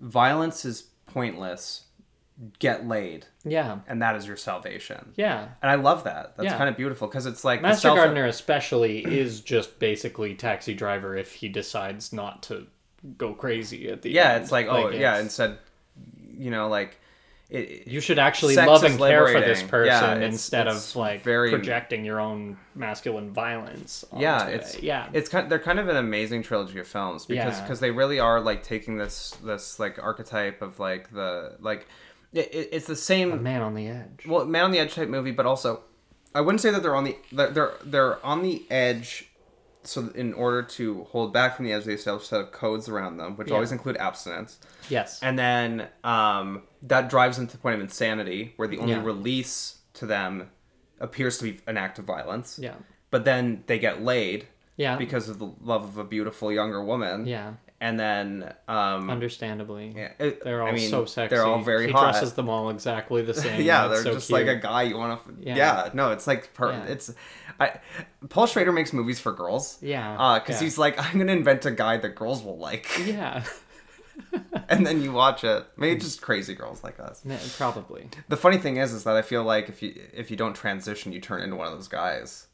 violence 0.00 0.64
is 0.64 0.82
pointless 1.06 1.82
get 2.58 2.86
laid. 2.86 3.26
Yeah. 3.44 3.78
And 3.88 4.02
that 4.02 4.16
is 4.16 4.26
your 4.26 4.36
salvation. 4.36 5.12
Yeah. 5.16 5.48
And 5.62 5.70
I 5.70 5.74
love 5.74 6.04
that. 6.04 6.36
That's 6.36 6.50
yeah. 6.50 6.58
kind 6.58 6.68
of 6.68 6.76
beautiful 6.76 7.08
because 7.08 7.26
it's 7.26 7.44
like 7.44 7.62
Master 7.62 7.88
self- 7.88 7.96
Gardener 7.96 8.26
especially 8.26 9.04
is 9.04 9.40
just 9.40 9.78
basically 9.78 10.34
taxi 10.34 10.74
driver 10.74 11.16
if 11.16 11.32
he 11.32 11.48
decides 11.48 12.12
not 12.12 12.42
to 12.44 12.66
go 13.16 13.34
crazy 13.34 13.88
at 13.88 14.02
the 14.02 14.10
yeah, 14.10 14.32
end. 14.32 14.42
it's 14.42 14.52
like, 14.52 14.66
oh 14.68 14.90
yeah, 14.90 15.18
instead 15.18 15.58
you 16.38 16.50
know, 16.50 16.68
like 16.68 16.98
it, 17.50 17.86
you 17.86 18.00
should 18.00 18.18
actually 18.18 18.56
love 18.56 18.84
and 18.84 18.98
care 18.98 19.26
for 19.28 19.40
this 19.40 19.62
person 19.62 19.86
yeah, 19.86 20.14
it's, 20.14 20.34
instead 20.34 20.66
it's 20.66 20.90
of 20.90 20.96
like 20.96 21.22
very... 21.22 21.50
projecting 21.50 22.04
your 22.04 22.20
own 22.20 22.58
masculine 22.74 23.32
violence. 23.32 24.04
Yeah, 24.16 24.46
it's 24.46 24.74
it. 24.76 24.84
yeah, 24.84 25.08
it's 25.12 25.28
kind. 25.28 25.44
Of, 25.44 25.50
they're 25.50 25.58
kind 25.58 25.78
of 25.78 25.88
an 25.88 25.96
amazing 25.96 26.42
trilogy 26.42 26.78
of 26.78 26.86
films 26.86 27.26
because 27.26 27.60
because 27.60 27.78
yeah. 27.78 27.88
they 27.88 27.90
really 27.90 28.20
are 28.20 28.40
like 28.40 28.62
taking 28.62 28.98
this 28.98 29.36
this 29.42 29.78
like 29.78 30.02
archetype 30.02 30.62
of 30.62 30.78
like 30.78 31.10
the 31.10 31.56
like 31.60 31.88
it, 32.32 32.68
it's 32.72 32.86
the 32.86 32.96
same. 32.96 33.32
A 33.32 33.36
Man 33.36 33.62
on 33.62 33.74
the 33.74 33.88
Edge. 33.88 34.26
Well, 34.26 34.44
Man 34.44 34.64
on 34.64 34.70
the 34.70 34.78
Edge 34.78 34.94
type 34.94 35.08
movie, 35.08 35.30
but 35.30 35.46
also, 35.46 35.82
I 36.34 36.40
wouldn't 36.40 36.60
say 36.60 36.70
that 36.70 36.82
they're 36.82 36.96
on 36.96 37.04
the 37.04 37.16
they're 37.32 37.50
they're, 37.50 37.72
they're 37.84 38.26
on 38.26 38.42
the 38.42 38.64
edge. 38.70 39.24
So 39.84 40.10
in 40.14 40.34
order 40.34 40.62
to 40.62 41.04
hold 41.04 41.32
back 41.32 41.56
from 41.56 41.64
the 41.64 41.72
edge, 41.72 41.84
they 41.84 41.94
establish 41.94 42.24
a 42.24 42.26
set 42.26 42.40
of 42.40 42.52
codes 42.52 42.88
around 42.88 43.16
them, 43.16 43.36
which 43.36 43.48
yeah. 43.48 43.54
always 43.54 43.72
include 43.72 43.96
abstinence. 43.96 44.58
Yes. 44.90 45.22
And 45.22 45.38
then 45.38 45.88
um, 46.04 46.64
that 46.82 47.08
drives 47.08 47.38
them 47.38 47.46
to 47.46 47.52
the 47.52 47.62
point 47.62 47.76
of 47.76 47.80
insanity, 47.80 48.52
where 48.56 48.68
the 48.68 48.78
only 48.78 48.92
yeah. 48.92 49.02
release 49.02 49.78
to 49.94 50.04
them 50.04 50.50
appears 51.00 51.38
to 51.38 51.44
be 51.44 51.60
an 51.66 51.78
act 51.78 51.98
of 51.98 52.04
violence. 52.04 52.58
Yeah. 52.60 52.74
But 53.10 53.24
then 53.24 53.64
they 53.66 53.78
get 53.78 54.02
laid. 54.02 54.48
Yeah. 54.76 54.96
Because 54.96 55.28
of 55.28 55.38
the 55.38 55.52
love 55.62 55.84
of 55.84 55.96
a 55.96 56.04
beautiful 56.04 56.52
younger 56.52 56.84
woman. 56.84 57.26
Yeah 57.26 57.54
and 57.80 57.98
then 57.98 58.52
um 58.66 59.08
understandably 59.08 59.92
yeah 59.94 60.12
it, 60.18 60.42
they're 60.42 60.62
all 60.62 60.68
I 60.68 60.72
mean, 60.72 60.90
so 60.90 61.04
sexy 61.04 61.34
they're 61.34 61.44
all 61.44 61.62
very 61.62 61.86
he 61.86 61.92
hot 61.92 62.12
dresses 62.12 62.32
them 62.32 62.48
all 62.48 62.70
exactly 62.70 63.22
the 63.22 63.34
same 63.34 63.60
yeah 63.64 63.88
they're 63.88 64.02
so 64.02 64.14
just 64.14 64.28
cute. 64.28 64.46
like 64.46 64.48
a 64.48 64.60
guy 64.60 64.82
you 64.82 64.96
want 64.96 65.24
to 65.24 65.34
yeah. 65.40 65.56
yeah. 65.56 65.90
no 65.94 66.10
it's 66.10 66.26
like 66.26 66.52
per- 66.54 66.72
yeah. 66.72 66.84
it's 66.86 67.14
i 67.60 67.78
paul 68.28 68.46
schrader 68.46 68.72
makes 68.72 68.92
movies 68.92 69.20
for 69.20 69.32
girls 69.32 69.78
yeah 69.80 70.16
uh 70.18 70.38
because 70.40 70.56
yeah. 70.56 70.64
he's 70.64 70.78
like 70.78 70.98
i'm 70.98 71.18
gonna 71.18 71.32
invent 71.32 71.64
a 71.66 71.70
guy 71.70 71.96
that 71.96 72.14
girls 72.16 72.42
will 72.42 72.58
like 72.58 72.88
yeah 73.04 73.44
and 74.68 74.84
then 74.84 75.00
you 75.00 75.12
watch 75.12 75.44
it 75.44 75.64
maybe 75.76 76.00
just 76.00 76.20
crazy 76.20 76.52
girls 76.52 76.82
like 76.82 76.98
us 76.98 77.22
probably 77.56 78.08
the 78.28 78.36
funny 78.36 78.58
thing 78.58 78.76
is 78.76 78.92
is 78.92 79.04
that 79.04 79.14
i 79.14 79.22
feel 79.22 79.44
like 79.44 79.68
if 79.68 79.80
you 79.80 79.94
if 80.12 80.28
you 80.28 80.36
don't 80.36 80.54
transition 80.54 81.12
you 81.12 81.20
turn 81.20 81.40
into 81.40 81.54
one 81.54 81.68
of 81.68 81.72
those 81.72 81.86
guys 81.86 82.47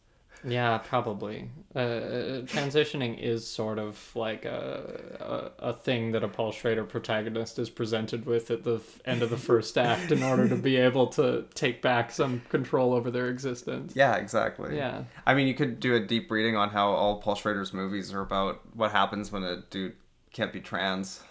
yeah, 0.46 0.78
probably. 0.78 1.50
Uh, 1.74 1.78
uh, 1.78 2.42
transitioning 2.42 3.18
is 3.18 3.46
sort 3.46 3.78
of 3.78 3.98
like 4.14 4.44
a, 4.44 5.50
a, 5.60 5.70
a 5.70 5.72
thing 5.72 6.12
that 6.12 6.22
a 6.22 6.28
Paul 6.28 6.52
Schrader 6.52 6.84
protagonist 6.84 7.58
is 7.58 7.70
presented 7.70 8.26
with 8.26 8.50
at 8.50 8.64
the 8.64 8.80
end 9.04 9.22
of 9.22 9.30
the 9.30 9.36
first 9.36 9.76
act 9.78 10.12
in 10.12 10.22
order 10.22 10.48
to 10.48 10.56
be 10.56 10.76
able 10.90 11.06
to 11.08 11.44
take 11.54 11.82
back 11.82 12.10
some 12.12 12.42
control 12.48 12.92
over 12.92 13.10
their 13.10 13.28
existence. 13.28 13.94
Yeah, 13.96 14.16
exactly. 14.16 14.76
Yeah. 14.76 15.04
I 15.26 15.34
mean, 15.34 15.48
you 15.48 15.54
could 15.54 15.80
do 15.80 15.94
a 15.94 16.00
deep 16.00 16.30
reading 16.30 16.56
on 16.56 16.70
how 16.70 16.90
all 16.90 17.20
Paul 17.20 17.34
Schrader's 17.34 17.72
movies 17.72 18.12
are 18.12 18.20
about 18.20 18.60
what 18.74 18.92
happens 18.92 19.32
when 19.32 19.42
a 19.42 19.62
dude 19.70 19.96
can't 20.32 20.52
be 20.52 20.60
trans. 20.60 21.22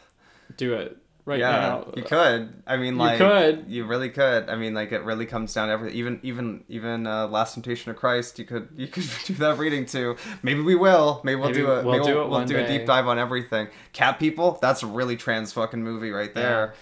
do 0.57 0.73
it 0.73 0.97
right 1.25 1.39
yeah, 1.39 1.51
now. 1.51 1.93
you 1.95 2.03
could. 2.03 2.63
I 2.67 2.77
mean, 2.77 2.97
like 2.97 3.19
You 3.19 3.25
could. 3.25 3.65
You 3.67 3.85
really 3.85 4.09
could. 4.09 4.49
I 4.49 4.55
mean, 4.55 4.73
like 4.73 4.91
it 4.91 5.03
really 5.03 5.25
comes 5.25 5.53
down 5.53 5.67
to 5.67 5.73
everything. 5.73 5.97
Even 5.97 6.19
even 6.23 6.63
even 6.67 7.07
uh, 7.07 7.27
Last 7.27 7.53
Temptation 7.53 7.91
of 7.91 7.97
Christ. 7.97 8.39
You 8.39 8.45
could 8.45 8.69
you 8.75 8.87
could 8.87 9.05
do 9.25 9.33
that 9.35 9.57
reading 9.57 9.85
too. 9.85 10.17
Maybe 10.41 10.61
we 10.61 10.75
will. 10.75 11.21
Maybe 11.23 11.39
we'll 11.39 11.49
Maybe 11.49 11.59
do 11.61 11.71
a 11.71 11.83
we'll 11.83 11.93
maybe 11.93 12.05
do 12.05 12.15
we'll, 12.15 12.25
it 12.25 12.29
we'll 12.29 12.45
do 12.45 12.57
a 12.57 12.67
deep 12.67 12.85
dive 12.85 13.07
on 13.07 13.19
everything. 13.19 13.67
Cat 13.93 14.19
people. 14.19 14.57
That's 14.61 14.83
a 14.83 14.87
really 14.87 15.15
trans 15.15 15.53
fucking 15.53 15.83
movie 15.83 16.11
right 16.11 16.33
there. 16.33 16.73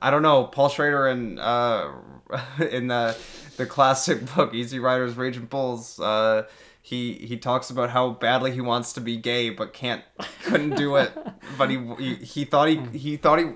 I 0.00 0.10
don't 0.10 0.22
know. 0.22 0.44
Paul 0.44 0.68
Schrader 0.68 1.06
and 1.06 1.38
uh, 1.38 1.92
in 2.70 2.88
the 2.88 3.16
the 3.56 3.66
classic 3.66 4.34
book 4.34 4.54
Easy 4.54 4.78
Riders 4.78 5.16
Raging 5.16 5.46
Bulls. 5.46 6.00
Uh, 6.00 6.44
he 6.86 7.14
he 7.14 7.38
talks 7.38 7.70
about 7.70 7.88
how 7.90 8.10
badly 8.10 8.50
he 8.52 8.60
wants 8.60 8.92
to 8.92 9.00
be 9.00 9.16
gay 9.16 9.48
but 9.48 9.72
can't 9.72 10.02
couldn't 10.44 10.76
do 10.76 10.96
it. 10.96 11.10
But 11.58 11.70
he 11.70 11.78
he, 11.98 12.14
he 12.16 12.44
thought 12.46 12.68
he 12.68 12.76
he 12.98 13.16
thought 13.16 13.38
he. 13.38 13.46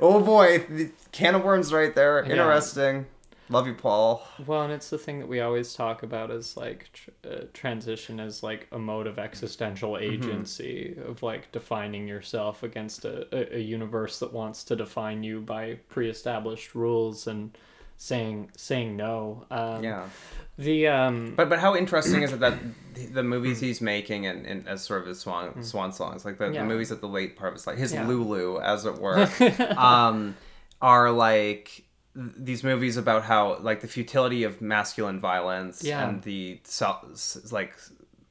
Oh 0.00 0.20
boy, 0.20 0.90
can 1.12 1.34
of 1.34 1.42
worms 1.44 1.72
right 1.72 1.94
there. 1.94 2.24
Yeah. 2.24 2.30
Interesting. 2.32 3.06
Love 3.50 3.66
you, 3.66 3.74
Paul. 3.74 4.26
Well, 4.46 4.62
and 4.62 4.72
it's 4.72 4.88
the 4.88 4.96
thing 4.98 5.18
that 5.18 5.26
we 5.28 5.40
always 5.40 5.74
talk 5.74 6.02
about 6.02 6.30
as 6.30 6.56
like 6.56 6.88
tr- 6.94 7.10
uh, 7.28 7.40
transition 7.52 8.18
as 8.20 8.42
like 8.42 8.66
a 8.72 8.78
mode 8.78 9.06
of 9.06 9.18
existential 9.18 9.92
Mm-hmm. 9.92 10.12
agency 10.14 10.96
of 11.06 11.22
like 11.22 11.52
defining 11.52 12.08
yourself 12.08 12.62
against 12.62 13.04
a, 13.04 13.26
a, 13.36 13.58
a 13.58 13.60
universe 13.60 14.18
that 14.20 14.32
wants 14.32 14.64
to 14.64 14.76
define 14.76 15.22
you 15.22 15.40
by 15.40 15.74
pre-established 15.90 16.74
rules 16.74 17.26
and 17.26 17.56
saying 17.98 18.50
saying 18.56 18.96
no. 18.96 19.44
Um, 19.50 19.84
Yeah. 19.84 20.06
The 20.56 20.86
um. 20.88 21.34
But 21.36 21.48
but 21.48 21.58
how 21.58 21.74
interesting 21.76 22.22
is 22.22 22.32
it 22.32 22.40
that 22.40 22.54
the- 23.12 23.22
movies 23.24 23.58
he's 23.60 23.80
making 23.80 24.26
and, 24.26 24.46
and 24.46 24.68
as 24.68 24.82
sort 24.82 25.00
of 25.02 25.08
his 25.08 25.18
swan 25.20 25.62
swan 25.64 25.92
songs, 25.92 26.24
like 26.24 26.38
the, 26.38 26.46
Yeah. 26.50 26.60
the 26.62 26.66
movies 26.68 26.92
at 26.92 27.00
the 27.00 27.08
late 27.08 27.36
part 27.36 27.48
of 27.48 27.54
his 27.54 27.66
life, 27.66 27.76
his 27.78 27.92
Yeah. 27.92 28.06
Lulu, 28.06 28.60
as 28.60 28.84
it 28.86 28.98
were, 28.98 29.28
um, 29.76 30.36
are 30.80 31.10
like 31.10 31.82
these 32.14 32.62
movies 32.62 32.96
about 32.96 33.24
how 33.24 33.58
like 33.58 33.80
the 33.80 33.88
futility 33.88 34.44
of 34.44 34.60
masculine 34.60 35.18
violence 35.18 35.82
Yeah. 35.82 36.08
and 36.08 36.22
the 36.22 36.60
like 37.50 37.74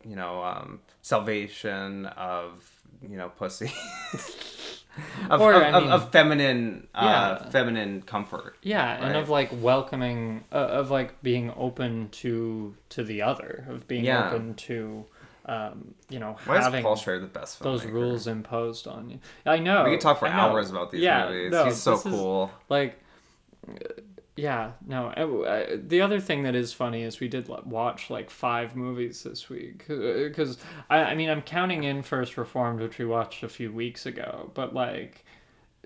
you 0.05 0.15
know 0.15 0.41
um, 0.43 0.79
salvation 1.01 2.05
of 2.05 2.63
you 3.01 3.17
know 3.17 3.29
pussy. 3.29 3.71
of, 5.29 5.41
Or, 5.41 5.53
of, 5.53 5.61
I 5.73 5.79
mean- 5.79 5.89
of 5.91 6.11
feminine 6.11 6.87
uh, 6.93 7.37
Yeah. 7.41 7.49
feminine 7.49 8.01
comfort 8.03 8.57
Yeah, 8.61 9.03
and 9.05 9.15
of 9.17 9.29
like 9.29 9.49
welcoming, 9.61 10.43
uh, 10.51 10.55
of 10.55 10.91
like 10.91 11.21
being 11.23 11.51
open 11.57 12.09
to 12.21 12.75
to 12.89 13.03
the 13.03 13.21
other, 13.23 13.65
of 13.69 13.87
being 13.87 14.05
Yeah. 14.05 14.27
open 14.27 14.53
to, 14.55 15.05
um, 15.45 15.95
you 16.09 16.19
know, 16.19 16.37
why 16.45 16.59
is 16.59 16.81
Paul 16.83 16.95
Schrader 16.95 17.21
the 17.21 17.27
best 17.27 17.59
those 17.61 17.85
rules 17.85 18.27
imposed 18.27 18.87
on 18.87 19.09
you. 19.09 19.19
I 19.45 19.57
know. 19.59 19.83
we 19.83 19.91
could 19.91 20.01
talk 20.01 20.19
for 20.19 20.27
hours 20.27 20.69
about 20.69 20.91
these 20.91 21.01
Yeah, 21.01 21.27
movies 21.27 21.51
no, 21.51 21.65
he's 21.65 21.81
so 21.81 21.91
this 21.95 22.05
is- 22.05 22.11
cool 22.13 22.51
like 22.69 22.99
yeah 24.35 24.71
no 24.87 25.13
uh, 25.15 25.47
uh, 25.47 25.77
the 25.87 26.01
other 26.01 26.19
thing 26.19 26.43
that 26.43 26.55
is 26.55 26.73
funny 26.73 27.03
is 27.03 27.19
we 27.19 27.27
did 27.27 27.47
watch 27.47 28.09
like 28.09 28.29
five 28.29 28.75
movies 28.75 29.21
this 29.23 29.47
week 29.49 29.85
because 29.87 30.57
I, 30.89 30.97
I 30.97 31.15
mean 31.15 31.29
i'm 31.29 31.41
counting 31.41 31.83
in 31.83 32.01
first 32.01 32.37
reformed 32.37 32.79
which 32.79 32.97
we 32.97 33.05
watched 33.05 33.43
a 33.43 33.49
few 33.49 33.71
weeks 33.71 34.05
ago 34.05 34.49
but 34.53 34.73
like 34.73 35.23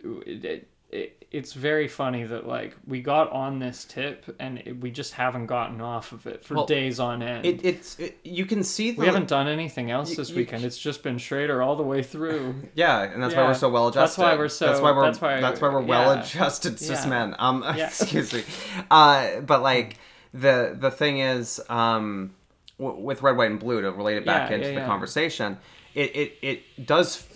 it, 0.04 0.70
it, 0.92 0.98
it, 0.98 1.28
it's 1.30 1.52
very 1.54 1.88
funny 1.90 2.24
that 2.24 2.48
like 2.48 2.76
we 2.88 3.02
got 3.02 3.30
on 3.32 3.60
this 3.60 3.84
tip 3.86 4.34
and 4.40 4.60
it, 4.60 4.80
we 4.80 4.90
just 4.90 5.14
haven't 5.14 5.48
gotten 5.48 5.82
off 5.82 6.14
of 6.14 6.26
it 6.26 6.46
for 6.46 6.56
Well, 6.56 6.66
days 6.66 7.00
on 7.00 7.22
end 7.22 7.46
It, 7.46 7.66
it's 7.66 8.00
it, 8.00 8.18
you 8.24 8.46
can 8.46 8.64
see 8.64 8.92
the 8.92 9.02
we 9.02 9.06
haven't 9.06 9.28
done 9.28 9.48
anything 9.50 9.92
else 9.92 10.12
You- 10.12 10.16
this 10.16 10.30
you- 10.30 10.38
weekend 10.38 10.64
it's 10.64 10.78
just 10.78 11.04
been 11.04 11.18
schrader 11.18 11.62
all 11.62 11.76
the 11.76 11.84
way 11.84 12.02
through 12.04 12.56
yeah, 12.76 13.02
and 13.02 13.22
that's 13.22 13.36
why 13.36 13.44
we're 13.44 13.54
so 13.54 13.70
well 13.70 13.90
adjusted. 13.90 14.00
That's 14.02 14.18
why 14.18 14.38
we're 14.38 14.48
so- 14.48 14.68
That's 14.68 14.80
why 14.82 14.92
we're 14.94 15.06
that's 15.06 15.22
why- 15.22 15.42
that's 15.42 15.60
why 15.62 15.70
we're 15.70 15.82
yeah. 15.82 15.88
well 15.88 16.12
adjusted 16.22 16.80
cis 16.80 17.04
Yeah. 17.04 17.10
men. 17.10 17.36
Um, 17.38 17.64
Yeah. 17.76 17.88
excuse 17.88 18.32
me. 18.34 18.44
Uh, 18.90 19.42
but 19.42 19.62
like 19.62 19.98
the 20.34 20.76
the 20.80 20.92
thing 20.92 21.20
is, 21.20 21.60
um, 21.70 22.34
w- 22.80 23.00
with 23.00 23.22
red, 23.22 23.36
white, 23.38 23.52
and 23.52 23.60
blue 23.60 23.82
to 23.82 23.92
relate 23.92 24.18
it 24.18 24.26
back 24.26 24.50
Yeah, 24.50 24.56
into 24.56 24.68
yeah, 24.70 24.76
the 24.76 24.80
yeah. 24.82 24.88
conversation, 24.88 25.58
it 25.96 26.16
it 26.16 26.38
it 26.42 26.86
does. 26.86 27.27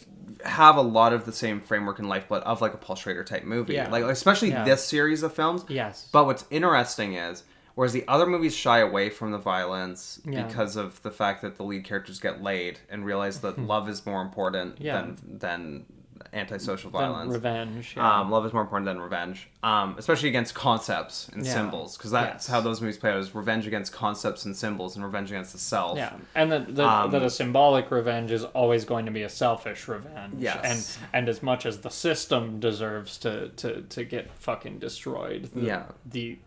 Have 0.46 0.76
a 0.78 0.82
lot 0.82 1.14
of 1.14 1.26
the 1.26 1.32
same 1.34 1.62
framework 1.62 2.00
and 2.00 2.10
lifeblood 2.10 2.44
of 2.44 2.62
like 2.62 2.74
a 2.74 2.78
Paul 2.78 2.96
Schrader 2.96 3.24
type 3.24 3.44
movie, 3.44 3.74
Yeah. 3.74 3.90
like 3.90 4.04
especially 4.04 4.50
Yeah. 4.50 4.64
this 4.64 4.84
series 4.84 5.24
of 5.24 5.34
films. 5.34 5.64
yes 5.70 6.08
But 6.12 6.26
what's 6.26 6.46
interesting 6.50 7.14
is, 7.14 7.44
whereas 7.76 7.94
the 7.94 8.04
other 8.08 8.26
movies 8.26 8.56
shy 8.56 8.80
away 8.80 9.10
from 9.10 9.32
the 9.32 9.38
violence 9.38 10.20
Yeah. 10.26 10.44
because 10.48 10.76
of 10.76 11.02
the 11.04 11.12
fact 11.12 11.42
that 11.44 11.58
the 11.58 11.64
lead 11.64 11.84
characters 11.84 12.20
get 12.20 12.42
laid 12.42 12.80
and 12.90 13.06
realize 13.06 13.40
that 13.42 13.58
love 13.74 13.88
is 13.90 14.06
more 14.06 14.22
important 14.22 14.80
than 14.80 15.18
than 15.40 15.86
antisocial 16.34 16.90
violence. 16.92 17.34
revenge 17.34 17.94
yeah. 17.98 18.20
Um, 18.22 18.32
love 18.32 18.46
is 18.46 18.54
more 18.54 18.62
important 18.62 18.86
than 18.86 19.00
revenge, 19.00 19.50
um, 19.64 19.96
especially 19.98 20.30
against 20.30 20.54
concepts 20.56 21.30
and 21.30 21.46
Yeah. 21.46 21.54
symbols, 21.54 21.98
because 21.98 22.12
that's 22.12 22.46
Yes. 22.46 22.48
how 22.48 22.62
those 22.62 22.82
movies 22.82 22.98
play 22.98 23.12
out: 23.12 23.18
is 23.18 23.34
revenge 23.36 23.68
against 23.68 23.94
concepts 23.94 24.46
and 24.46 24.56
symbols, 24.56 24.96
and 24.96 25.04
revenge 25.06 25.32
against 25.32 25.54
the 25.54 25.60
self. 25.60 25.98
Yeah, 25.98 26.14
and 26.36 26.52
that 26.52 26.76
that, 26.76 26.86
Um, 26.86 27.12
that 27.12 27.22
a 27.24 27.30
symbolic 27.30 27.92
revenge 27.92 28.32
is 28.32 28.44
always 28.44 28.86
going 28.86 29.06
to 29.06 29.12
be 29.12 29.24
a 29.24 29.30
selfish 29.30 29.88
revenge. 29.88 30.36
Yes. 30.42 30.98
and 31.02 31.08
and 31.14 31.30
as 31.30 31.42
much 31.44 31.66
as 31.66 31.80
the 31.80 31.90
system 31.90 32.60
deserves 32.60 33.18
to 33.20 33.50
to 33.50 33.82
to 33.82 34.04
get 34.04 34.32
fucking 34.38 34.80
destroyed, 34.80 35.50
the, 35.54 35.62
Yeah. 35.62 35.84
the 36.06 36.38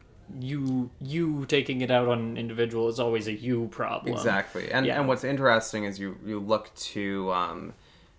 you 0.40 0.88
you 1.02 1.44
taking 1.46 1.82
it 1.82 1.90
out 1.90 2.08
on 2.08 2.18
an 2.18 2.36
individual 2.38 2.88
is 2.88 2.98
always 2.98 3.26
a 3.28 3.32
you 3.32 3.68
problem. 3.70 4.12
Exactly. 4.14 4.72
And 4.72 4.86
Yeah. 4.86 4.98
and 4.98 5.06
what's 5.06 5.22
interesting 5.24 5.84
is 5.84 5.98
you 5.98 6.16
you 6.24 6.40
look 6.40 6.74
to 6.76 7.30
um, 7.32 7.74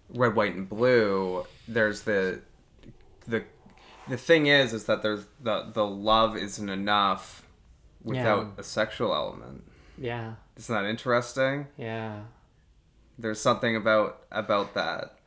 red, 0.09 0.35
white, 0.35 0.55
and 0.55 0.67
blue. 0.67 1.45
There's 1.67 2.01
the 2.03 2.41
the 3.27 3.43
the 4.07 4.17
thing 4.17 4.47
is 4.47 4.73
is 4.73 4.85
that 4.85 5.01
there's 5.01 5.25
the 5.41 5.69
the 5.73 5.85
love 5.85 6.37
isn't 6.37 6.69
enough 6.69 7.45
without 8.03 8.39
Yeah. 8.45 8.51
a 8.59 8.63
sexual 8.63 9.13
element. 9.13 9.63
Yeah, 9.97 10.33
Isn't 10.57 10.75
that 10.75 10.87
interesting? 10.89 11.67
yeah. 11.77 12.21
There's 13.17 13.39
something 13.39 13.75
about 13.75 14.23
about 14.31 14.73
that. 14.73 15.17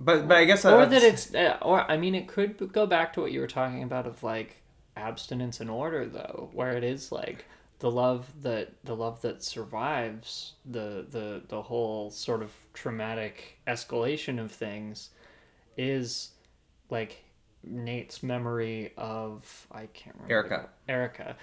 But 0.00 0.26
but 0.28 0.36
I 0.38 0.44
guess 0.46 0.64
or 0.64 0.86
that 0.86 1.02
it's 1.02 1.34
uh, 1.34 1.58
or 1.60 1.80
I 1.90 1.96
mean 1.98 2.14
it 2.14 2.26
could 2.26 2.72
go 2.72 2.86
back 2.86 3.12
to 3.14 3.20
what 3.20 3.32
you 3.32 3.40
were 3.40 3.46
talking 3.46 3.82
about 3.82 4.06
of 4.06 4.22
like 4.22 4.62
abstinence 4.96 5.60
and 5.60 5.70
order 5.70 6.06
though 6.06 6.48
where 6.52 6.72
it 6.76 6.82
is 6.84 7.12
like 7.12 7.44
the 7.78 7.90
love 7.90 8.26
that 8.42 8.72
the 8.84 8.94
love 8.94 9.20
that 9.22 9.42
survives 9.42 10.54
the 10.64 11.06
the 11.10 11.42
the 11.48 11.62
whole 11.62 12.10
sort 12.10 12.42
of 12.42 12.52
traumatic 12.74 13.58
escalation 13.66 14.40
of 14.40 14.50
things 14.50 15.10
is 15.76 16.32
like 16.90 17.24
Nate's 17.62 18.22
memory 18.22 18.92
of 18.96 19.66
I 19.70 19.86
can't 19.86 20.16
remember 20.16 20.34
Erica. 20.34 20.68
Erica 20.88 21.36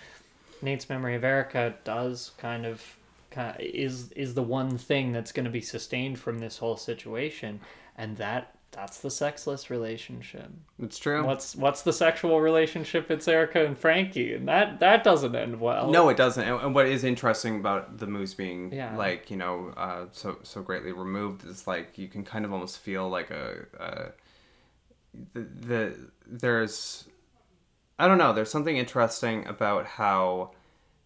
Nate's 0.61 0.89
memory 0.89 1.15
of 1.15 1.23
Erica 1.23 1.75
does 1.83 2.31
kind 2.38 2.65
of 2.65 2.81
kind 3.31 3.55
of, 3.55 3.61
is 3.61 4.11
is 4.13 4.33
the 4.33 4.43
one 4.43 4.77
thing 4.77 5.11
that's 5.11 5.31
going 5.31 5.45
to 5.45 5.51
be 5.51 5.61
sustained 5.61 6.19
from 6.19 6.39
this 6.39 6.57
whole 6.57 6.77
situation 6.77 7.59
and 7.97 8.17
that 8.17 8.55
that's 8.76 8.99
the 8.99 9.09
sexless 9.09 9.69
relationship 9.69 10.49
it's 10.80 10.97
true. 10.99 11.23
what's 11.26 11.55
what's 11.55 11.82
the 11.84 11.93
sexual 11.93 12.41
relationship 12.41 13.09
it's 13.09 13.28
Erica 13.28 13.65
and 13.65 13.78
Frankie 13.78 14.34
and 14.34 14.47
that 14.47 14.80
that 14.82 15.03
doesn't 15.03 15.34
end 15.36 15.59
well 15.61 15.89
No, 15.91 16.09
it 16.09 16.17
doesn't. 16.17 16.43
And, 16.43 16.59
and 16.61 16.76
what 16.76 16.86
is 16.88 17.03
interesting 17.03 17.55
about 17.59 17.97
the 17.97 18.07
moose 18.07 18.34
being 18.34 18.73
Yeah. 18.73 18.95
like 18.97 19.32
you 19.32 19.38
know 19.38 19.73
uh, 19.78 20.05
so 20.11 20.38
so 20.43 20.61
greatly 20.61 20.91
removed 20.91 21.45
is 21.45 21.65
like 21.67 21.97
you 21.97 22.07
can 22.07 22.23
kind 22.23 22.43
of 22.43 22.51
almost 22.53 22.80
feel 22.80 23.07
like 23.09 23.32
a, 23.32 23.65
a 23.80 24.11
the, 25.34 25.39
the 25.67 25.95
there's 26.28 27.07
I 27.97 28.09
don't 28.09 28.17
know. 28.17 28.34
There's 28.34 28.51
something 28.51 28.76
interesting 28.76 29.47
about 29.47 29.86
how 29.86 30.51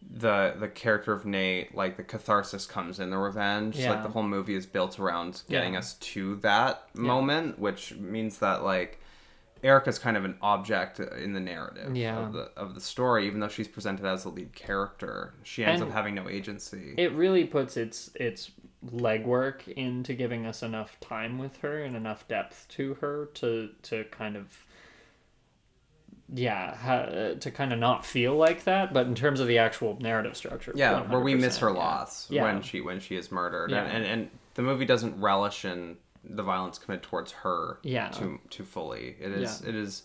the 0.02 0.56
the 0.58 0.68
character 0.68 1.12
of 1.14 1.26
Nate, 1.26 1.76
like 1.76 1.97
the 1.97 2.04
catharsis 2.04 2.66
comes 2.66 3.00
in 3.00 3.10
the 3.10 3.18
revenge. 3.18 3.78
Yeah. 3.78 3.91
Like 3.91 4.04
the 4.04 4.10
whole 4.10 4.24
movie 4.24 4.56
is 4.56 4.66
built 4.66 5.00
around 5.00 5.43
getting 5.50 5.74
Yeah. 5.74 5.80
us 5.80 5.93
to 5.95 6.36
that 6.38 6.93
moment, 6.95 7.60
which 7.60 7.93
means 7.95 8.39
that 8.39 8.64
like 8.64 9.00
Erica's 9.62 10.00
kind 10.00 10.16
of 10.16 10.24
an 10.24 10.38
object 10.41 11.02
in 11.02 11.34
the 11.34 11.39
narrative 11.41 11.95
Yeah. 11.95 12.18
of 12.18 12.32
the 12.34 12.52
of 12.56 12.76
the 12.76 12.82
story, 12.82 13.28
even 13.28 13.39
though 13.41 13.50
she's 13.50 13.68
presented 13.68 14.06
as 14.06 14.24
the 14.24 14.30
lead 14.30 14.54
character. 14.56 15.34
She 15.43 15.66
ends 15.66 15.82
And 15.82 15.89
up 15.91 15.95
having 15.95 16.16
no 16.16 16.30
agency. 16.30 16.95
it 16.97 17.12
really 17.12 17.43
puts 17.45 17.76
its 17.78 18.10
its 18.16 18.52
legwork 18.86 19.68
into 19.68 20.14
giving 20.14 20.45
us 20.45 20.64
enough 20.64 20.97
time 21.02 21.38
with 21.38 21.58
her 21.58 21.84
and 21.84 21.97
enough 21.97 22.26
depth 22.30 22.66
to 22.70 22.93
her 22.95 23.26
to 23.34 23.70
to 23.84 24.06
kind 24.06 24.38
of 24.38 24.66
yeah 26.34 26.75
ha, 26.75 27.34
to 27.39 27.51
kind 27.51 27.73
of 27.73 27.80
not 27.80 28.05
feel 28.05 28.36
like 28.36 28.63
that 28.65 28.93
but 28.93 29.07
in 29.07 29.15
terms 29.15 29.39
of 29.39 29.47
the 29.47 29.57
actual 29.57 29.97
narrative 29.99 30.36
structure 30.38 30.71
yeah, 30.75 31.01
where 31.09 31.19
we 31.21 31.34
miss 31.36 31.57
her 31.57 31.69
yeah. 31.69 31.75
loss 31.75 32.30
Yeah. 32.30 32.43
when 32.43 32.61
she 32.61 32.82
when 32.82 32.99
she 32.99 33.15
is 33.15 33.32
murdered, 33.32 33.71
Yeah. 33.71 33.84
and, 33.86 34.03
and 34.03 34.05
and 34.05 34.30
the 34.55 34.61
movie 34.61 34.86
doesn't 34.86 35.19
relish 35.19 35.65
in 35.65 35.97
the 36.23 36.43
violence 36.43 36.77
committed 36.77 37.03
towards 37.03 37.32
her. 37.32 37.80
Yeah. 37.84 38.09
too 38.09 38.39
too 38.49 38.63
fully. 38.63 39.15
It 39.19 39.32
is 39.32 39.61
it 39.61 39.73
is 39.75 40.03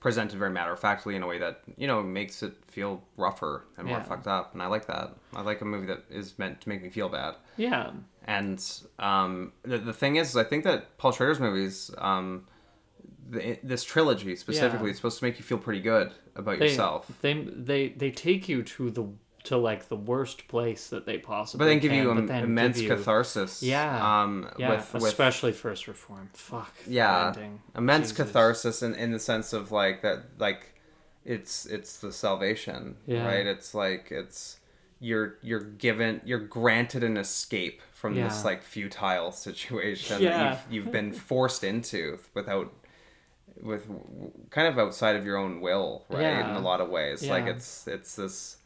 presented 0.00 0.38
very 0.38 0.50
matter 0.52 0.72
of 0.72 0.78
factly 0.78 1.16
in 1.16 1.22
a 1.24 1.26
way 1.26 1.38
that 1.38 1.60
you 1.76 1.86
know 1.88 2.02
makes 2.02 2.42
it 2.42 2.54
feel 2.68 3.02
rougher 3.16 3.64
and 3.76 3.86
more 3.88 4.00
fucked 4.04 4.28
up, 4.28 4.52
and 4.54 4.62
I 4.62 4.66
like 4.66 4.86
that. 4.86 5.10
I 5.34 5.42
like 5.42 5.60
a 5.60 5.64
movie 5.64 5.86
that 5.88 6.04
is 6.10 6.38
meant 6.38 6.60
to 6.60 6.68
make 6.68 6.82
me 6.82 6.88
feel 6.88 7.08
bad. 7.08 7.34
yeah 7.56 7.90
And 8.26 8.64
um, 9.00 9.52
the, 9.64 9.78
the 9.78 9.92
thing 9.92 10.16
is, 10.16 10.36
I 10.36 10.44
think 10.44 10.62
that 10.64 10.96
Paul 10.98 11.10
Schrader's 11.12 11.40
movies, 11.40 11.90
um, 11.98 12.44
the, 13.28 13.58
this 13.62 13.84
trilogy 13.84 14.34
specifically 14.36 14.86
Yeah. 14.86 14.90
is 14.92 14.96
supposed 14.96 15.18
to 15.18 15.24
make 15.24 15.38
you 15.38 15.44
feel 15.44 15.58
pretty 15.58 15.80
good 15.80 16.12
about 16.34 16.58
they, 16.58 16.68
yourself. 16.68 17.10
They 17.22 17.34
they 17.34 17.88
they 17.90 18.10
take 18.10 18.48
you 18.48 18.62
to 18.62 18.90
the 18.90 19.06
to 19.44 19.56
like 19.56 19.88
the 19.88 19.96
worst 19.96 20.48
place 20.48 20.88
that 20.88 21.06
they 21.06 21.16
possibly. 21.18 21.58
Can. 21.58 21.66
But 21.66 21.70
then 21.70 21.78
give 21.80 21.92
can, 21.92 22.20
you 22.20 22.26
then 22.26 22.44
immense 22.44 22.80
you- 22.80 22.88
catharsis. 22.88 23.62
Yeah. 23.62 24.22
Um, 24.22 24.50
Yeah, 24.58 24.70
with, 24.70 24.94
with 24.94 25.04
especially 25.04 25.52
first 25.52 25.88
reform. 25.88 26.28
Fuck. 26.32 26.74
yeah 26.86 27.28
ending. 27.28 27.60
immense 27.76 28.10
Jesus. 28.10 28.16
catharsis 28.26 28.82
in, 28.82 28.94
in 28.94 29.12
the 29.12 29.18
sense 29.18 29.52
of 29.52 29.70
like 29.72 30.02
that 30.02 30.24
like 30.38 30.74
it's 31.24 31.66
it's 31.66 31.98
the 31.98 32.12
salvation 32.12 32.96
Yeah. 33.06 33.26
right 33.26 33.46
it's 33.46 33.74
like 33.74 34.08
it's 34.10 34.58
you're 35.00 35.36
you're 35.42 35.60
given 35.60 36.20
you're 36.24 36.40
granted 36.40 37.04
an 37.04 37.16
escape 37.16 37.80
from 37.92 38.14
this 38.14 38.44
like 38.44 38.62
futile 38.62 39.30
situation 39.32 40.20
Yeah. 40.22 40.30
that 40.30 40.60
you've, 40.70 40.84
you've 40.84 40.92
been 40.92 41.12
forced 41.12 41.62
into 41.64 42.18
without 42.34 42.72
with 43.62 43.86
kind 44.50 44.68
of 44.68 44.78
outside 44.78 45.16
of 45.16 45.24
your 45.24 45.36
own 45.36 45.60
will 45.60 46.04
right 46.08 46.40
in 46.50 46.56
a 46.56 46.60
lot 46.60 46.80
of 46.80 46.88
ways. 46.88 47.26
Like 47.26 47.46
it's 47.46 47.86
it's 47.88 48.16
this 48.16 48.56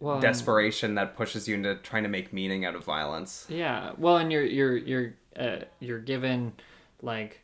Well, 0.00 0.14
and- 0.14 0.22
desperation 0.22 0.94
that 0.96 1.16
pushes 1.16 1.48
you 1.48 1.54
into 1.56 1.74
trying 1.76 2.02
to 2.04 2.08
make 2.08 2.32
meaning 2.32 2.64
out 2.64 2.74
of 2.74 2.84
violence. 2.84 3.46
Yeah. 3.48 3.92
Well, 3.98 4.16
and 4.18 4.30
you're 4.32 4.44
you're 4.44 4.76
you're 4.76 5.14
uh, 5.38 5.56
you're 5.80 5.98
given 6.00 6.52
like 7.02 7.40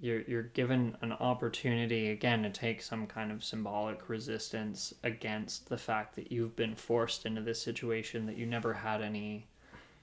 you're 0.00 0.22
you're 0.22 0.42
given 0.44 0.96
an 1.02 1.12
opportunity 1.12 2.10
again 2.10 2.42
to 2.42 2.50
take 2.50 2.80
some 2.82 3.06
kind 3.06 3.30
of 3.30 3.44
symbolic 3.44 4.08
resistance 4.08 4.94
against 5.04 5.68
the 5.68 5.76
fact 5.78 6.16
that 6.16 6.32
you've 6.32 6.56
been 6.56 6.74
forced 6.74 7.26
into 7.26 7.40
this 7.42 7.60
situation 7.60 8.26
that 8.26 8.36
you 8.36 8.46
never 8.46 8.72
had 8.72 9.02
any 9.02 9.46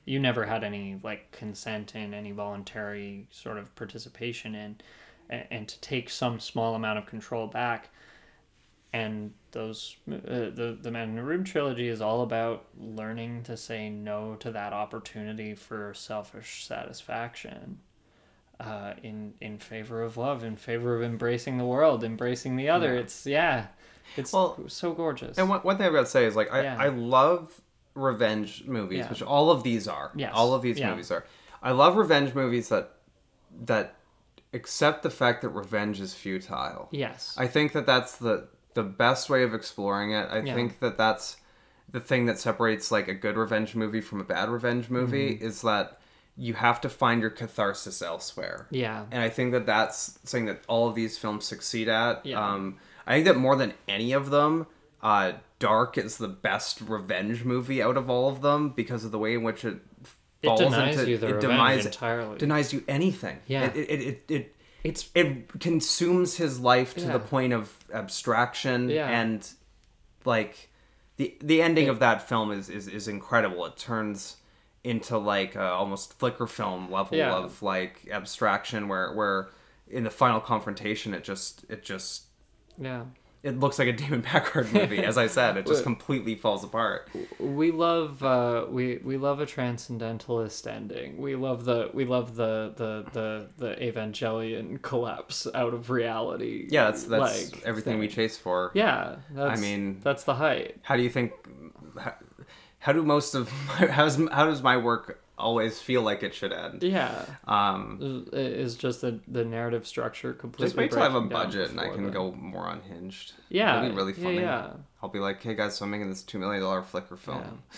you 0.05 0.19
never 0.19 0.45
had 0.45 0.63
any 0.63 0.99
like 1.03 1.29
consent 1.31 1.95
in 1.95 2.13
any 2.13 2.31
voluntary 2.31 3.27
sort 3.31 3.57
of 3.57 3.75
participation 3.75 4.55
in 4.55 4.75
and, 5.29 5.45
and 5.51 5.67
to 5.67 5.79
take 5.81 6.09
some 6.09 6.39
small 6.39 6.75
amount 6.75 6.99
of 6.99 7.05
control 7.05 7.47
back 7.47 7.89
and 8.93 9.33
those 9.51 9.97
uh, 10.09 10.15
the 10.15 10.77
the 10.81 10.91
Man 10.91 11.09
in 11.09 11.15
the 11.15 11.23
Room 11.23 11.43
trilogy 11.43 11.87
is 11.87 12.01
all 12.01 12.21
about 12.21 12.65
learning 12.79 13.43
to 13.43 13.57
say 13.57 13.89
no 13.89 14.35
to 14.35 14.51
that 14.51 14.73
opportunity 14.73 15.53
for 15.55 15.93
selfish 15.93 16.65
satisfaction 16.65 17.79
uh, 18.59 18.93
in 19.03 19.33
in 19.41 19.57
favor 19.59 20.01
of 20.03 20.17
love 20.17 20.43
in 20.43 20.55
favor 20.55 20.95
of 20.95 21.03
embracing 21.03 21.57
the 21.57 21.65
world 21.65 22.03
embracing 22.03 22.55
the 22.55 22.69
other 22.69 22.93
Yeah. 22.95 22.99
it's 23.01 23.25
yeah 23.25 23.67
it's 24.15 24.31
Well, 24.33 24.57
so 24.67 24.93
gorgeous 24.93 25.37
And 25.37 25.49
one, 25.49 25.59
one 25.61 25.77
thing 25.77 25.85
I've 25.85 25.91
got 25.93 26.05
to 26.05 26.05
say 26.05 26.25
is 26.25 26.35
like 26.35 26.51
I, 26.51 26.63
Yeah. 26.63 26.77
I 26.79 26.87
love 26.87 27.59
revenge 27.93 28.63
movies, 28.65 28.99
Yeah. 28.99 29.09
which 29.09 29.21
all 29.21 29.51
of 29.51 29.63
these 29.63 29.87
are. 29.87 30.11
Yes. 30.15 30.31
All 30.33 30.53
of 30.53 30.61
these 30.61 30.79
movies 30.79 31.11
are. 31.11 31.25
I 31.61 31.71
love 31.71 31.97
revenge 31.97 32.33
movies 32.33 32.69
that 32.69 32.93
that 33.65 33.95
accept 34.57 35.03
the 35.03 35.09
fact 35.21 35.41
that 35.41 35.49
revenge 35.49 35.97
is 36.01 36.13
futile. 36.13 36.87
yes 36.91 37.35
I 37.37 37.47
think 37.47 37.67
that 37.73 37.85
that's 37.85 38.17
the 38.17 38.35
the 38.73 38.83
best 38.83 39.29
way 39.29 39.41
of 39.47 39.53
exploring 39.53 40.11
it. 40.11 40.27
I 40.29 40.39
Yeah. 40.41 40.53
think 40.53 40.79
that 40.81 40.97
that's 40.97 41.37
the 41.95 41.99
thing 42.09 42.25
that 42.27 42.37
separates 42.37 42.91
like 42.91 43.07
a 43.07 43.13
good 43.25 43.35
revenge 43.37 43.73
movie 43.75 44.01
from 44.01 44.19
a 44.21 44.23
bad 44.35 44.49
revenge 44.49 44.89
movie 44.89 45.31
Mm-hmm. 45.35 45.45
is 45.49 45.61
that 45.61 45.99
you 46.39 46.53
have 46.53 46.79
to 46.81 46.89
find 46.89 47.21
your 47.21 47.31
catharsis 47.31 48.01
elsewhere. 48.01 48.67
yeah 48.69 49.05
And 49.11 49.23
I 49.23 49.29
think 49.29 49.51
that 49.53 49.65
that's 49.65 50.19
something 50.23 50.45
that 50.45 50.61
all 50.67 50.87
of 50.89 50.93
these 50.95 51.17
films 51.17 51.45
succeed 51.45 51.87
at. 51.89 52.23
Yeah. 52.25 52.39
Um, 52.53 52.77
I 53.07 53.13
think 53.15 53.25
that 53.25 53.37
more 53.37 53.55
than 53.55 53.73
any 53.87 54.11
of 54.13 54.29
them, 54.29 54.67
uh, 55.01 55.31
Dark 55.59 55.97
is 55.97 56.17
the 56.17 56.27
best 56.27 56.81
revenge 56.81 57.43
movie 57.43 57.81
out 57.81 57.97
of 57.97 58.09
all 58.11 58.29
of 58.29 58.41
them 58.41 58.69
because 58.69 59.03
of 59.05 59.11
the 59.11 59.17
way 59.17 59.33
in 59.33 59.41
which 59.41 59.65
it 59.65 59.77
it 60.41 60.57
denies 60.57 60.97
into 60.97 61.09
you 61.11 61.17
the 61.17 61.35
it 61.35 61.41
denies 61.41 61.85
entirely 61.85 62.37
denies 62.37 62.71
you 62.73 62.83
anything. 62.87 63.39
Yeah. 63.47 63.65
It 63.65 63.75
it, 63.77 64.01
it, 64.01 64.23
it, 64.29 64.55
it's 64.83 65.09
it 65.15 65.59
consumes 65.59 66.37
his 66.37 66.59
life 66.59 66.93
to 66.95 67.01
Yeah. 67.01 67.13
the 67.13 67.19
point 67.19 67.53
of 67.53 67.73
abstraction 67.93 68.89
Yeah. 68.89 69.07
and 69.09 69.47
like 70.25 70.69
the 71.17 71.35
the 71.41 71.61
ending 71.61 71.89
of 71.89 71.99
that 71.99 72.27
film 72.27 72.51
is, 72.51 72.69
is 72.69 72.87
is 72.87 73.07
incredible. 73.07 73.65
It 73.65 73.77
turns 73.77 74.37
into 74.83 75.17
like 75.17 75.55
a 75.55 75.63
almost 75.63 76.13
flicker 76.19 76.47
film 76.47 76.91
level 76.91 77.17
Yeah. 77.17 77.33
of 77.35 77.61
like 77.61 78.07
abstraction 78.11 78.87
where 78.87 79.11
where 79.13 79.49
in 79.89 80.03
the 80.03 80.11
final 80.11 80.39
confrontation 80.39 81.13
it 81.13 81.23
just 81.23 81.65
it 81.69 81.83
just 81.83 82.23
yeah 82.77 83.03
it 83.43 83.59
looks 83.59 83.79
like 83.79 83.87
a 83.87 83.93
Damon 83.93 84.21
Packard 84.21 84.71
movie. 84.73 84.99
As 85.03 85.17
I 85.17 85.27
said, 85.27 85.57
it 85.57 85.65
just 85.65 85.83
completely 85.91 86.35
falls 86.35 86.63
apart. 86.63 87.09
we 87.39 87.71
love 87.71 88.23
uh, 88.23 88.65
we 88.69 88.97
we 88.97 89.17
love 89.17 89.39
a 89.39 89.45
transcendentalist 89.45 90.67
ending. 90.67 91.17
We 91.17 91.35
love 91.35 91.65
the 91.65 91.89
we 91.93 92.05
love 92.05 92.35
the 92.35 92.73
the 92.75 93.05
the 93.11 93.49
the 93.57 93.75
Evangelion 93.75 94.81
collapse 94.81 95.47
out 95.53 95.73
of 95.73 95.89
reality. 95.89 96.67
Yeah, 96.69 96.85
that's 96.85 97.03
that's 97.03 97.53
like, 97.53 97.63
everything 97.65 97.99
we 97.99 98.07
chase 98.07 98.37
for. 98.37 98.71
Yeah, 98.73 99.17
that's, 99.31 99.61
mean- 99.61 99.99
that's 100.03 100.23
the 100.23 100.35
height. 100.35 100.77
How 100.81 100.95
do 100.95 101.03
you 101.03 101.09
think? 101.09 101.31
How, 101.99 102.15
how 102.79 102.93
do 102.93 103.03
most 103.03 103.35
of 103.35 103.51
my, 103.67 103.87
how's 103.87 104.15
how 104.29 104.45
does 104.45 104.61
my 104.61 104.77
work 104.77 105.21
always 105.37 105.79
feel 105.79 106.01
like 106.01 106.23
it 106.23 106.33
should 106.33 106.51
end? 106.51 106.81
Yeah, 106.83 107.25
Um, 107.47 108.27
is 108.33 108.75
just 108.75 109.01
the 109.01 109.19
the 109.27 109.45
narrative 109.45 109.85
structure 109.85 110.33
completely. 110.33 110.67
just 110.67 110.77
wait 110.77 110.91
till 110.91 110.99
I 111.01 111.03
have 111.03 111.15
a 111.15 111.21
budget 111.21 111.69
and 111.69 111.79
I 111.79 111.89
can 111.89 112.05
the- 112.05 112.09
go 112.11 112.31
more 112.31 112.67
unhinged. 112.69 113.33
Yeah, 113.49 113.77
It'll 113.77 113.89
be 113.91 113.95
really 113.95 114.13
funny. 114.13 114.39
yeah. 114.39 114.71
I'll 115.03 115.09
be 115.09 115.19
like, 115.19 115.41
hey 115.43 115.53
guys, 115.53 115.77
so 115.77 115.85
I'm 115.85 115.91
making 115.91 116.09
this 116.09 116.23
two 116.23 116.39
million 116.39 116.61
dollar 116.63 116.81
flicker 116.83 117.15
film. 117.17 117.63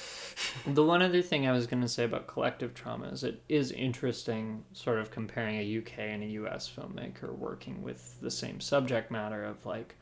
The 0.65 0.83
one 0.85 1.01
other 1.01 1.21
thing 1.21 1.45
I 1.47 1.51
was 1.51 1.67
going 1.67 1.81
to 1.81 1.89
say 1.89 2.05
about 2.05 2.27
collective 2.27 2.73
trauma 2.73 3.07
is 3.09 3.25
it 3.25 3.41
is 3.49 3.73
interesting, 3.73 4.63
sort 4.71 4.99
of 4.99 5.11
comparing 5.11 5.57
a 5.57 5.77
UK 5.79 5.99
and 5.99 6.23
a 6.23 6.27
US 6.27 6.71
filmmaker 6.73 7.37
working 7.37 7.83
with 7.83 8.15
the 8.21 8.31
same 8.31 8.61
subject 8.61 9.11
matter 9.11 9.43
of 9.43 9.65
like, 9.65 9.95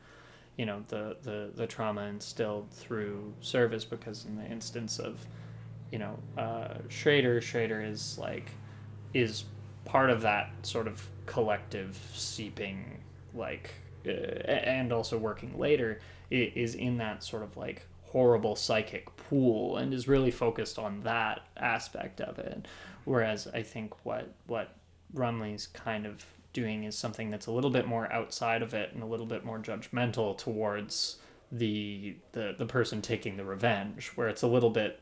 you 0.56 0.64
know, 0.64 0.84
the 0.88 1.16
the 1.22 1.50
the 1.56 1.66
trauma 1.66 2.02
instilled 2.02 2.70
through 2.70 3.34
service. 3.40 3.84
Because 3.84 4.26
in 4.26 4.36
the 4.36 4.44
instance 4.46 5.00
of, 5.00 5.26
you 5.90 5.98
know, 5.98 6.18
uh, 6.36 6.74
Schrader, 6.88 7.40
Schrader 7.40 7.82
is 7.82 8.18
like, 8.18 8.50
is 9.14 9.44
part 9.84 10.10
of 10.10 10.20
that 10.22 10.50
sort 10.62 10.86
of 10.86 11.06
collective 11.26 11.98
seeping, 12.14 12.98
like, 13.34 13.70
uh, 14.06 14.10
and 14.10 14.92
also 14.92 15.18
working 15.18 15.58
later 15.58 16.00
is 16.30 16.74
in 16.74 16.98
that 16.98 17.24
sort 17.24 17.42
of 17.42 17.56
like 17.56 17.86
horrible 18.02 18.56
psychic 18.56 19.14
pool 19.16 19.78
and 19.78 19.92
is 19.92 20.08
really 20.08 20.30
focused 20.30 20.78
on 20.78 21.00
that 21.02 21.40
aspect 21.56 22.20
of 22.20 22.38
it. 22.38 22.66
Whereas 23.04 23.46
I 23.48 23.62
think 23.62 24.04
what 24.04 24.32
what 24.46 24.74
Rumley's 25.14 25.68
kind 25.68 26.06
of 26.06 26.24
doing 26.52 26.84
is 26.84 26.96
something 26.96 27.30
that's 27.30 27.46
a 27.46 27.50
little 27.52 27.70
bit 27.70 27.86
more 27.86 28.10
outside 28.12 28.62
of 28.62 28.74
it 28.74 28.92
and 28.92 29.02
a 29.02 29.06
little 29.06 29.26
bit 29.26 29.44
more 29.44 29.58
judgmental 29.58 30.36
towards 30.36 31.16
the 31.52 32.14
the 32.32 32.54
the 32.58 32.66
person 32.66 33.00
taking 33.00 33.36
the 33.36 33.44
revenge, 33.44 34.08
where 34.14 34.28
it's 34.28 34.42
a 34.42 34.46
little 34.46 34.70
bit 34.70 35.00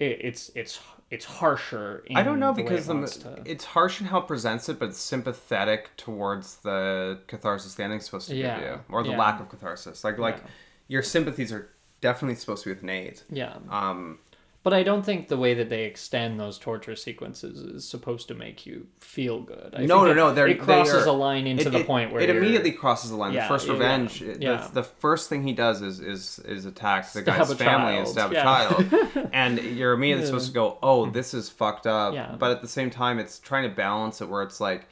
it, 0.00 0.18
it's 0.22 0.50
it's 0.56 0.80
it's 1.10 1.24
harsher. 1.24 2.04
In 2.06 2.16
I 2.16 2.22
don't 2.22 2.38
know 2.40 2.52
the 2.52 2.62
because 2.62 2.88
it 2.88 2.92
the, 3.00 3.06
to- 3.20 3.42
it's 3.44 3.64
harsh 3.64 4.00
in 4.00 4.06
how 4.06 4.18
it 4.18 4.26
presents 4.26 4.68
it, 4.68 4.78
but 4.78 4.88
it's 4.90 4.98
sympathetic 4.98 5.90
towards 5.96 6.56
the 6.58 7.18
catharsis 7.26 7.74
the 7.74 7.84
ending's 7.84 8.04
supposed 8.06 8.28
to 8.28 8.36
Yeah, 8.36 8.58
give 8.60 8.68
you, 8.68 8.80
or 8.90 9.02
the 9.02 9.10
yeah. 9.10 9.18
lack 9.18 9.40
of 9.40 9.48
catharsis. 9.48 10.02
Like 10.04 10.18
like 10.18 10.36
Yeah. 10.38 10.50
your 10.88 11.02
sympathies 11.02 11.52
are 11.52 11.68
definitely 12.00 12.36
supposed 12.36 12.62
to 12.64 12.70
be 12.70 12.74
with 12.74 12.82
Nate. 12.82 13.22
yeah. 13.30 13.56
Um, 13.68 14.18
But 14.62 14.74
I 14.74 14.82
don't 14.82 15.06
think 15.06 15.28
the 15.28 15.38
way 15.38 15.54
that 15.54 15.70
they 15.70 15.84
extend 15.84 16.38
those 16.38 16.58
torture 16.58 16.94
sequences 16.94 17.60
is 17.60 17.88
supposed 17.88 18.28
to 18.28 18.34
make 18.34 18.66
you 18.66 18.88
feel 18.98 19.40
good. 19.40 19.74
I 19.74 19.86
no, 19.86 20.04
think 20.04 20.04
no, 20.04 20.10
it, 20.10 20.14
no. 20.16 20.34
They're, 20.34 20.48
it 20.48 20.60
crosses 20.60 20.92
they 20.92 21.10
are, 21.10 21.14
a 21.14 21.16
line 21.16 21.46
into 21.46 21.68
it- 21.68 21.70
the 21.70 21.80
it- 21.80 21.86
point 21.86 22.12
where 22.12 22.20
it 22.20 22.28
immediately 22.28 22.72
crosses 22.72 23.10
the 23.10 23.16
line. 23.16 23.32
Yeah, 23.32 23.44
the 23.44 23.48
first 23.48 23.68
revenge, 23.68 24.20
yeah. 24.20 24.34
Yeah. 24.38 24.66
The, 24.66 24.82
the 24.82 24.82
first 24.82 25.30
thing 25.30 25.46
he 25.46 25.54
does 25.54 25.80
is 25.80 26.00
is 26.00 26.40
is 26.40 26.66
attack 26.66 27.10
the 27.10 27.22
Stab 27.22 27.24
guy's 27.38 27.54
family 27.54 27.96
and 27.96 28.06
stab 28.06 28.32
yeah. 28.32 28.40
a 28.40 28.42
child, 28.42 29.30
and 29.32 29.58
you're 29.58 29.94
immediately 29.94 30.26
supposed 30.26 30.48
to 30.48 30.52
go, 30.52 30.76
"Oh, 30.82 31.08
this 31.08 31.32
is 31.32 31.48
fucked 31.48 31.86
up." 31.86 32.38
But 32.38 32.50
at 32.50 32.60
the 32.60 32.68
same 32.68 32.90
time, 32.90 33.18
it's 33.18 33.38
trying 33.38 33.68
to 33.68 33.74
balance 33.74 34.20
it 34.20 34.28
where 34.28 34.42
it's 34.42 34.60
like. 34.60 34.86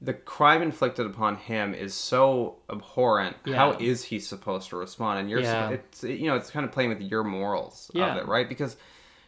The 0.00 0.12
crime 0.12 0.60
inflicted 0.62 1.06
upon 1.06 1.36
him 1.36 1.72
is 1.74 1.94
so 1.94 2.56
abhorrent. 2.68 3.36
How 3.46 3.72
Yeah. 3.72 3.78
is 3.80 4.04
he 4.04 4.18
supposed 4.20 4.68
to 4.70 4.76
respond? 4.76 5.20
And 5.20 5.30
you're, 5.30 5.40
Yeah. 5.40 5.70
it's 5.70 6.02
you 6.04 6.26
know, 6.26 6.36
it's 6.36 6.50
kind 6.50 6.66
of 6.66 6.72
playing 6.72 6.90
with 6.90 7.00
your 7.00 7.24
morals 7.24 7.90
Yeah. 7.94 8.12
of 8.12 8.18
it, 8.18 8.26
right? 8.26 8.48
Because 8.48 8.76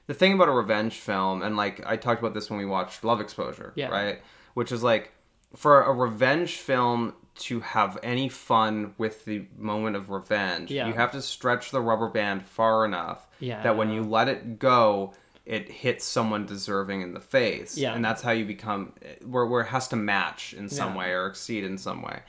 the 0.07 0.15
thing 0.15 0.35
about 0.35 0.49
a 0.49 0.53
revenge 0.53 0.99
film, 0.99 1.43
and 1.43 1.57
like 1.57 1.83
I 1.87 1.97
talked 1.97 2.21
about 2.21 2.35
this 2.35 2.51
when 2.51 2.59
we 2.59 2.67
watched 2.67 3.03
Love 3.03 3.21
Exposure, 3.21 3.73
Yeah. 3.77 3.89
right? 3.89 4.21
Which 4.55 4.71
is 4.71 4.83
like 4.83 5.13
for 5.57 5.83
a 5.83 5.93
revenge 5.93 6.57
film 6.57 7.15
to 7.37 7.61
have 7.61 7.97
any 8.03 8.29
fun 8.29 8.95
with 8.99 9.25
the 9.25 9.47
moment 9.57 9.97
of 9.97 10.11
revenge, 10.11 10.71
you 10.71 10.93
have 10.93 11.13
to 11.13 11.23
stretch 11.23 11.71
the 11.71 11.81
rubber 11.81 12.09
band 12.09 12.45
far 12.45 12.85
enough 12.85 13.27
that 13.41 13.77
when 13.77 13.91
you 13.91 14.03
let 14.03 14.29
it 14.29 14.59
go, 14.59 15.15
it 15.49 15.69
hits 15.71 16.05
someone 16.05 16.45
deserving 16.45 17.01
in 17.01 17.15
the 17.15 17.21
face. 17.21 17.77
Yeah. 17.77 17.95
And 17.95 18.05
that's 18.05 18.21
how 18.23 18.33
you 18.33 18.45
become 18.45 18.93
where, 19.25 19.47
where 19.47 19.63
it 19.63 19.69
has 19.69 19.89
to 19.89 19.97
match 19.97 20.53
in 20.53 20.69
some 20.69 20.93
Yeah. 20.93 20.99
way 20.99 21.11
or 21.13 21.27
exceed 21.27 21.65
in 21.65 21.79
some 21.79 22.03
way. 22.03 22.21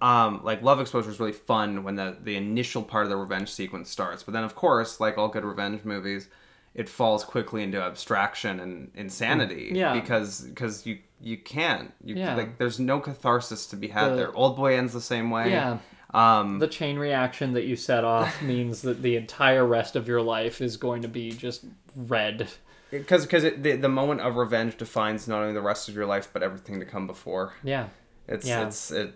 Um, 0.00 0.42
like 0.44 0.62
love 0.62 0.78
exposure 0.80 1.10
is 1.10 1.18
really 1.18 1.32
fun 1.32 1.82
when 1.82 1.96
the, 1.96 2.16
the 2.22 2.36
initial 2.36 2.82
part 2.82 3.04
of 3.04 3.10
the 3.10 3.16
revenge 3.16 3.50
sequence 3.50 3.90
starts 3.90 4.22
but 4.22 4.32
then 4.32 4.44
of 4.44 4.54
course 4.54 5.00
like 5.00 5.18
all 5.18 5.26
good 5.26 5.44
revenge 5.44 5.82
movies 5.84 6.28
it 6.74 6.88
falls 6.88 7.24
quickly 7.24 7.64
into 7.64 7.82
abstraction 7.82 8.60
and 8.60 8.92
insanity. 8.94 9.70
Yeah. 9.74 9.94
Because 9.94 10.42
because 10.42 10.86
you 10.86 10.98
you 11.20 11.36
can't. 11.38 11.92
You 12.04 12.14
Yeah. 12.16 12.36
like 12.36 12.58
there's 12.58 12.78
no 12.78 13.00
catharsis 13.00 13.66
to 13.68 13.76
be 13.76 13.88
had 13.88 14.10
The- 14.12 14.16
there. 14.16 14.36
Old 14.36 14.54
boy 14.56 14.76
ends 14.76 14.92
the 14.92 15.00
same 15.00 15.30
way. 15.30 15.50
Yeah. 15.50 15.78
Um 16.14 16.58
The 16.58 16.68
chain 16.68 16.98
reaction 16.98 17.52
that 17.54 17.64
you 17.64 17.76
set 17.76 18.04
off 18.04 18.40
means 18.54 18.82
that 18.82 19.02
the 19.02 19.16
entire 19.16 19.66
rest 19.66 19.96
of 19.96 20.08
your 20.08 20.22
life 20.22 20.60
is 20.60 20.76
going 20.76 21.02
to 21.02 21.08
be 21.08 21.30
just 21.32 21.64
red. 21.96 22.48
because 22.90 23.24
because 23.26 23.42
the, 23.42 23.76
the 23.76 23.88
moment 23.88 24.20
of 24.22 24.36
revenge 24.36 24.76
defines 24.76 25.28
not 25.28 25.42
only 25.42 25.52
the 25.54 25.60
rest 25.60 25.88
of 25.88 25.94
your 25.94 26.06
life 26.06 26.28
but 26.32 26.42
everything 26.42 26.80
to 26.80 26.86
come 26.86 27.06
before. 27.06 27.54
Yeah. 27.62 27.88
It's 28.26 28.46
Yeah. 28.46 28.66
it's 28.66 28.90
it 28.90 29.14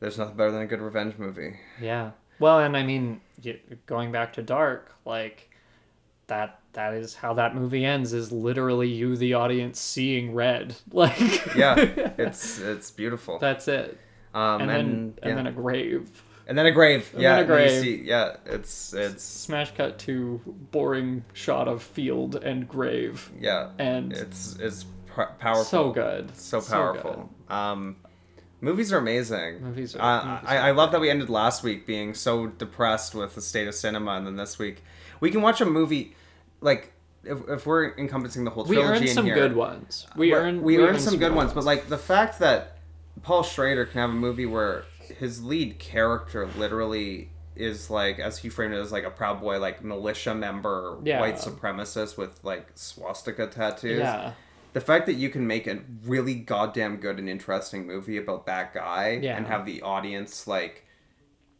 there's 0.00 0.18
nothing 0.18 0.36
better 0.36 0.50
than 0.52 0.62
a 0.62 0.66
good 0.66 0.82
revenge 0.82 1.16
movie. 1.18 1.56
Yeah. 1.80 2.10
Well, 2.38 2.58
and 2.60 2.76
I 2.76 2.82
mean, 2.82 3.22
going 3.86 4.12
back 4.12 4.34
to 4.34 4.42
Dark, 4.42 4.92
like 5.06 5.48
that 6.26 6.60
that 6.74 6.92
is 6.92 7.14
how 7.14 7.32
that 7.34 7.54
movie 7.54 7.86
ends 7.86 8.12
is 8.12 8.30
literally 8.30 8.88
you 8.88 9.16
the 9.16 9.32
audience 9.34 9.80
seeing 9.80 10.34
red. 10.34 10.76
Like 10.92 11.54
Yeah. 11.56 11.76
it's 12.18 12.58
it's 12.60 12.90
beautiful. 12.90 13.38
that's 13.38 13.68
it. 13.68 13.98
Um 14.34 14.60
And, 14.60 14.70
and 14.70 14.70
then 14.70 15.14
yeah. 15.22 15.28
and 15.30 15.38
then 15.38 15.46
a 15.46 15.52
grave. 15.52 16.22
And 16.48 16.56
then 16.56 16.66
a 16.66 16.70
grave. 16.72 17.10
And 17.12 17.22
yeah. 17.22 17.38
a 17.38 17.44
grave. 17.44 17.82
see- 17.82 18.02
yeah. 18.04 18.36
It's 18.46 18.92
it's 18.94 19.24
Smash 19.24 19.72
cut 19.74 19.98
to 20.00 20.40
boring 20.70 21.24
shot 21.32 21.66
of 21.68 21.82
field 21.82 22.36
and 22.36 22.68
grave. 22.68 23.30
yeah. 23.40 23.70
And 23.78 24.12
It's 24.12 24.56
it's 24.60 24.84
pr- 25.06 25.22
powerful. 25.38 25.64
so 25.64 25.90
good. 25.92 26.34
So 26.36 26.60
good. 26.60 26.70
powerful. 26.70 27.30
um, 27.48 27.96
movies 28.60 28.92
are 28.92 28.98
amazing. 28.98 29.60
Movies 29.62 29.96
are- 29.96 30.00
Uh, 30.20 30.24
movies 30.34 30.44
I, 30.48 30.56
are 30.56 30.60
I 30.60 30.70
love 30.70 30.92
that 30.92 31.00
we 31.00 31.10
ended 31.10 31.28
last 31.30 31.62
week 31.64 31.86
being 31.86 32.14
so 32.14 32.46
depressed 32.46 33.14
with 33.14 33.34
the 33.34 33.42
state 33.42 33.66
of 33.66 33.74
cinema, 33.74 34.12
and 34.12 34.26
then 34.26 34.36
this 34.36 34.58
week 34.58 34.84
we 35.20 35.30
can 35.30 35.42
watch 35.42 35.60
a 35.60 35.66
movie 35.66 36.14
like 36.60 36.92
if, 37.24 37.38
if 37.48 37.66
we're 37.66 37.92
encompassing 37.98 38.44
the 38.44 38.50
whole 38.50 38.64
trilogy, 38.64 38.86
We 38.86 38.96
earned 39.00 39.08
some 39.08 39.24
here. 39.26 39.34
good 39.34 39.56
ones. 39.56 40.06
We 40.16 40.30
but 40.30 40.36
earned 40.36 40.62
we, 40.62 40.78
earned 40.78 41.00
some 41.00 41.14
good 41.14 41.30
good 41.30 41.34
ones, 41.34 41.52
but 41.52 41.64
like 41.64 41.88
the 41.88 41.98
fact 41.98 42.38
that 42.38 42.78
Paul 43.22 43.42
Schrader 43.42 43.84
can 43.84 44.00
have 44.00 44.10
a 44.10 44.14
movie 44.14 44.46
where 44.46 44.84
his 45.08 45.42
lead 45.44 45.78
character 45.78 46.46
literally 46.58 47.30
is 47.54 47.88
like 47.88 48.18
as 48.18 48.36
he 48.38 48.48
framed 48.50 48.74
it 48.74 48.78
as 48.78 48.92
like 48.92 49.04
a 49.04 49.10
proud 49.10 49.40
boy 49.40 49.58
like 49.58 49.82
militia 49.82 50.34
member 50.34 50.98
Yeah. 51.02 51.20
white 51.20 51.36
supremacist 51.36 52.16
with 52.18 52.38
like 52.44 52.68
swastika 52.74 53.46
tattoos 53.46 54.00
Yeah. 54.00 54.32
the 54.74 54.80
fact 54.80 55.06
that 55.06 55.14
you 55.14 55.30
can 55.30 55.46
make 55.46 55.66
a 55.66 55.78
really 56.04 56.34
goddamn 56.34 56.96
good 56.98 57.18
and 57.18 57.28
interesting 57.30 57.86
movie 57.86 58.18
about 58.18 58.44
that 58.46 58.74
guy 58.74 59.18
Yeah. 59.22 59.36
and 59.38 59.46
have 59.46 59.64
the 59.64 59.80
audience 59.82 60.46
like 60.46 60.84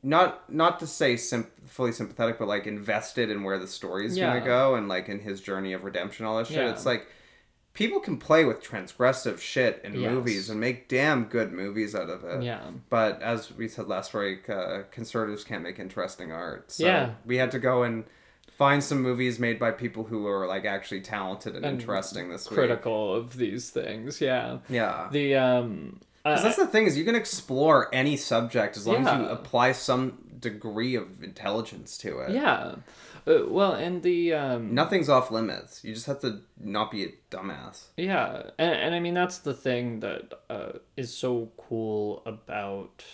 not 0.02 0.52
not 0.52 0.78
to 0.80 0.86
say 0.86 1.16
sim- 1.16 1.50
fully 1.64 1.92
sympathetic 1.92 2.38
but 2.38 2.46
like 2.46 2.66
invested 2.66 3.30
in 3.30 3.42
where 3.42 3.58
the 3.58 3.66
story's 3.66 4.16
Yeah. 4.16 4.34
gonna 4.34 4.44
go 4.44 4.74
and 4.74 4.88
like 4.88 5.08
in 5.08 5.20
his 5.20 5.40
journey 5.40 5.72
of 5.72 5.82
redemption 5.84 6.26
all 6.26 6.36
that 6.38 6.46
shit 6.46 6.58
it's 6.68 6.86
like 6.86 7.06
people 7.76 8.00
can 8.00 8.16
play 8.16 8.44
with 8.44 8.62
transgressive 8.64 9.38
shit 9.38 9.80
in 9.84 9.94
Yes. 9.94 10.10
movies 10.10 10.50
and 10.50 10.58
make 10.58 10.88
damn 10.88 11.24
good 11.26 11.52
movies 11.52 11.94
out 11.94 12.08
of 12.10 12.24
it 12.24 12.42
Yeah. 12.42 12.62
but 12.90 13.20
as 13.22 13.52
we 13.52 13.68
said 13.68 13.86
last 13.86 14.12
week 14.14 14.48
uh, 14.50 14.82
conservatives 14.90 15.44
can't 15.44 15.62
make 15.62 15.78
interesting 15.78 16.32
art 16.32 16.72
so 16.72 16.86
Yeah. 16.86 17.10
we 17.24 17.36
had 17.36 17.50
to 17.52 17.58
go 17.58 17.82
and 17.84 18.04
find 18.50 18.82
some 18.82 19.02
movies 19.02 19.38
made 19.38 19.58
by 19.58 19.70
people 19.70 20.04
who 20.04 20.26
are 20.26 20.46
like 20.46 20.64
actually 20.64 21.02
talented 21.02 21.54
and, 21.54 21.64
And 21.66 21.78
interesting 21.78 22.30
this 22.30 22.50
week 22.50 22.56
Critical 22.58 23.14
of 23.14 23.36
these 23.36 23.68
things. 23.70 24.20
Yeah. 24.20 24.58
yeah 24.70 25.08
The 25.12 25.34
um. 25.36 26.00
because 26.24 26.40
uh, 26.40 26.42
that's 26.44 26.56
the 26.56 26.66
thing 26.66 26.86
is 26.86 26.96
you 26.98 27.04
can 27.04 27.14
explore 27.14 27.88
any 27.94 28.16
subject 28.16 28.76
as 28.78 28.86
long 28.86 29.06
as 29.06 29.18
you 29.20 29.26
apply 29.28 29.72
some 29.72 30.18
degree 30.40 30.94
of 30.96 31.22
intelligence 31.22 31.96
to 31.98 32.18
it. 32.20 32.30
yeah. 32.32 32.74
Uh, 33.26 33.44
well, 33.48 33.72
and 33.72 34.02
the 34.02 34.32
um. 34.32 34.74
Nothing's 34.74 35.08
off 35.08 35.30
limits. 35.30 35.82
You 35.82 35.92
just 35.94 36.06
have 36.06 36.20
to 36.20 36.40
not 36.60 36.90
be 36.90 37.04
a 37.04 37.08
dumbass. 37.30 37.86
Yeah, 37.96 38.50
and, 38.58 38.72
and 38.72 38.94
I 38.94 39.00
mean 39.00 39.14
that's 39.14 39.38
the 39.38 39.54
thing 39.54 40.00
that 40.00 40.32
uh, 40.48 40.72
is 40.96 41.12
so 41.12 41.50
cool 41.56 42.22
about 42.24 43.04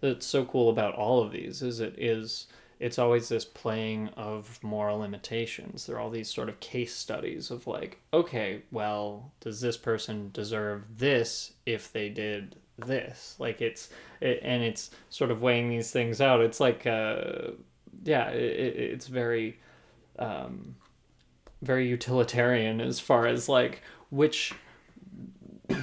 that's 0.00 0.26
so 0.26 0.44
cool 0.44 0.70
about 0.70 0.94
all 0.94 1.22
of 1.22 1.30
these 1.30 1.62
is 1.62 1.80
it 1.80 1.94
is 1.98 2.46
it's 2.80 2.98
always 2.98 3.28
this 3.28 3.44
playing 3.44 4.08
of 4.16 4.58
moral 4.62 4.98
limitations. 4.98 5.84
There 5.84 5.96
are 5.96 6.00
all 6.00 6.10
these 6.10 6.30
sort 6.30 6.48
of 6.48 6.58
case 6.60 6.94
studies 6.94 7.50
of 7.50 7.66
like, 7.66 8.00
okay, 8.14 8.62
well, 8.70 9.32
does 9.40 9.60
this 9.60 9.76
person 9.76 10.30
deserve 10.32 10.84
this 10.96 11.52
if 11.66 11.92
they 11.92 12.08
did 12.08 12.56
this? 12.78 13.36
Like 13.38 13.60
it's 13.60 13.90
it, 14.20 14.40
and 14.42 14.62
it's 14.62 14.90
sort 15.10 15.30
of 15.30 15.42
weighing 15.42 15.68
these 15.68 15.90
things 15.90 16.22
out. 16.22 16.40
It's 16.40 16.58
like 16.58 16.86
uh 16.86 17.50
yeah, 18.04 18.28
it, 18.30 18.42
it, 18.42 18.76
it's 18.76 19.06
very 19.06 19.58
um 20.18 20.74
very 21.62 21.88
utilitarian 21.88 22.80
as 22.80 22.98
far 23.00 23.26
as 23.26 23.48
like 23.48 23.82
which 24.10 24.52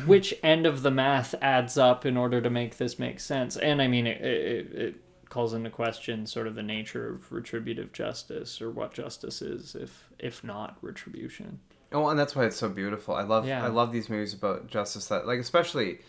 which 0.06 0.34
end 0.44 0.66
of 0.66 0.82
the 0.82 0.92
math 0.92 1.34
adds 1.42 1.78
up 1.78 2.06
in 2.06 2.18
order 2.18 2.42
to 2.42 2.50
make 2.50 2.78
this 2.78 3.00
make 3.00 3.20
sense 3.20 3.56
and 3.58 3.82
i 3.82 3.88
mean 3.88 4.06
it, 4.08 4.22
it, 4.22 4.74
it 4.74 4.96
calls 5.30 5.54
into 5.54 5.70
question 5.70 6.26
sort 6.26 6.48
of 6.48 6.56
the 6.56 6.64
nature 6.64 7.10
of 7.10 7.32
retributive 7.32 7.94
justice 7.94 8.62
or 8.62 8.70
what 8.72 8.94
justice 8.94 9.42
is 9.42 9.76
if 9.76 10.10
if 10.20 10.44
not 10.44 10.78
retribution 10.82 11.60
Oh, 11.94 12.10
and 12.10 12.20
that's 12.20 12.36
why 12.36 12.44
it's 12.44 12.58
so 12.58 12.68
beautiful. 12.68 13.16
I 13.16 13.24
love 13.24 13.48
Yeah. 13.48 13.64
I 13.64 13.70
love 13.70 13.94
these 13.94 14.10
movies 14.10 14.34
about 14.34 14.68
justice 14.68 15.08
that 15.08 15.26
like 15.26 15.40
especially 15.40 16.00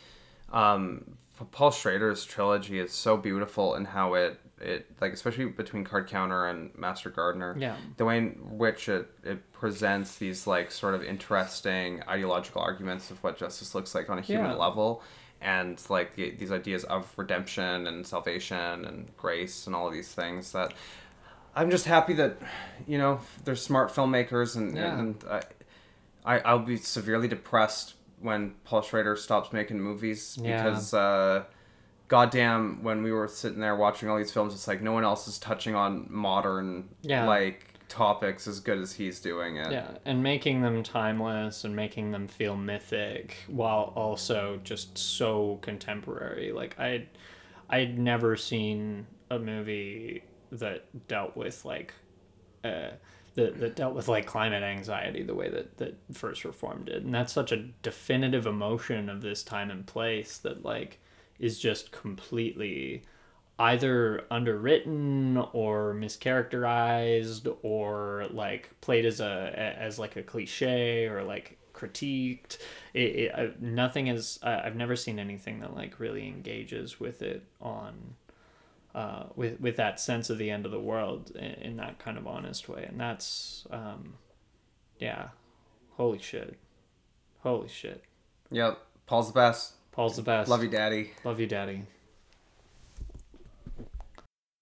um 0.52 1.16
Paul 1.53 1.70
Schrader's 1.70 2.24
trilogy 2.24 2.78
is 2.78 2.93
so 2.93 3.16
beautiful 3.16 3.74
in 3.76 3.84
how 3.84 4.14
it 4.14 4.41
it 4.61 4.86
like 5.01 5.12
especially 5.12 5.45
between 5.47 5.84
Card 5.84 6.09
Counter 6.09 6.47
and 6.49 6.76
Master 6.76 7.11
Gardener. 7.11 7.55
Yeah. 7.59 7.76
The 7.97 8.05
way 8.05 8.18
in 8.18 8.26
which 8.59 8.89
it 8.89 9.09
it 9.22 9.53
presents 9.53 10.16
these 10.16 10.47
like 10.47 10.70
sort 10.70 10.95
of 10.95 11.05
interesting 11.05 12.03
ideological 12.09 12.61
arguments 12.62 13.11
of 13.11 13.22
what 13.22 13.36
justice 13.39 13.74
looks 13.74 13.95
like 13.95 14.11
on 14.11 14.18
a 14.18 14.22
human 14.22 14.51
Yeah. 14.51 14.57
level 14.57 15.03
and 15.41 15.80
like 15.89 16.16
the, 16.16 16.30
these 16.32 16.51
ideas 16.51 16.82
of 16.84 17.12
redemption 17.16 17.86
and 17.86 18.05
salvation 18.05 18.84
and 18.84 19.09
grace 19.16 19.66
and 19.68 19.76
all 19.76 19.86
of 19.86 19.93
these 19.93 20.12
things 20.12 20.51
that 20.53 20.74
I'm 21.55 21.70
just 21.70 21.86
happy 21.86 22.14
that 22.14 22.39
you 22.89 22.99
know 22.99 23.20
there's 23.45 23.62
smart 23.62 23.93
filmmakers 23.93 24.57
and 24.57 24.76
Yeah. 24.76 24.99
and 24.99 25.24
I, 25.30 25.43
I 26.24 26.39
I'll 26.41 26.59
be 26.59 26.76
severely 26.76 27.28
depressed 27.28 27.95
when 28.20 28.54
Paul 28.64 28.82
Schrader 28.82 29.16
stops 29.16 29.52
making 29.52 29.80
movies 29.80 30.38
Yeah. 30.40 30.62
because 30.62 30.92
uh 30.94 31.44
goddamn 32.08 32.82
when 32.82 33.02
we 33.02 33.12
were 33.12 33.28
sitting 33.28 33.60
there 33.60 33.76
watching 33.76 34.08
all 34.08 34.16
these 34.16 34.32
films 34.32 34.54
it's 34.54 34.66
like 34.66 34.80
no 34.80 34.92
one 34.92 35.04
else 35.04 35.28
is 35.28 35.38
touching 35.38 35.74
on 35.74 36.06
modern 36.08 36.88
Yeah. 37.02 37.26
like 37.26 37.64
topics 37.88 38.46
as 38.46 38.60
good 38.60 38.78
as 38.78 38.92
he's 38.92 39.18
doing 39.20 39.56
it. 39.56 39.70
yeah 39.72 39.90
and 40.04 40.22
making 40.22 40.62
them 40.62 40.82
timeless 40.82 41.64
and 41.64 41.74
making 41.76 42.10
them 42.10 42.26
feel 42.28 42.54
mythic 42.56 43.36
while 43.48 43.92
also 43.96 44.58
just 44.64 44.96
so 44.98 45.58
contemporary 45.62 46.52
like 46.52 46.78
i'd 46.78 47.08
i'd 47.70 47.98
never 47.98 48.36
seen 48.36 49.06
a 49.30 49.38
movie 49.38 50.22
that 50.52 50.84
dealt 51.08 51.36
with 51.36 51.64
like 51.64 51.92
uh 52.64 52.88
that, 53.39 53.61
that 53.61 53.76
dealt 53.76 53.95
with 53.95 54.09
like 54.09 54.26
climate 54.26 54.64
anxiety 54.64 55.22
the 55.22 55.34
way 55.34 55.49
that 55.49 55.76
that 55.78 55.97
First 56.12 56.45
Reformed 56.45 56.86
did. 56.86 57.05
And 57.05 57.14
that's 57.14 57.32
such 57.32 57.53
a 57.53 57.68
definitive 57.82 58.47
emotion 58.47 59.09
of 59.09 59.22
this 59.22 59.45
time 59.45 59.70
and 59.70 59.86
place 59.86 60.39
that 60.39 60.64
like 60.64 60.99
is 61.39 61.59
just 61.59 61.93
completely 61.93 63.05
either 63.61 64.24
underwritten 64.30 65.36
or 65.53 65.95
mischaracterized 65.95 67.57
or 67.62 68.26
like 68.30 68.70
played 68.80 69.07
as 69.07 69.20
a 69.20 69.53
as 69.78 70.01
like 70.01 70.16
a 70.16 70.22
cliche 70.22 71.07
or 71.07 71.22
like 71.22 71.59
critiqued. 71.72 72.59
It, 72.93 72.99
it 72.99 73.34
uh, 73.39 73.47
nothing 73.61 74.09
is 74.09 74.41
i've 74.43 74.74
never 74.74 74.97
seen 74.97 75.20
anything 75.20 75.61
that 75.61 75.76
like 75.76 76.01
really 76.01 76.26
engages 76.26 76.99
with 76.99 77.22
it 77.22 77.45
on 77.61 78.16
uh, 78.99 79.26
with 79.36 79.61
with 79.61 79.76
that 79.76 80.01
sense 80.01 80.28
of 80.28 80.38
the 80.38 80.51
end 80.51 80.66
of 80.66 80.72
the 80.72 80.80
world 80.80 81.30
in, 81.36 81.53
in 81.68 81.76
that 81.76 82.01
kind 82.01 82.18
of 82.18 82.26
honest 82.26 82.68
way, 82.68 82.84
and 82.84 82.99
that's 82.99 83.64
um, 83.70 84.14
yeah, 84.99 85.28
holy 85.90 86.18
shit, 86.18 86.57
holy 87.42 87.68
shit. 87.68 88.03
Yep. 88.51 88.76
Paul's 89.07 89.28
the 89.28 89.34
best. 89.34 89.74
Paul's 89.92 90.16
the 90.16 90.22
best. 90.22 90.51
Love 90.51 90.64
you, 90.64 90.68
Daddy. 90.68 91.12
love 91.22 91.38
you, 91.38 91.46
daddy. 91.46 91.84